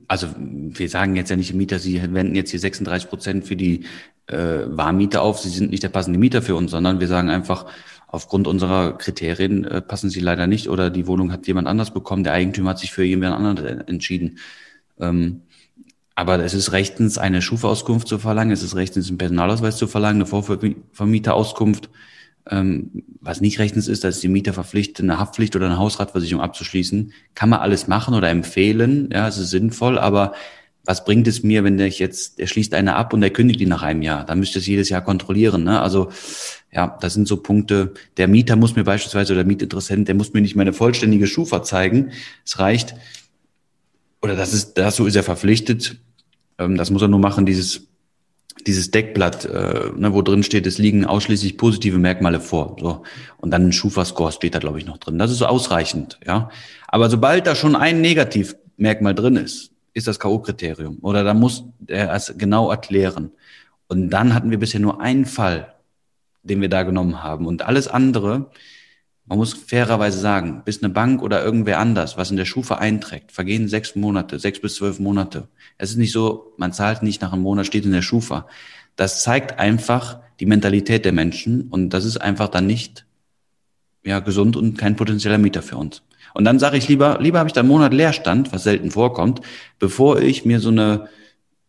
also 0.09 0.29
wir 0.39 0.89
sagen 0.89 1.17
jetzt 1.17 1.31
ja 1.31 1.37
nicht 1.37 1.55
Mieter, 1.55 1.79
sie 1.79 2.01
wenden 2.13 2.35
jetzt 2.35 2.51
hier 2.51 2.61
36 2.61 3.09
Prozent 3.09 3.47
für 3.47 3.57
die 3.57 3.85
äh, 4.27 4.67
Warmmiete 4.67 5.21
auf, 5.21 5.39
sie 5.39 5.49
sind 5.49 5.71
nicht 5.71 5.83
der 5.83 5.89
passende 5.89 6.19
Mieter 6.19 6.43
für 6.43 6.55
uns, 6.55 6.71
sondern 6.71 7.01
wir 7.01 7.09
sagen 7.09 7.31
einfach, 7.31 7.67
aufgrund 8.09 8.47
unserer 8.47 8.97
Kriterien 8.97 9.65
äh, 9.65 9.81
passen 9.83 10.11
sie 10.11 10.21
leider 10.21 10.47
nicht 10.47 10.69
oder 10.69 10.91
die 10.91 11.07
Wohnung 11.07 11.33
hat 11.33 11.47
jemand 11.47 11.67
anders 11.69 11.93
bekommen, 11.93 12.25
der 12.25 12.33
Eigentümer 12.33 12.71
hat 12.71 12.79
sich 12.79 12.93
für 12.93 13.05
jemand 13.05 13.35
anderen 13.35 13.87
entschieden. 13.89 14.39
Ähm, 15.01 15.43
aber 16.15 16.39
es 16.45 16.55
ist 16.55 16.73
rechtens, 16.73 17.19
eine 17.19 17.43
Schufa-Auskunft 17.43 18.07
zu 18.07 18.19
verlangen, 18.19 18.53
es 18.53 18.63
ist 18.63 18.77
rechtens, 18.77 19.09
einen 19.09 19.19
Personalausweis 19.19 19.77
zu 19.77 19.89
verlangen, 19.89 20.23
eine 20.23 20.27
Vorvermieterauskunft. 20.27 21.91
Ähm, 22.51 23.05
was 23.21 23.41
nicht 23.41 23.59
rechtens 23.59 23.89
ist, 23.89 24.05
dass 24.05 24.21
die 24.21 24.29
Mieter 24.29 24.53
verpflichtet, 24.53 25.03
eine 25.03 25.19
Haftpflicht 25.19 25.57
oder 25.57 25.67
eine 25.67 25.79
Hausratversicherung 25.79 26.43
abzuschließen. 26.43 27.13
Kann 27.35 27.49
man 27.49 27.61
alles 27.61 27.89
machen 27.89 28.15
oder 28.15 28.29
empfehlen, 28.29 29.09
ja, 29.13 29.27
es 29.27 29.39
ist 29.39 29.51
sinnvoll, 29.51 29.99
aber 29.99 30.35
was 30.87 31.05
bringt 31.05 31.27
es 31.27 31.43
mir, 31.43 31.65
wenn 31.65 31.79
der 31.79 31.89
jetzt, 31.89 32.39
der 32.39 32.47
schließt 32.47 32.75
eine 32.75 32.97
ab 32.97 33.15
und 33.15 33.23
der 33.23 33.31
kündigt 33.31 33.61
die 33.61 33.67
nach 33.67 33.83
einem 33.83 34.03
Jahr? 34.03 34.25
Dann 34.27 34.39
müsste 34.39 34.59
es 34.59 34.67
jedes 34.67 34.91
Jahr 34.91 35.01
kontrollieren. 35.01 35.65
Ne? 35.65 35.81
Also 35.81 36.11
ja, 36.71 36.99
das 37.01 37.15
sind 37.15 37.27
so 37.27 37.39
Punkte. 37.39 37.95
Der 38.19 38.29
Mieter 38.29 38.57
muss 38.57 38.77
mir 38.77 38.85
beispielsweise 38.85 39.33
oder 39.33 39.43
der 39.43 39.49
Mietinteressent, 39.49 40.09
der 40.09 40.15
muss 40.15 40.35
mir 40.35 40.43
nicht 40.43 40.57
meine 40.57 40.75
vollständige 40.75 41.27
Schufa 41.27 41.63
zeigen. 41.63 42.11
Es 42.45 42.59
reicht, 42.59 42.95
oder 44.21 44.37
das 44.37 44.53
ist, 44.53 44.75
dazu 44.75 45.07
ist 45.07 45.17
er 45.17 45.23
verpflichtet. 45.23 45.97
Ähm, 46.59 46.77
das 46.77 46.91
muss 46.91 47.03
er 47.03 47.09
nur 47.09 47.21
machen, 47.21 47.47
dieses 47.47 47.87
dieses 48.67 48.91
Deckblatt, 48.91 49.45
äh, 49.45 49.91
ne, 49.97 50.15
wo 50.15 50.23
drin 50.23 50.43
steht, 50.43 50.67
es 50.67 50.79
liegen 50.79 51.05
ausschließlich 51.05 51.59
positive 51.59 51.99
Merkmale 51.99 52.41
vor. 52.41 52.77
So. 52.81 53.03
Und 53.39 53.51
dann 53.51 53.67
ein 53.67 53.73
Schufa-Score 53.73 54.33
steht 54.33 54.55
da, 54.55 54.59
glaube 54.59 54.79
ich, 54.79 54.87
noch 54.87 54.99
drin. 54.99 55.19
Das 55.19 55.31
ist 55.31 55.39
so 55.39 55.47
ausreichend, 55.47 56.19
ja. 56.27 56.51
Aber 56.89 57.11
sobald 57.11 57.47
da 57.47 57.55
schon 57.55 57.77
ein 57.77 58.01
Negativmerkmal 58.01 59.15
drin 59.15 59.37
ist, 59.37 59.73
ist 59.93 60.07
das 60.07 60.19
K.O.-Kriterium. 60.19 61.01
Oder 61.03 61.25
da 61.25 61.35
muss 61.35 61.65
er 61.87 62.13
es 62.15 62.35
genau 62.37 62.71
erklären. 62.71 63.33
Und 63.89 64.11
dann 64.11 64.35
hatten 64.35 64.51
wir 64.51 64.59
bisher 64.59 64.81
nur 64.81 65.01
einen 65.01 65.27
Fall, 65.27 65.75
den 66.43 66.61
wir 66.61 66.69
da 66.69 66.83
genommen 66.83 67.23
haben. 67.23 67.47
Und 67.47 67.63
alles 67.63 67.89
andere 67.89 68.51
man 69.27 69.39
muss 69.39 69.55
fairerweise 69.55 70.19
sagen, 70.19 70.63
bis 70.65 70.83
eine 70.83 70.93
Bank 70.93 71.23
oder 71.23 71.43
irgendwer 71.43 71.79
anders, 71.79 72.17
was 72.17 72.31
in 72.31 72.37
der 72.37 72.45
Schufa 72.45 72.77
einträgt, 72.77 73.33
vergehen 73.33 73.69
sechs 73.69 73.97
Monate, 73.97 74.39
sechs 74.39 74.61
bis 74.61 74.75
zwölf 74.75 74.99
Monate. 74.99 75.49
Es 75.79 75.91
ist 75.91 75.97
nicht 75.97 76.13
so, 76.13 76.53
man 76.59 76.73
zahlt 76.73 77.03
nicht 77.03 77.23
nach 77.23 77.33
einem 77.33 77.43
Monat, 77.43 77.67
steht 77.67 77.87
in 77.87 77.93
der 77.93 78.03
Schufa. 78.03 78.47
Das 78.97 79.23
zeigt 79.23 79.59
einfach 79.59 80.21
die 80.41 80.47
Mentalität 80.47 81.05
der 81.05 81.13
Menschen 81.13 81.69
und 81.71 81.91
das 81.91 82.05
ist 82.05 82.19
einfach 82.19 82.49
dann 82.49 82.67
nicht 82.67 83.07
ja, 84.05 84.21
gesund 84.21 84.57
und 84.57 84.77
kein 84.77 84.97
potenzieller 84.97 85.39
Mieter 85.39 85.63
für 85.63 85.79
uns. 85.79 86.03
Und 86.35 86.45
dann 86.45 86.59
sage 86.59 86.77
ich 86.77 86.89
lieber, 86.89 87.19
lieber 87.21 87.39
habe 87.39 87.49
ich 87.49 87.53
da 87.55 87.61
einen 87.61 87.71
Monat 87.71 87.95
Leerstand, 87.95 88.53
was 88.53 88.65
selten 88.65 88.91
vorkommt, 88.91 89.41
bevor 89.79 90.21
ich 90.21 90.45
mir 90.45 90.61
so 90.61 90.69
eine 90.69 91.09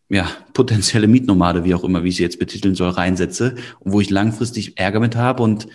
ja, 0.09 0.27
potenzielle 0.53 1.07
Mietnomade, 1.07 1.63
wie 1.63 1.73
auch 1.73 1.83
immer, 1.83 2.03
wie 2.03 2.09
ich 2.09 2.17
sie 2.17 2.23
jetzt 2.23 2.39
betiteln 2.39 2.75
soll, 2.75 2.89
reinsetze, 2.89 3.55
wo 3.79 4.01
ich 4.01 4.09
langfristig 4.09 4.77
Ärger 4.77 4.99
mit 4.99 5.15
habe 5.15 5.41
und 5.41 5.67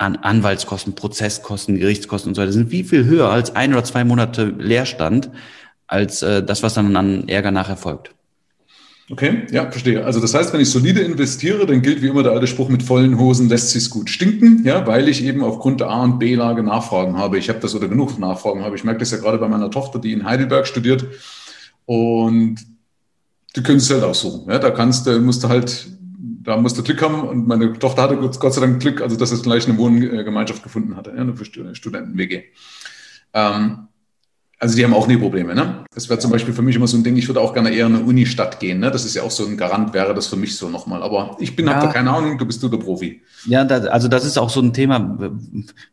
an 0.00 0.16
Anwaltskosten, 0.16 0.94
Prozesskosten, 0.94 1.78
Gerichtskosten 1.78 2.30
und 2.30 2.34
so 2.34 2.42
weiter 2.42 2.52
sind 2.52 2.70
wie 2.70 2.84
viel 2.84 3.04
höher 3.04 3.28
als 3.28 3.54
ein 3.54 3.72
oder 3.72 3.84
zwei 3.84 4.02
Monate 4.02 4.54
Leerstand, 4.58 5.30
als 5.86 6.22
äh, 6.22 6.42
das, 6.42 6.62
was 6.62 6.74
dann 6.74 6.96
an 6.96 7.28
Ärger 7.28 7.50
nachher 7.50 7.76
folgt. 7.76 8.14
Okay, 9.10 9.46
ja, 9.50 9.68
verstehe. 9.70 10.04
Also 10.04 10.20
das 10.20 10.32
heißt, 10.32 10.52
wenn 10.52 10.60
ich 10.60 10.70
solide 10.70 11.00
investiere, 11.00 11.66
dann 11.66 11.82
gilt 11.82 12.00
wie 12.00 12.06
immer 12.06 12.22
der 12.22 12.32
alte 12.32 12.46
Spruch, 12.46 12.68
mit 12.68 12.82
vollen 12.82 13.18
Hosen 13.18 13.48
lässt 13.48 13.70
sich's 13.70 13.90
gut 13.90 14.08
stinken, 14.08 14.62
ja, 14.64 14.86
weil 14.86 15.08
ich 15.08 15.24
eben 15.24 15.42
aufgrund 15.42 15.80
der 15.80 15.90
A- 15.90 16.04
und 16.04 16.18
B-Lage 16.20 16.62
Nachfragen 16.62 17.18
habe. 17.18 17.36
Ich 17.36 17.48
habe 17.48 17.58
das 17.58 17.74
oder 17.74 17.88
genug 17.88 18.18
Nachfragen 18.18 18.62
habe. 18.62 18.76
Ich 18.76 18.84
merke 18.84 19.00
das 19.00 19.10
ja 19.10 19.18
gerade 19.18 19.38
bei 19.38 19.48
meiner 19.48 19.70
Tochter, 19.70 19.98
die 19.98 20.12
in 20.12 20.24
Heidelberg 20.24 20.66
studiert 20.66 21.04
und 21.84 22.60
du 23.52 23.62
es 23.72 23.90
halt 23.90 24.04
aussuchen. 24.04 24.48
Ja, 24.48 24.60
da 24.60 24.70
kannst 24.70 25.06
du, 25.06 25.18
musst 25.20 25.42
du 25.42 25.48
halt, 25.48 25.88
da 26.42 26.56
musst 26.56 26.78
du 26.78 26.82
Glück 26.82 27.02
haben 27.02 27.22
und 27.22 27.46
meine 27.46 27.78
Tochter 27.78 28.02
hatte 28.02 28.16
Gott 28.16 28.54
sei 28.54 28.60
Dank 28.62 28.80
Glück, 28.80 29.02
also 29.02 29.16
dass 29.16 29.30
es 29.30 29.42
gleich 29.42 29.68
eine 29.68 29.76
Wohngemeinschaft 29.76 30.62
gefunden 30.62 30.96
hatte, 30.96 31.10
ja, 31.10 31.18
eine 31.18 31.74
Studenten-WG. 31.74 32.44
Ähm, 33.34 33.88
also 34.58 34.76
die 34.76 34.84
haben 34.84 34.92
auch 34.92 35.06
nie 35.06 35.16
Probleme. 35.16 35.54
Ne? 35.54 35.84
Das 35.94 36.10
wäre 36.10 36.18
zum 36.18 36.30
Beispiel 36.30 36.52
für 36.52 36.60
mich 36.60 36.76
immer 36.76 36.86
so 36.86 36.96
ein 36.96 37.02
Ding, 37.02 37.16
ich 37.16 37.26
würde 37.28 37.40
auch 37.40 37.54
gerne 37.54 37.70
eher 37.70 37.86
in 37.86 37.96
eine 37.96 38.04
Unistadt 38.04 38.60
gehen. 38.60 38.80
Ne? 38.80 38.90
Das 38.90 39.06
ist 39.06 39.14
ja 39.14 39.22
auch 39.22 39.30
so 39.30 39.46
ein 39.46 39.56
Garant, 39.56 39.94
wäre 39.94 40.14
das 40.14 40.26
für 40.26 40.36
mich 40.36 40.56
so 40.56 40.68
nochmal. 40.68 41.02
Aber 41.02 41.36
ich 41.40 41.56
bin, 41.56 41.66
ja. 41.66 41.74
habe 41.74 41.86
da 41.86 41.92
keine 41.92 42.10
Ahnung, 42.10 42.36
du 42.36 42.44
bist 42.44 42.62
du 42.62 42.68
der 42.68 42.76
Profi. 42.76 43.22
Ja, 43.46 43.64
das, 43.64 43.86
also 43.86 44.08
das 44.08 44.26
ist 44.26 44.36
auch 44.36 44.50
so 44.50 44.60
ein 44.60 44.74
Thema. 44.74 45.18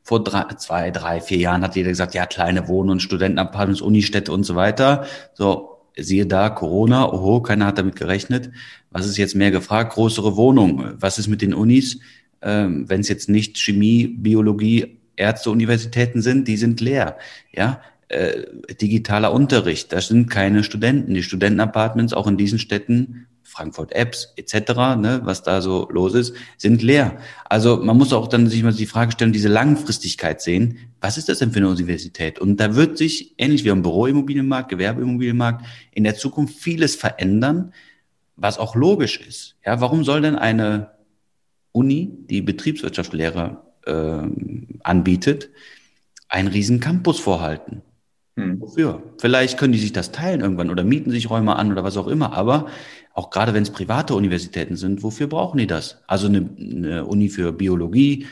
Vor 0.03 0.21
drei, 0.21 0.53
zwei, 0.55 0.91
drei, 0.91 1.21
vier 1.21 1.37
Jahren 1.37 1.63
hat 1.63 1.77
jeder 1.77 1.89
gesagt, 1.89 2.13
ja, 2.13 2.25
kleine 2.25 2.67
Wohn- 2.67 2.89
und 2.89 3.01
Studentenapartments, 3.01 3.79
Unistädte 3.79 4.33
und 4.33 4.43
so 4.43 4.55
weiter. 4.55 5.05
So, 5.33 5.76
siehe 5.97 6.25
da, 6.25 6.49
Corona, 6.49 7.11
oho, 7.11 7.41
keiner 7.41 7.65
hat 7.65 7.77
damit 7.77 7.95
gerechnet. 7.95 8.51
Was 8.91 9.05
ist 9.05 9.17
jetzt 9.17 9.35
mehr 9.35 9.51
gefragt? 9.51 9.93
Größere 9.93 10.35
Wohnung. 10.35 10.93
Was 10.99 11.19
ist 11.19 11.27
mit 11.27 11.41
den 11.41 11.53
Unis? 11.53 11.99
Ähm, 12.41 12.89
Wenn 12.89 13.01
es 13.01 13.09
jetzt 13.09 13.29
nicht 13.29 13.57
Chemie, 13.57 14.07
Biologie, 14.07 14.99
Ärzte, 15.15 15.49
Universitäten 15.49 16.21
sind, 16.21 16.47
die 16.47 16.57
sind 16.57 16.79
leer. 16.79 17.17
Ja, 17.51 17.81
äh, 18.09 18.43
digitaler 18.79 19.33
Unterricht. 19.33 19.91
Da 19.91 19.99
sind 19.99 20.29
keine 20.29 20.63
Studenten. 20.63 21.13
Die 21.13 21.23
Studentenapartments 21.23 22.13
auch 22.13 22.27
in 22.27 22.37
diesen 22.37 22.59
Städten, 22.59 23.27
Frankfurt 23.47 23.93
Apps 23.93 24.33
etc., 24.35 24.97
ne, 24.97 25.21
was 25.23 25.41
da 25.41 25.61
so 25.61 25.87
los 25.89 26.13
ist, 26.13 26.35
sind 26.57 26.83
leer. 26.83 27.17
Also 27.45 27.77
man 27.77 27.97
muss 27.97 28.11
auch 28.11 28.27
dann 28.27 28.47
sich 28.47 28.61
mal 28.61 28.73
die 28.73 28.85
Frage 28.85 29.13
stellen, 29.13 29.31
diese 29.31 29.47
Langfristigkeit 29.47 30.41
sehen. 30.41 30.77
Was 30.99 31.17
ist 31.17 31.29
das 31.29 31.39
denn 31.39 31.51
für 31.51 31.59
eine 31.59 31.69
Universität? 31.69 32.39
Und 32.39 32.57
da 32.57 32.75
wird 32.75 32.97
sich, 32.97 33.35
ähnlich 33.37 33.63
wie 33.63 33.71
am 33.71 33.81
Büroimmobilienmarkt, 33.81 34.69
Gewerbeimmobilienmarkt, 34.69 35.65
in 35.91 36.03
der 36.03 36.15
Zukunft 36.15 36.59
vieles 36.59 36.95
verändern, 36.95 37.73
was 38.35 38.59
auch 38.59 38.75
logisch 38.75 39.19
ist. 39.19 39.55
Ja, 39.65 39.79
warum 39.79 40.03
soll 40.03 40.21
denn 40.21 40.35
eine 40.35 40.91
Uni, 41.71 42.11
die 42.29 42.41
Betriebswirtschaftslehre 42.41 43.61
äh, 43.85 44.79
anbietet, 44.83 45.49
einen 46.27 46.49
riesen 46.49 46.81
Campus 46.81 47.19
vorhalten? 47.19 47.81
Hm. 48.37 48.61
Wofür? 48.61 49.01
Vielleicht 49.17 49.57
können 49.57 49.73
die 49.73 49.79
sich 49.79 49.93
das 49.93 50.11
teilen 50.11 50.41
irgendwann 50.41 50.69
oder 50.69 50.83
mieten 50.83 51.09
sich 51.09 51.29
Räume 51.29 51.55
an 51.55 51.71
oder 51.71 51.83
was 51.83 51.97
auch 51.97 52.07
immer. 52.07 52.33
Aber 52.33 52.67
auch 53.17 53.31
gerade 53.31 53.55
wenn 53.55 53.63
es 53.63 53.71
private 53.71 54.13
Universitäten 54.13 54.75
sind, 54.75 55.01
wofür 55.01 55.25
brauchen 55.25 55.57
die 55.57 55.65
das? 55.65 56.03
Also 56.05 56.27
eine, 56.27 56.47
eine 56.59 57.05
Uni 57.05 57.29
für 57.29 57.51
Biologie 57.51 58.27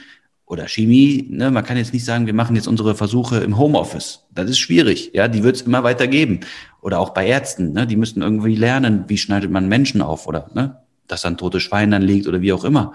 oder 0.46 0.68
Chemie. 0.68 1.26
Ne? 1.28 1.50
Man 1.50 1.64
kann 1.64 1.76
jetzt 1.76 1.92
nicht 1.92 2.06
sagen, 2.06 2.28
wir 2.28 2.36
machen 2.36 2.56
jetzt 2.56 2.68
unsere 2.68 2.94
Versuche 2.94 3.38
im 3.38 3.58
Homeoffice. 3.58 4.26
Das 4.32 4.48
ist 4.48 4.60
schwierig. 4.60 5.10
Ja, 5.16 5.28
die 5.28 5.42
wird 5.42 5.56
es 5.56 5.64
immer 5.64 5.84
weiter 5.84 6.06
geben. 6.06 6.42
Oder 6.82 7.00
auch 7.00 7.16
bei 7.16 7.26
Ärzten. 7.26 7.74
Ne? 7.74 7.88
Die 7.88 7.96
müssten 7.96 8.22
irgendwie 8.22 8.54
lernen, 8.54 9.06
wie 9.08 9.18
schneidet 9.18 9.50
man 9.50 9.68
Menschen 9.68 10.04
auf 10.04 10.28
oder 10.28 10.52
ne? 10.54 10.78
dass 11.08 11.24
dann 11.24 11.38
tote 11.38 11.60
Schwein 11.60 11.90
dann 11.90 12.04
liegt 12.04 12.28
oder 12.28 12.42
wie 12.42 12.54
auch 12.54 12.64
immer. 12.64 12.94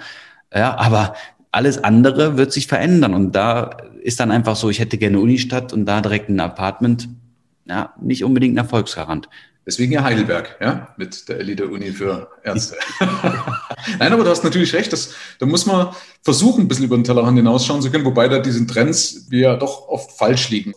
Ja, 0.55 0.79
aber 0.79 1.15
alles 1.51 1.83
andere 1.83 2.37
wird 2.37 2.53
sich 2.53 2.69
verändern. 2.69 3.15
Und 3.15 3.35
da 3.35 3.79
ist 4.01 4.21
dann 4.21 4.31
einfach 4.31 4.55
so, 4.55 4.71
ich 4.71 4.79
hätte 4.79 4.97
gerne 4.97 5.19
Unistadt 5.19 5.73
und 5.73 5.87
da 5.87 6.01
direkt 6.01 6.29
ein 6.29 6.39
Apartment. 6.39 7.09
Ja, 7.69 7.95
nicht 8.01 8.23
unbedingt 8.23 8.55
ein 8.55 8.59
Erfolgsgarant. 8.59 9.29
Deswegen 9.67 9.93
ja 9.93 10.03
Heidelberg, 10.03 10.57
ja, 10.61 10.95
mit 10.97 11.29
der 11.29 11.39
Elite-Uni 11.41 11.93
für 11.93 12.29
Ärzte. 12.43 12.77
Nein, 13.99 14.13
aber 14.13 14.25
du 14.25 14.31
hast 14.31 14.43
natürlich 14.43 14.73
recht, 14.73 14.93
dass, 14.93 15.15
da 15.39 15.47
muss 15.47 15.67
man 15.67 15.89
versuchen, 16.23 16.65
ein 16.65 16.69
bisschen 16.69 16.87
über 16.87 16.97
den 16.97 17.05
Tellerrand 17.05 17.37
hinausschauen 17.37 17.83
zu 17.83 17.91
können, 17.91 18.05
wobei 18.05 18.29
da 18.29 18.39
diesen 18.39 18.67
Trends 18.67 19.27
wir 19.29 19.41
ja 19.41 19.57
doch 19.57 19.89
oft 19.89 20.13
falsch 20.13 20.49
liegen. 20.51 20.73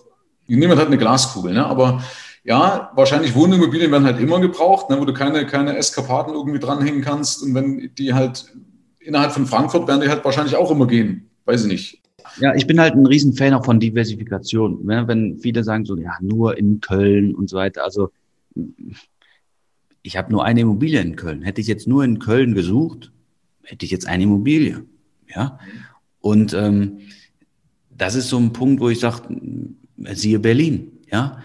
Niemand 0.47 0.79
hat 0.79 0.87
eine 0.87 0.97
Glaskugel, 0.97 1.53
ne? 1.53 1.65
aber 1.65 2.03
ja, 2.43 2.91
wahrscheinlich 2.93 3.35
Wohnimmobilien 3.35 3.91
werden 3.91 4.03
halt 4.03 4.19
immer 4.19 4.41
gebraucht, 4.41 4.89
ne, 4.89 4.99
wo 4.99 5.05
du 5.05 5.13
keine, 5.13 5.45
keine 5.45 5.77
Eskapaden 5.77 6.33
irgendwie 6.33 6.59
dranhängen 6.59 7.01
kannst 7.01 7.41
und 7.41 7.55
wenn 7.55 7.91
die 7.97 8.13
halt 8.13 8.53
innerhalb 8.99 9.31
von 9.31 9.45
Frankfurt 9.45 9.87
werden 9.87 10.01
die 10.01 10.09
halt 10.09 10.25
wahrscheinlich 10.25 10.55
auch 10.55 10.69
immer 10.69 10.87
gehen. 10.87 11.29
Weiß 11.45 11.63
ich 11.63 11.71
nicht. 11.71 12.01
Ja, 12.39 12.53
ich 12.55 12.67
bin 12.67 12.79
halt 12.79 12.95
ein 12.95 13.05
Riesenfan 13.05 13.53
auch 13.53 13.65
von 13.65 13.79
Diversifikation. 13.79 14.85
Ne? 14.85 15.03
Wenn 15.07 15.37
viele 15.39 15.63
sagen 15.63 15.85
so, 15.85 15.97
ja, 15.97 16.11
nur 16.21 16.57
in 16.57 16.79
Köln 16.79 17.35
und 17.35 17.49
so 17.49 17.57
weiter. 17.57 17.83
Also 17.83 18.11
ich 20.01 20.17
habe 20.17 20.31
nur 20.31 20.43
eine 20.43 20.61
Immobilie 20.61 21.01
in 21.01 21.15
Köln. 21.15 21.41
Hätte 21.41 21.61
ich 21.61 21.67
jetzt 21.67 21.87
nur 21.87 22.03
in 22.03 22.19
Köln 22.19 22.53
gesucht, 22.53 23.11
hätte 23.63 23.85
ich 23.85 23.91
jetzt 23.91 24.07
eine 24.07 24.23
Immobilie. 24.23 24.83
Ja. 25.33 25.59
Und 26.19 26.53
ähm, 26.53 26.99
das 27.89 28.15
ist 28.15 28.29
so 28.29 28.37
ein 28.37 28.53
Punkt, 28.53 28.81
wo 28.81 28.89
ich 28.89 28.99
sage, 28.99 29.21
siehe 30.13 30.39
Berlin, 30.39 30.91
ja. 31.11 31.43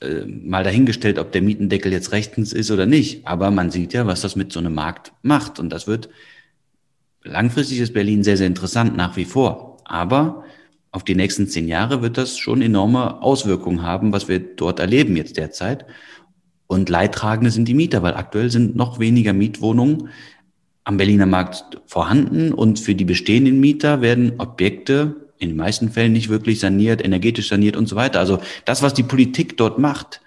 Äh, 0.00 0.26
mal 0.26 0.64
dahingestellt, 0.64 1.18
ob 1.18 1.32
der 1.32 1.42
Mietendeckel 1.42 1.92
jetzt 1.92 2.12
rechtens 2.12 2.52
ist 2.52 2.70
oder 2.70 2.86
nicht. 2.86 3.26
Aber 3.26 3.50
man 3.50 3.70
sieht 3.70 3.92
ja, 3.92 4.06
was 4.06 4.20
das 4.20 4.36
mit 4.36 4.52
so 4.52 4.60
einem 4.60 4.74
Markt 4.74 5.12
macht. 5.22 5.58
Und 5.58 5.70
das 5.70 5.86
wird 5.86 6.08
Langfristig 7.24 7.78
ist 7.78 7.94
Berlin 7.94 8.22
sehr, 8.22 8.36
sehr 8.36 8.46
interessant 8.46 8.96
nach 8.96 9.16
wie 9.16 9.24
vor. 9.24 9.78
Aber 9.84 10.44
auf 10.92 11.04
die 11.04 11.14
nächsten 11.14 11.48
zehn 11.48 11.66
Jahre 11.66 12.02
wird 12.02 12.18
das 12.18 12.36
schon 12.36 12.60
enorme 12.60 13.22
Auswirkungen 13.22 13.82
haben, 13.82 14.12
was 14.12 14.28
wir 14.28 14.38
dort 14.38 14.78
erleben 14.78 15.16
jetzt 15.16 15.38
derzeit. 15.38 15.86
Und 16.74 16.88
Leidtragende 16.88 17.50
sind 17.50 17.66
die 17.66 17.74
Mieter, 17.74 18.02
weil 18.02 18.14
aktuell 18.14 18.50
sind 18.50 18.74
noch 18.74 18.98
weniger 18.98 19.32
Mietwohnungen 19.32 20.08
am 20.82 20.96
Berliner 20.96 21.24
Markt 21.24 21.80
vorhanden 21.86 22.52
und 22.52 22.78
für 22.78 22.94
die 22.94 23.04
bestehenden 23.04 23.60
Mieter 23.60 24.02
werden 24.02 24.34
Objekte 24.38 25.16
in 25.38 25.50
den 25.50 25.56
meisten 25.56 25.90
Fällen 25.90 26.12
nicht 26.12 26.28
wirklich 26.28 26.60
saniert, 26.60 27.02
energetisch 27.02 27.48
saniert 27.48 27.76
und 27.76 27.88
so 27.88 27.96
weiter. 27.96 28.18
Also 28.18 28.40
das, 28.64 28.82
was 28.82 28.92
die 28.92 29.02
Politik 29.02 29.56
dort 29.56 29.78
macht, 29.78 30.20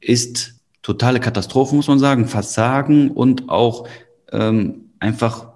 ist 0.00 0.54
totale 0.82 1.20
Katastrophe, 1.20 1.74
muss 1.74 1.88
man 1.88 1.98
sagen, 1.98 2.26
Versagen 2.26 3.10
und 3.12 3.48
auch 3.48 3.88
ähm, 4.32 4.90
einfach 4.98 5.53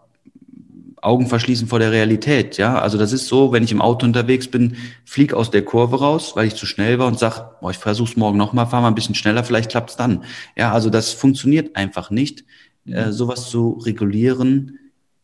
Augen 1.03 1.27
verschließen 1.27 1.69
vor 1.69 1.79
der 1.79 1.93
Realität. 1.93 2.57
Ja, 2.57 2.79
also 2.79 2.99
das 2.99 3.13
ist 3.13 3.29
so, 3.29 3.53
wenn 3.53 3.63
ich 3.63 3.73
im 3.73 3.81
Auto 3.81 4.07
unterwegs 4.07 4.49
bin, 4.49 4.77
flieg 5.05 5.33
aus 5.35 5.51
der 5.51 5.65
Kurve 5.65 6.01
raus, 6.01 6.33
weil 6.35 6.47
ich 6.47 6.55
zu 6.55 6.67
schnell 6.67 6.99
war 6.99 7.07
und 7.07 7.19
sag, 7.19 7.61
boah, 7.61 7.71
ich 7.71 7.79
versuch's 7.79 8.17
morgen 8.17 8.39
nochmal, 8.39 8.67
fahr 8.67 8.81
mal 8.81 8.89
ein 8.89 8.95
bisschen 8.95 9.15
schneller, 9.15 9.45
vielleicht 9.45 9.71
klappt's 9.71 9.97
dann. 9.97 10.25
Ja, 10.57 10.73
also 10.73 10.91
das 10.91 11.13
funktioniert 11.13 11.77
einfach 11.77 12.11
nicht, 12.11 12.45
äh, 12.87 13.13
sowas 13.13 13.51
zu 13.51 13.79
regulieren, 13.85 14.79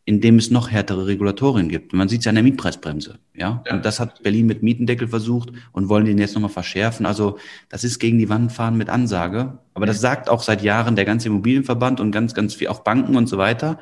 indem 0.06 0.36
es 0.36 0.50
noch 0.50 0.70
härtere 0.70 1.06
Regulatorien 1.06 1.68
gibt. 1.68 1.94
Man 1.94 2.08
sieht 2.08 2.20
es 2.20 2.24
ja 2.26 2.28
an 2.28 2.34
der 2.34 2.44
Mietpreisbremse. 2.44 3.18
Ja? 3.34 3.62
ja? 3.66 3.74
und 3.74 3.84
das 3.84 4.00
hat 4.00 4.22
Berlin 4.22 4.46
mit 4.46 4.62
Mietendeckel 4.62 5.08
versucht 5.08 5.50
und 5.72 5.88
wollen 5.88 6.04
den 6.04 6.18
jetzt 6.18 6.34
nochmal 6.34 6.50
verschärfen. 6.50 7.06
Also 7.06 7.38
das 7.70 7.84
ist 7.84 7.98
gegen 7.98 8.18
die 8.18 8.28
Wand 8.28 8.52
fahren 8.52 8.76
mit 8.76 8.90
Ansage. 8.90 9.58
Aber 9.72 9.86
das 9.86 10.00
sagt 10.00 10.28
auch 10.28 10.42
seit 10.42 10.62
Jahren 10.62 10.94
der 10.94 11.06
ganze 11.06 11.28
Immobilienverband 11.28 12.00
und 12.00 12.10
ganz, 12.10 12.34
ganz 12.34 12.54
viel 12.54 12.68
auch 12.68 12.80
Banken 12.80 13.16
und 13.16 13.28
so 13.28 13.38
weiter. 13.38 13.78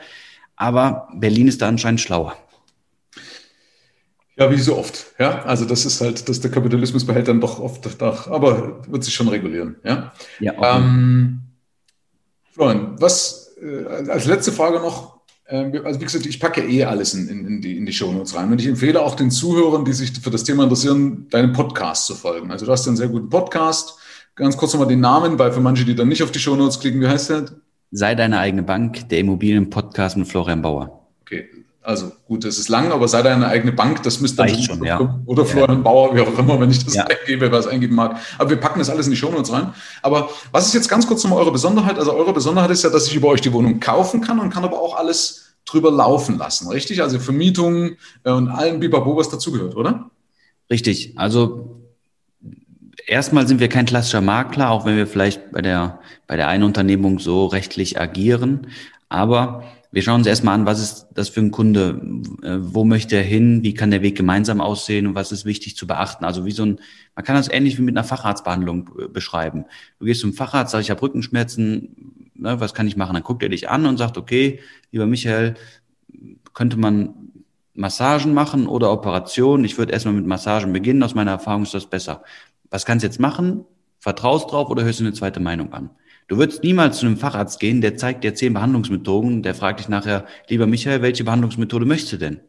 Aber 0.57 1.09
Berlin 1.15 1.49
ist 1.49 1.63
da 1.63 1.69
anscheinend 1.69 2.01
schlauer. 2.01 2.37
Ja, 4.37 4.51
wie 4.51 4.59
so 4.59 4.77
oft. 4.77 5.07
Ja, 5.19 5.43
also 5.45 5.65
das 5.65 5.85
ist 5.85 6.01
halt, 6.01 6.29
dass 6.29 6.41
der 6.41 6.51
Kapitalismus 6.51 7.07
behält 7.07 7.29
dann 7.29 7.41
doch 7.41 7.61
oft 7.61 8.01
nach, 8.01 8.29
aber 8.29 8.83
wird 8.89 9.05
sich 9.05 9.15
schon 9.15 9.29
regulieren. 9.29 9.77
Ja. 9.85 10.13
ja 10.41 10.57
okay. 10.57 10.79
ähm, 10.79 11.41
Florian, 12.53 13.01
was 13.01 13.55
äh, 13.63 13.85
als 14.11 14.25
letzte 14.25 14.53
Frage 14.53 14.79
noch? 14.79 15.21
Äh, 15.47 15.79
also 15.85 16.01
wie 16.01 16.05
gesagt, 16.05 16.25
ich 16.27 16.41
packe 16.41 16.67
eh 16.67 16.85
alles 16.85 17.13
in, 17.15 17.29
in, 17.29 17.47
in 17.47 17.61
die, 17.61 17.77
in 17.77 17.85
die 17.85 17.93
Shownotes 17.93 18.35
rein. 18.35 18.51
Und 18.51 18.61
ich 18.61 18.67
empfehle 18.67 19.01
auch 19.01 19.15
den 19.15 19.31
Zuhörern, 19.31 19.85
die 19.85 19.93
sich 19.93 20.13
für 20.13 20.31
das 20.31 20.45
Thema 20.45 20.65
interessieren, 20.65 21.29
deinen 21.29 21.53
Podcast 21.53 22.07
zu 22.07 22.15
folgen. 22.15 22.51
Also 22.51 22.65
du 22.65 22.73
hast 22.73 22.87
einen 22.89 22.97
sehr 22.97 23.09
guten 23.09 23.29
Podcast. 23.29 23.99
Ganz 24.35 24.57
kurz 24.57 24.73
nochmal 24.73 24.89
den 24.89 25.01
Namen, 25.01 25.39
weil 25.39 25.53
für 25.53 25.61
manche, 25.61 25.85
die 25.85 25.95
dann 25.95 26.09
nicht 26.09 26.23
auf 26.23 26.33
die 26.33 26.39
Shownotes 26.39 26.81
klicken, 26.81 27.03
wie 27.03 27.09
heißt 27.09 27.31
der? 27.31 27.45
Sei 27.93 28.15
deine 28.15 28.39
eigene 28.39 28.63
Bank, 28.63 29.09
der 29.11 29.19
Immobilienpodcast 29.19 30.17
mit 30.17 30.27
Florian 30.27 30.63
Bauer. 30.63 31.07
Okay, 31.21 31.47
also 31.83 32.13
gut, 32.27 32.45
das 32.45 32.59
ist 32.59 32.69
lang, 32.69 32.91
aber 32.91 33.07
sei 33.07 33.23
deine 33.23 33.47
eigene 33.49 33.73
Bank, 33.73 34.03
das 34.03 34.21
müsste 34.21 34.39
dann 34.39 34.63
schon, 34.63 34.83
ja. 34.83 35.21
Oder 35.27 35.45
Florian 35.45 35.79
ja. 35.79 35.83
Bauer, 35.83 36.15
wie 36.15 36.21
auch 36.21 36.39
immer, 36.39 36.59
wenn 36.59 36.71
ich 36.71 36.85
das 36.85 36.95
ja. 36.95 37.05
eingebe, 37.05 37.53
was 37.53 37.67
eingeben 37.67 37.95
mag. 37.97 38.19
Aber 38.39 38.51
wir 38.51 38.57
packen 38.57 38.79
das 38.79 38.89
alles 38.89 39.07
in 39.07 39.11
die 39.11 39.17
Shownotes 39.19 39.53
rein. 39.53 39.75
Aber 40.01 40.31
was 40.53 40.67
ist 40.67 40.75
jetzt 40.75 40.89
ganz 40.89 41.07
kurz 41.07 41.23
nochmal 41.23 41.41
eure 41.41 41.53
Besonderheit? 41.53 41.99
Also 41.99 42.15
eure 42.15 42.33
Besonderheit 42.33 42.71
ist 42.71 42.83
ja, 42.83 42.91
dass 42.91 43.09
ich 43.09 43.15
über 43.15 43.29
euch 43.29 43.41
die 43.41 43.53
Wohnung 43.53 43.79
kaufen 43.79 44.21
kann 44.21 44.41
und 44.41 44.51
kann 44.51 44.65
aber 44.65 44.81
auch 44.81 44.97
alles 44.97 45.55
drüber 45.65 45.91
laufen 45.91 46.39
lassen, 46.39 46.69
richtig? 46.69 47.03
Also 47.03 47.19
Vermietung 47.19 47.97
äh, 48.25 48.31
und 48.31 48.49
allen 48.49 48.81
Bipapo, 48.81 49.17
was 49.17 49.29
dazugehört, 49.29 49.77
oder? 49.77 50.11
Richtig. 50.71 51.15
Also 51.17 51.82
erstmal 53.07 53.47
sind 53.47 53.61
wir 53.61 53.69
kein 53.69 53.87
klassischer 53.87 54.21
Makler, 54.21 54.71
auch 54.71 54.85
wenn 54.85 54.97
wir 54.97 55.07
vielleicht 55.07 55.53
bei 55.53 55.63
der, 55.63 56.01
bei 56.27 56.37
der 56.37 56.49
einen 56.49 56.65
Unternehmung 56.65 57.19
so 57.19 57.47
rechtlich 57.47 58.01
agieren. 58.01 58.69
Aber 59.09 59.65
wir 59.93 60.01
schauen 60.01 60.21
uns 60.21 60.27
erstmal 60.27 60.55
an, 60.55 60.65
was 60.65 60.81
ist 60.81 61.09
das 61.13 61.29
für 61.29 61.41
ein 61.41 61.51
Kunde, 61.51 62.01
äh, 62.43 62.57
wo 62.61 62.85
möchte 62.85 63.17
er 63.17 63.23
hin, 63.23 63.63
wie 63.63 63.75
kann 63.75 63.91
der 63.91 64.01
Weg 64.01 64.17
gemeinsam 64.17 64.63
aussehen 64.63 65.07
und 65.07 65.15
was 65.15 65.33
ist 65.33 65.45
wichtig 65.45 65.77
zu 65.77 65.87
beachten. 65.87 66.25
Also 66.25 66.47
wie 66.47 66.51
so 66.51 66.65
ein, 66.65 66.81
man 67.15 67.25
kann 67.25 67.37
das 67.37 67.51
ähnlich 67.51 67.77
wie 67.77 67.83
mit 67.83 67.97
einer 67.97 68.05
Facharztbehandlung 68.05 68.91
äh, 68.99 69.09
beschreiben. 69.09 69.67
Du 69.99 70.07
gehst 70.07 70.23
zum 70.23 70.33
Facharzt, 70.33 70.73
sagst, 70.73 70.87
ich 70.87 70.91
habe 70.91 71.03
Rückenschmerzen, 71.03 72.31
ne, 72.35 72.59
was 72.59 72.73
kann 72.73 72.89
ich 72.89 72.97
machen? 72.97 73.13
Dann 73.13 73.23
guckt 73.23 73.43
er 73.43 73.51
dich 73.51 73.69
an 73.69 73.85
und 73.85 73.99
sagt, 73.99 74.17
okay, 74.17 74.61
lieber 74.93 75.07
Michael, 75.07 75.55
könnte 76.55 76.79
man 76.79 77.15
Massagen 77.75 78.33
machen 78.33 78.67
oder 78.67 78.91
Operationen? 78.93 79.65
Ich 79.65 79.77
würde 79.77 79.93
erstmal 79.93 80.15
mit 80.15 80.27
Massagen 80.27 80.73
beginnen. 80.73 81.03
Aus 81.03 81.15
meiner 81.15 81.33
Erfahrung 81.33 81.65
ist 81.65 81.75
das 81.75 81.87
besser. 81.87 82.23
Was 82.73 82.87
kannst 82.87 83.05
du 83.05 83.07
jetzt 83.07 83.21
machen? 83.21 83.67
Vertraust 84.01 84.51
drauf 84.51 84.71
oder 84.71 84.83
hörst 84.83 84.99
du 84.99 85.05
eine 85.05 85.13
zweite 85.13 85.39
Meinung 85.39 85.73
an? 85.73 85.91
Du 86.27 86.39
würdest 86.39 86.65
niemals 86.65 86.99
zu 86.99 87.07
einem 87.07 87.19
Facharzt 87.19 87.61
gehen, 87.61 87.83
der 87.83 87.99
zeigt 87.99 88.25
dir 88.25 88.35
zehn 88.35 88.55
Behandlungsmethoden, 88.55 89.43
der 89.43 89.55
fragt 89.55 89.81
dich 89.81 89.89
nachher, 89.89 90.25
lieber 90.49 90.67
Michael, 90.67 91.03
welche 91.03 91.23
Behandlungsmethode 91.23 91.85
möchtest 91.85 92.15
du 92.15 92.17
denn? 92.17 92.41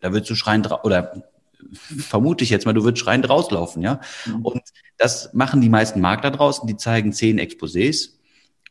Da 0.00 0.12
würdest 0.12 0.30
du 0.30 0.36
schreien, 0.36 0.64
oder 0.84 1.24
vermute 1.72 2.44
ich 2.44 2.50
jetzt 2.50 2.64
mal, 2.64 2.74
du 2.74 2.84
würdest 2.84 3.02
schreiend 3.02 3.28
rauslaufen, 3.28 3.82
ja. 3.82 4.00
Mhm. 4.26 4.44
Und 4.44 4.62
das 4.98 5.34
machen 5.34 5.60
die 5.60 5.68
meisten 5.68 6.00
Makler 6.00 6.30
draußen, 6.30 6.68
die 6.68 6.76
zeigen 6.76 7.12
zehn 7.12 7.40
Exposés, 7.40 8.10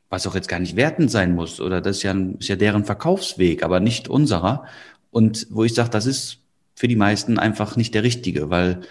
was 0.09 0.25
auch 0.25 0.35
jetzt 0.35 0.47
gar 0.47 0.59
nicht 0.59 0.77
wertend 0.77 1.11
sein 1.11 1.35
muss, 1.35 1.59
oder 1.59 1.81
das 1.81 1.97
ist 1.97 2.03
ja, 2.03 2.13
ist 2.39 2.47
ja 2.47 2.55
deren 2.55 2.85
Verkaufsweg, 2.85 3.63
aber 3.63 3.81
nicht 3.81 4.07
unserer. 4.07 4.63
Und 5.11 5.47
wo 5.49 5.65
ich 5.65 5.73
sage, 5.73 5.89
das 5.89 6.05
ist 6.05 6.37
für 6.73 6.87
die 6.87 6.95
meisten 6.95 7.37
einfach 7.37 7.75
nicht 7.75 7.93
der 7.93 8.03
richtige, 8.03 8.49
weil 8.49 8.81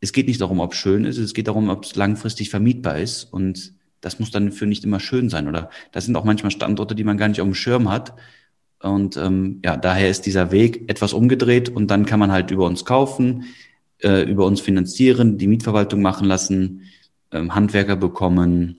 es 0.00 0.12
geht 0.12 0.28
nicht 0.28 0.40
darum, 0.40 0.60
ob 0.60 0.72
es 0.72 0.78
schön 0.78 1.04
ist, 1.04 1.18
es 1.18 1.34
geht 1.34 1.48
darum, 1.48 1.68
ob 1.68 1.84
es 1.84 1.96
langfristig 1.96 2.50
vermietbar 2.50 2.98
ist. 2.98 3.24
Und 3.24 3.72
das 4.00 4.18
muss 4.18 4.30
dann 4.30 4.52
für 4.52 4.66
nicht 4.66 4.84
immer 4.84 5.00
schön 5.00 5.28
sein. 5.28 5.48
Oder 5.48 5.70
das 5.92 6.04
sind 6.04 6.16
auch 6.16 6.24
manchmal 6.24 6.50
Standorte, 6.50 6.94
die 6.94 7.04
man 7.04 7.16
gar 7.16 7.28
nicht 7.28 7.40
auf 7.40 7.46
dem 7.46 7.54
Schirm 7.54 7.90
hat. 7.90 8.14
Und 8.80 9.16
ähm, 9.16 9.60
ja, 9.64 9.76
daher 9.76 10.10
ist 10.10 10.26
dieser 10.26 10.52
Weg 10.52 10.88
etwas 10.88 11.12
umgedreht 11.12 11.68
und 11.68 11.90
dann 11.90 12.04
kann 12.04 12.20
man 12.20 12.30
halt 12.30 12.50
über 12.50 12.66
uns 12.66 12.84
kaufen, 12.84 13.44
äh, 14.02 14.22
über 14.30 14.44
uns 14.44 14.60
finanzieren, 14.60 15.38
die 15.38 15.46
Mietverwaltung 15.46 16.02
machen 16.02 16.26
lassen, 16.26 16.82
ähm, 17.32 17.54
Handwerker 17.54 17.96
bekommen 17.96 18.78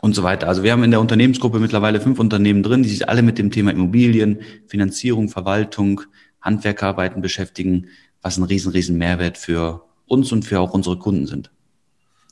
und 0.00 0.14
so 0.14 0.22
weiter. 0.22 0.48
Also 0.48 0.62
wir 0.62 0.72
haben 0.72 0.82
in 0.84 0.90
der 0.90 1.00
Unternehmensgruppe 1.00 1.60
mittlerweile 1.60 2.00
fünf 2.00 2.18
Unternehmen 2.18 2.62
drin, 2.62 2.82
die 2.82 2.88
sich 2.88 3.08
alle 3.08 3.22
mit 3.22 3.38
dem 3.38 3.50
Thema 3.50 3.72
Immobilien, 3.72 4.40
Finanzierung, 4.66 5.28
Verwaltung, 5.28 6.00
Handwerkerarbeiten 6.40 7.20
beschäftigen, 7.20 7.88
was 8.22 8.38
ein 8.38 8.44
riesen, 8.44 8.72
riesen 8.72 8.96
Mehrwert 8.96 9.36
für 9.36 9.84
uns 10.10 10.32
und 10.32 10.44
für 10.44 10.60
auch 10.60 10.72
unsere 10.72 10.98
Kunden 10.98 11.26
sind. 11.26 11.50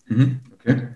Mhm, 0.07 0.41
okay. 0.55 0.89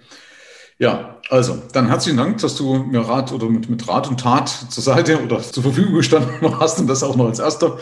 Ja, 0.79 1.21
also, 1.31 1.63
dann 1.73 1.87
herzlichen 1.87 2.17
Dank, 2.17 2.39
dass 2.39 2.57
du 2.57 2.75
mir 2.75 3.01
Rat 3.01 3.31
oder 3.31 3.49
mit, 3.49 3.71
mit 3.71 3.87
Rat 3.87 4.09
und 4.09 4.19
Tat 4.19 4.49
zur 4.49 4.83
Seite 4.83 5.23
oder 5.23 5.41
zur 5.41 5.63
Verfügung 5.63 5.95
gestanden 5.95 6.59
hast 6.61 6.81
und 6.81 6.89
das 6.89 7.05
auch 7.05 7.15
noch 7.15 7.27
als 7.27 7.39
erster. 7.39 7.79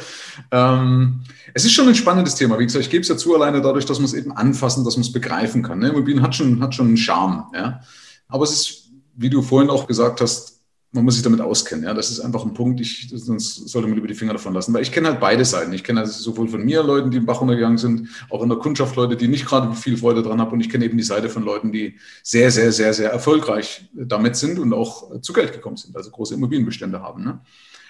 Ähm, 0.51 1.23
es 1.55 1.65
ist 1.65 1.73
schon 1.73 1.89
ein 1.89 1.95
spannendes 1.95 2.35
Thema. 2.35 2.59
Wie 2.59 2.67
gesagt, 2.67 2.85
ich 2.85 2.91
gebe 2.91 3.01
es 3.01 3.09
ja 3.09 3.17
zu, 3.17 3.35
alleine 3.35 3.63
dadurch, 3.63 3.87
dass 3.87 3.99
man 3.99 4.05
es 4.05 4.13
eben 4.13 4.33
anfassen, 4.33 4.85
dass 4.85 4.97
man 4.97 5.03
es 5.03 5.13
begreifen 5.13 5.63
kann. 5.63 5.79
Ne? 5.79 5.89
Immobilien 5.89 6.23
hat 6.23 6.35
schon, 6.35 6.61
hat 6.61 6.75
schon 6.75 6.89
einen 6.89 6.99
Charme. 6.99 7.47
Ja? 7.55 7.81
Aber 8.29 8.45
es 8.45 8.53
ist, 8.53 8.91
wie 9.17 9.31
du 9.31 9.41
vorhin 9.41 9.71
auch 9.71 9.87
gesagt 9.87 10.21
hast, 10.21 10.60
man 10.93 11.05
muss 11.05 11.15
sich 11.15 11.23
damit 11.23 11.41
auskennen. 11.41 11.85
Ja, 11.85 11.95
das 11.95 12.11
ist 12.11 12.21
einfach 12.21 12.45
ein 12.45 12.53
Punkt. 12.53 12.81
Ich, 12.81 13.09
sonst 13.15 13.69
sollte 13.69 13.87
man 13.87 13.97
über 13.97 14.09
die 14.09 14.15
Finger 14.15 14.33
davon 14.33 14.55
lassen, 14.55 14.75
weil 14.75 14.83
ich 14.83 14.91
kenne 14.91 15.09
halt 15.09 15.21
beide 15.21 15.45
Seiten. 15.45 15.73
Ich 15.73 15.85
kenne 15.85 16.01
also 16.01 16.21
sowohl 16.21 16.49
von 16.49 16.65
mir 16.65 16.83
Leuten, 16.83 17.13
die 17.13 17.19
im 17.19 17.27
Bach 17.27 17.41
runtergegangen 17.41 17.79
sind, 17.79 18.09
auch 18.29 18.43
in 18.43 18.49
der 18.49 18.59
Kundschaft 18.59 18.97
Leute, 18.97 19.17
die 19.17 19.29
nicht 19.29 19.47
gerade 19.47 19.73
viel 19.75 19.97
Freude 19.97 20.23
dran 20.23 20.41
haben. 20.41 20.51
Und 20.51 20.61
ich 20.61 20.69
kenne 20.69 20.85
eben 20.85 20.99
die 20.99 21.05
Seite 21.05 21.29
von 21.29 21.45
Leuten, 21.45 21.71
die 21.71 21.97
sehr, 22.25 22.51
sehr, 22.51 22.73
sehr, 22.73 22.93
sehr 22.93 23.13
erfolgreich 23.13 23.89
damit 23.93 24.35
sind 24.35 24.59
und 24.59 24.73
auch 24.73 25.21
zu 25.21 25.33
Geld 25.33 25.53
gekommen 25.53 25.77
sind, 25.77 25.97
also 25.97 26.11
große 26.11 26.35
Immobilienbestände 26.35 27.01
haben. 27.01 27.23
Ne? 27.23 27.41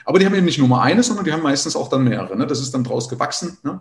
Aber 0.04 0.18
die 0.18 0.26
haben 0.26 0.34
eben 0.34 0.44
nicht 0.44 0.58
nur 0.58 0.68
mal 0.68 0.82
eine, 0.82 1.02
sondern 1.02 1.24
die 1.24 1.32
haben 1.32 1.42
meistens 1.42 1.76
auch 1.76 1.88
dann 1.88 2.04
mehrere. 2.04 2.36
Ne? 2.36 2.46
Das 2.46 2.60
ist 2.60 2.72
dann 2.74 2.84
draus 2.84 3.08
gewachsen. 3.08 3.56
Ne? 3.62 3.80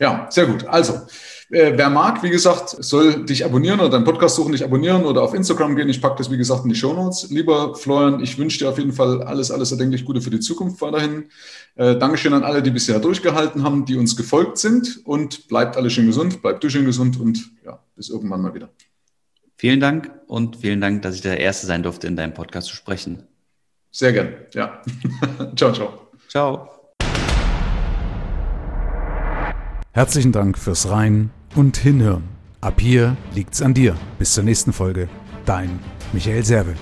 Ja, 0.00 0.26
sehr 0.30 0.46
gut. 0.46 0.66
Also, 0.66 1.02
äh, 1.50 1.72
wer 1.76 1.88
mag, 1.88 2.22
wie 2.22 2.28
gesagt, 2.28 2.76
soll 2.78 3.24
dich 3.24 3.44
abonnieren 3.44 3.80
oder 3.80 3.88
deinen 3.88 4.04
Podcast 4.04 4.36
suchen, 4.36 4.52
dich 4.52 4.62
abonnieren 4.62 5.04
oder 5.04 5.22
auf 5.22 5.32
Instagram 5.32 5.76
gehen. 5.76 5.88
Ich 5.88 6.02
packe 6.02 6.16
das, 6.18 6.30
wie 6.30 6.36
gesagt, 6.36 6.64
in 6.64 6.68
die 6.68 6.74
Show 6.74 6.92
Notes. 6.92 7.30
Lieber 7.30 7.74
Florian, 7.74 8.20
ich 8.20 8.36
wünsche 8.36 8.58
dir 8.58 8.68
auf 8.68 8.76
jeden 8.76 8.92
Fall 8.92 9.22
alles, 9.22 9.50
alles 9.50 9.72
erdenklich 9.72 10.04
Gute 10.04 10.20
für 10.20 10.30
die 10.30 10.40
Zukunft 10.40 10.80
weiterhin. 10.82 11.30
Äh, 11.76 11.96
Dankeschön 11.96 12.34
an 12.34 12.44
alle, 12.44 12.62
die 12.62 12.70
bisher 12.70 12.98
durchgehalten 12.98 13.62
haben, 13.62 13.86
die 13.86 13.96
uns 13.96 14.14
gefolgt 14.14 14.58
sind 14.58 15.00
und 15.04 15.48
bleibt 15.48 15.78
alle 15.78 15.88
schön 15.88 16.06
gesund, 16.06 16.42
bleibt 16.42 16.62
du 16.62 16.68
schön 16.68 16.84
gesund 16.84 17.18
und 17.18 17.50
ja, 17.64 17.82
bis 17.96 18.10
irgendwann 18.10 18.42
mal 18.42 18.54
wieder. 18.54 18.68
Vielen 19.56 19.80
Dank 19.80 20.10
und 20.26 20.56
vielen 20.56 20.82
Dank, 20.82 21.02
dass 21.02 21.14
ich 21.14 21.22
der 21.22 21.40
Erste 21.40 21.66
sein 21.66 21.82
durfte, 21.82 22.06
in 22.06 22.16
deinem 22.16 22.34
Podcast 22.34 22.68
zu 22.68 22.76
sprechen. 22.76 23.22
Sehr 23.90 24.12
gern, 24.12 24.34
ja. 24.52 24.82
ciao, 25.56 25.72
ciao. 25.72 26.08
Ciao. 26.28 26.68
Herzlichen 29.92 30.30
Dank 30.30 30.58
fürs 30.58 30.90
Rein 30.90 31.30
und 31.54 31.76
Hinhören. 31.76 32.24
Ab 32.60 32.80
hier 32.80 33.16
liegt's 33.34 33.62
an 33.62 33.74
dir. 33.74 33.94
Bis 34.18 34.34
zur 34.34 34.42
nächsten 34.44 34.72
Folge. 34.72 35.08
Dein 35.44 35.80
Michael 36.12 36.44
Serve. 36.44 36.74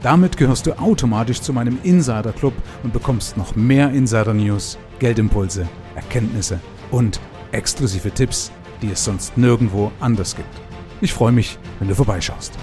Damit 0.02 0.38
gehörst 0.38 0.66
du 0.66 0.80
automatisch 0.80 1.42
zu 1.42 1.54
meinem 1.54 1.78
Insider 1.84 2.32
Club 2.32 2.54
und 2.84 2.94
bekommst 2.94 3.38
noch 3.38 3.56
mehr 3.56 3.92
Insider 3.92 4.34
News, 4.34 4.80
Geldimpulse, 4.98 5.68
Erkenntnisse 5.96 6.60
und 6.90 7.20
exklusive 7.52 8.10
Tipps 8.12 8.52
die 8.82 8.92
es 8.92 9.04
sonst 9.04 9.38
nirgendwo 9.38 9.92
anders 10.00 10.36
gibt. 10.36 10.50
Ich 11.02 11.14
freue 11.14 11.32
mich, 11.32 11.58
wenn 11.80 11.88
du 11.88 11.96
vorbeischaust. 11.96 12.54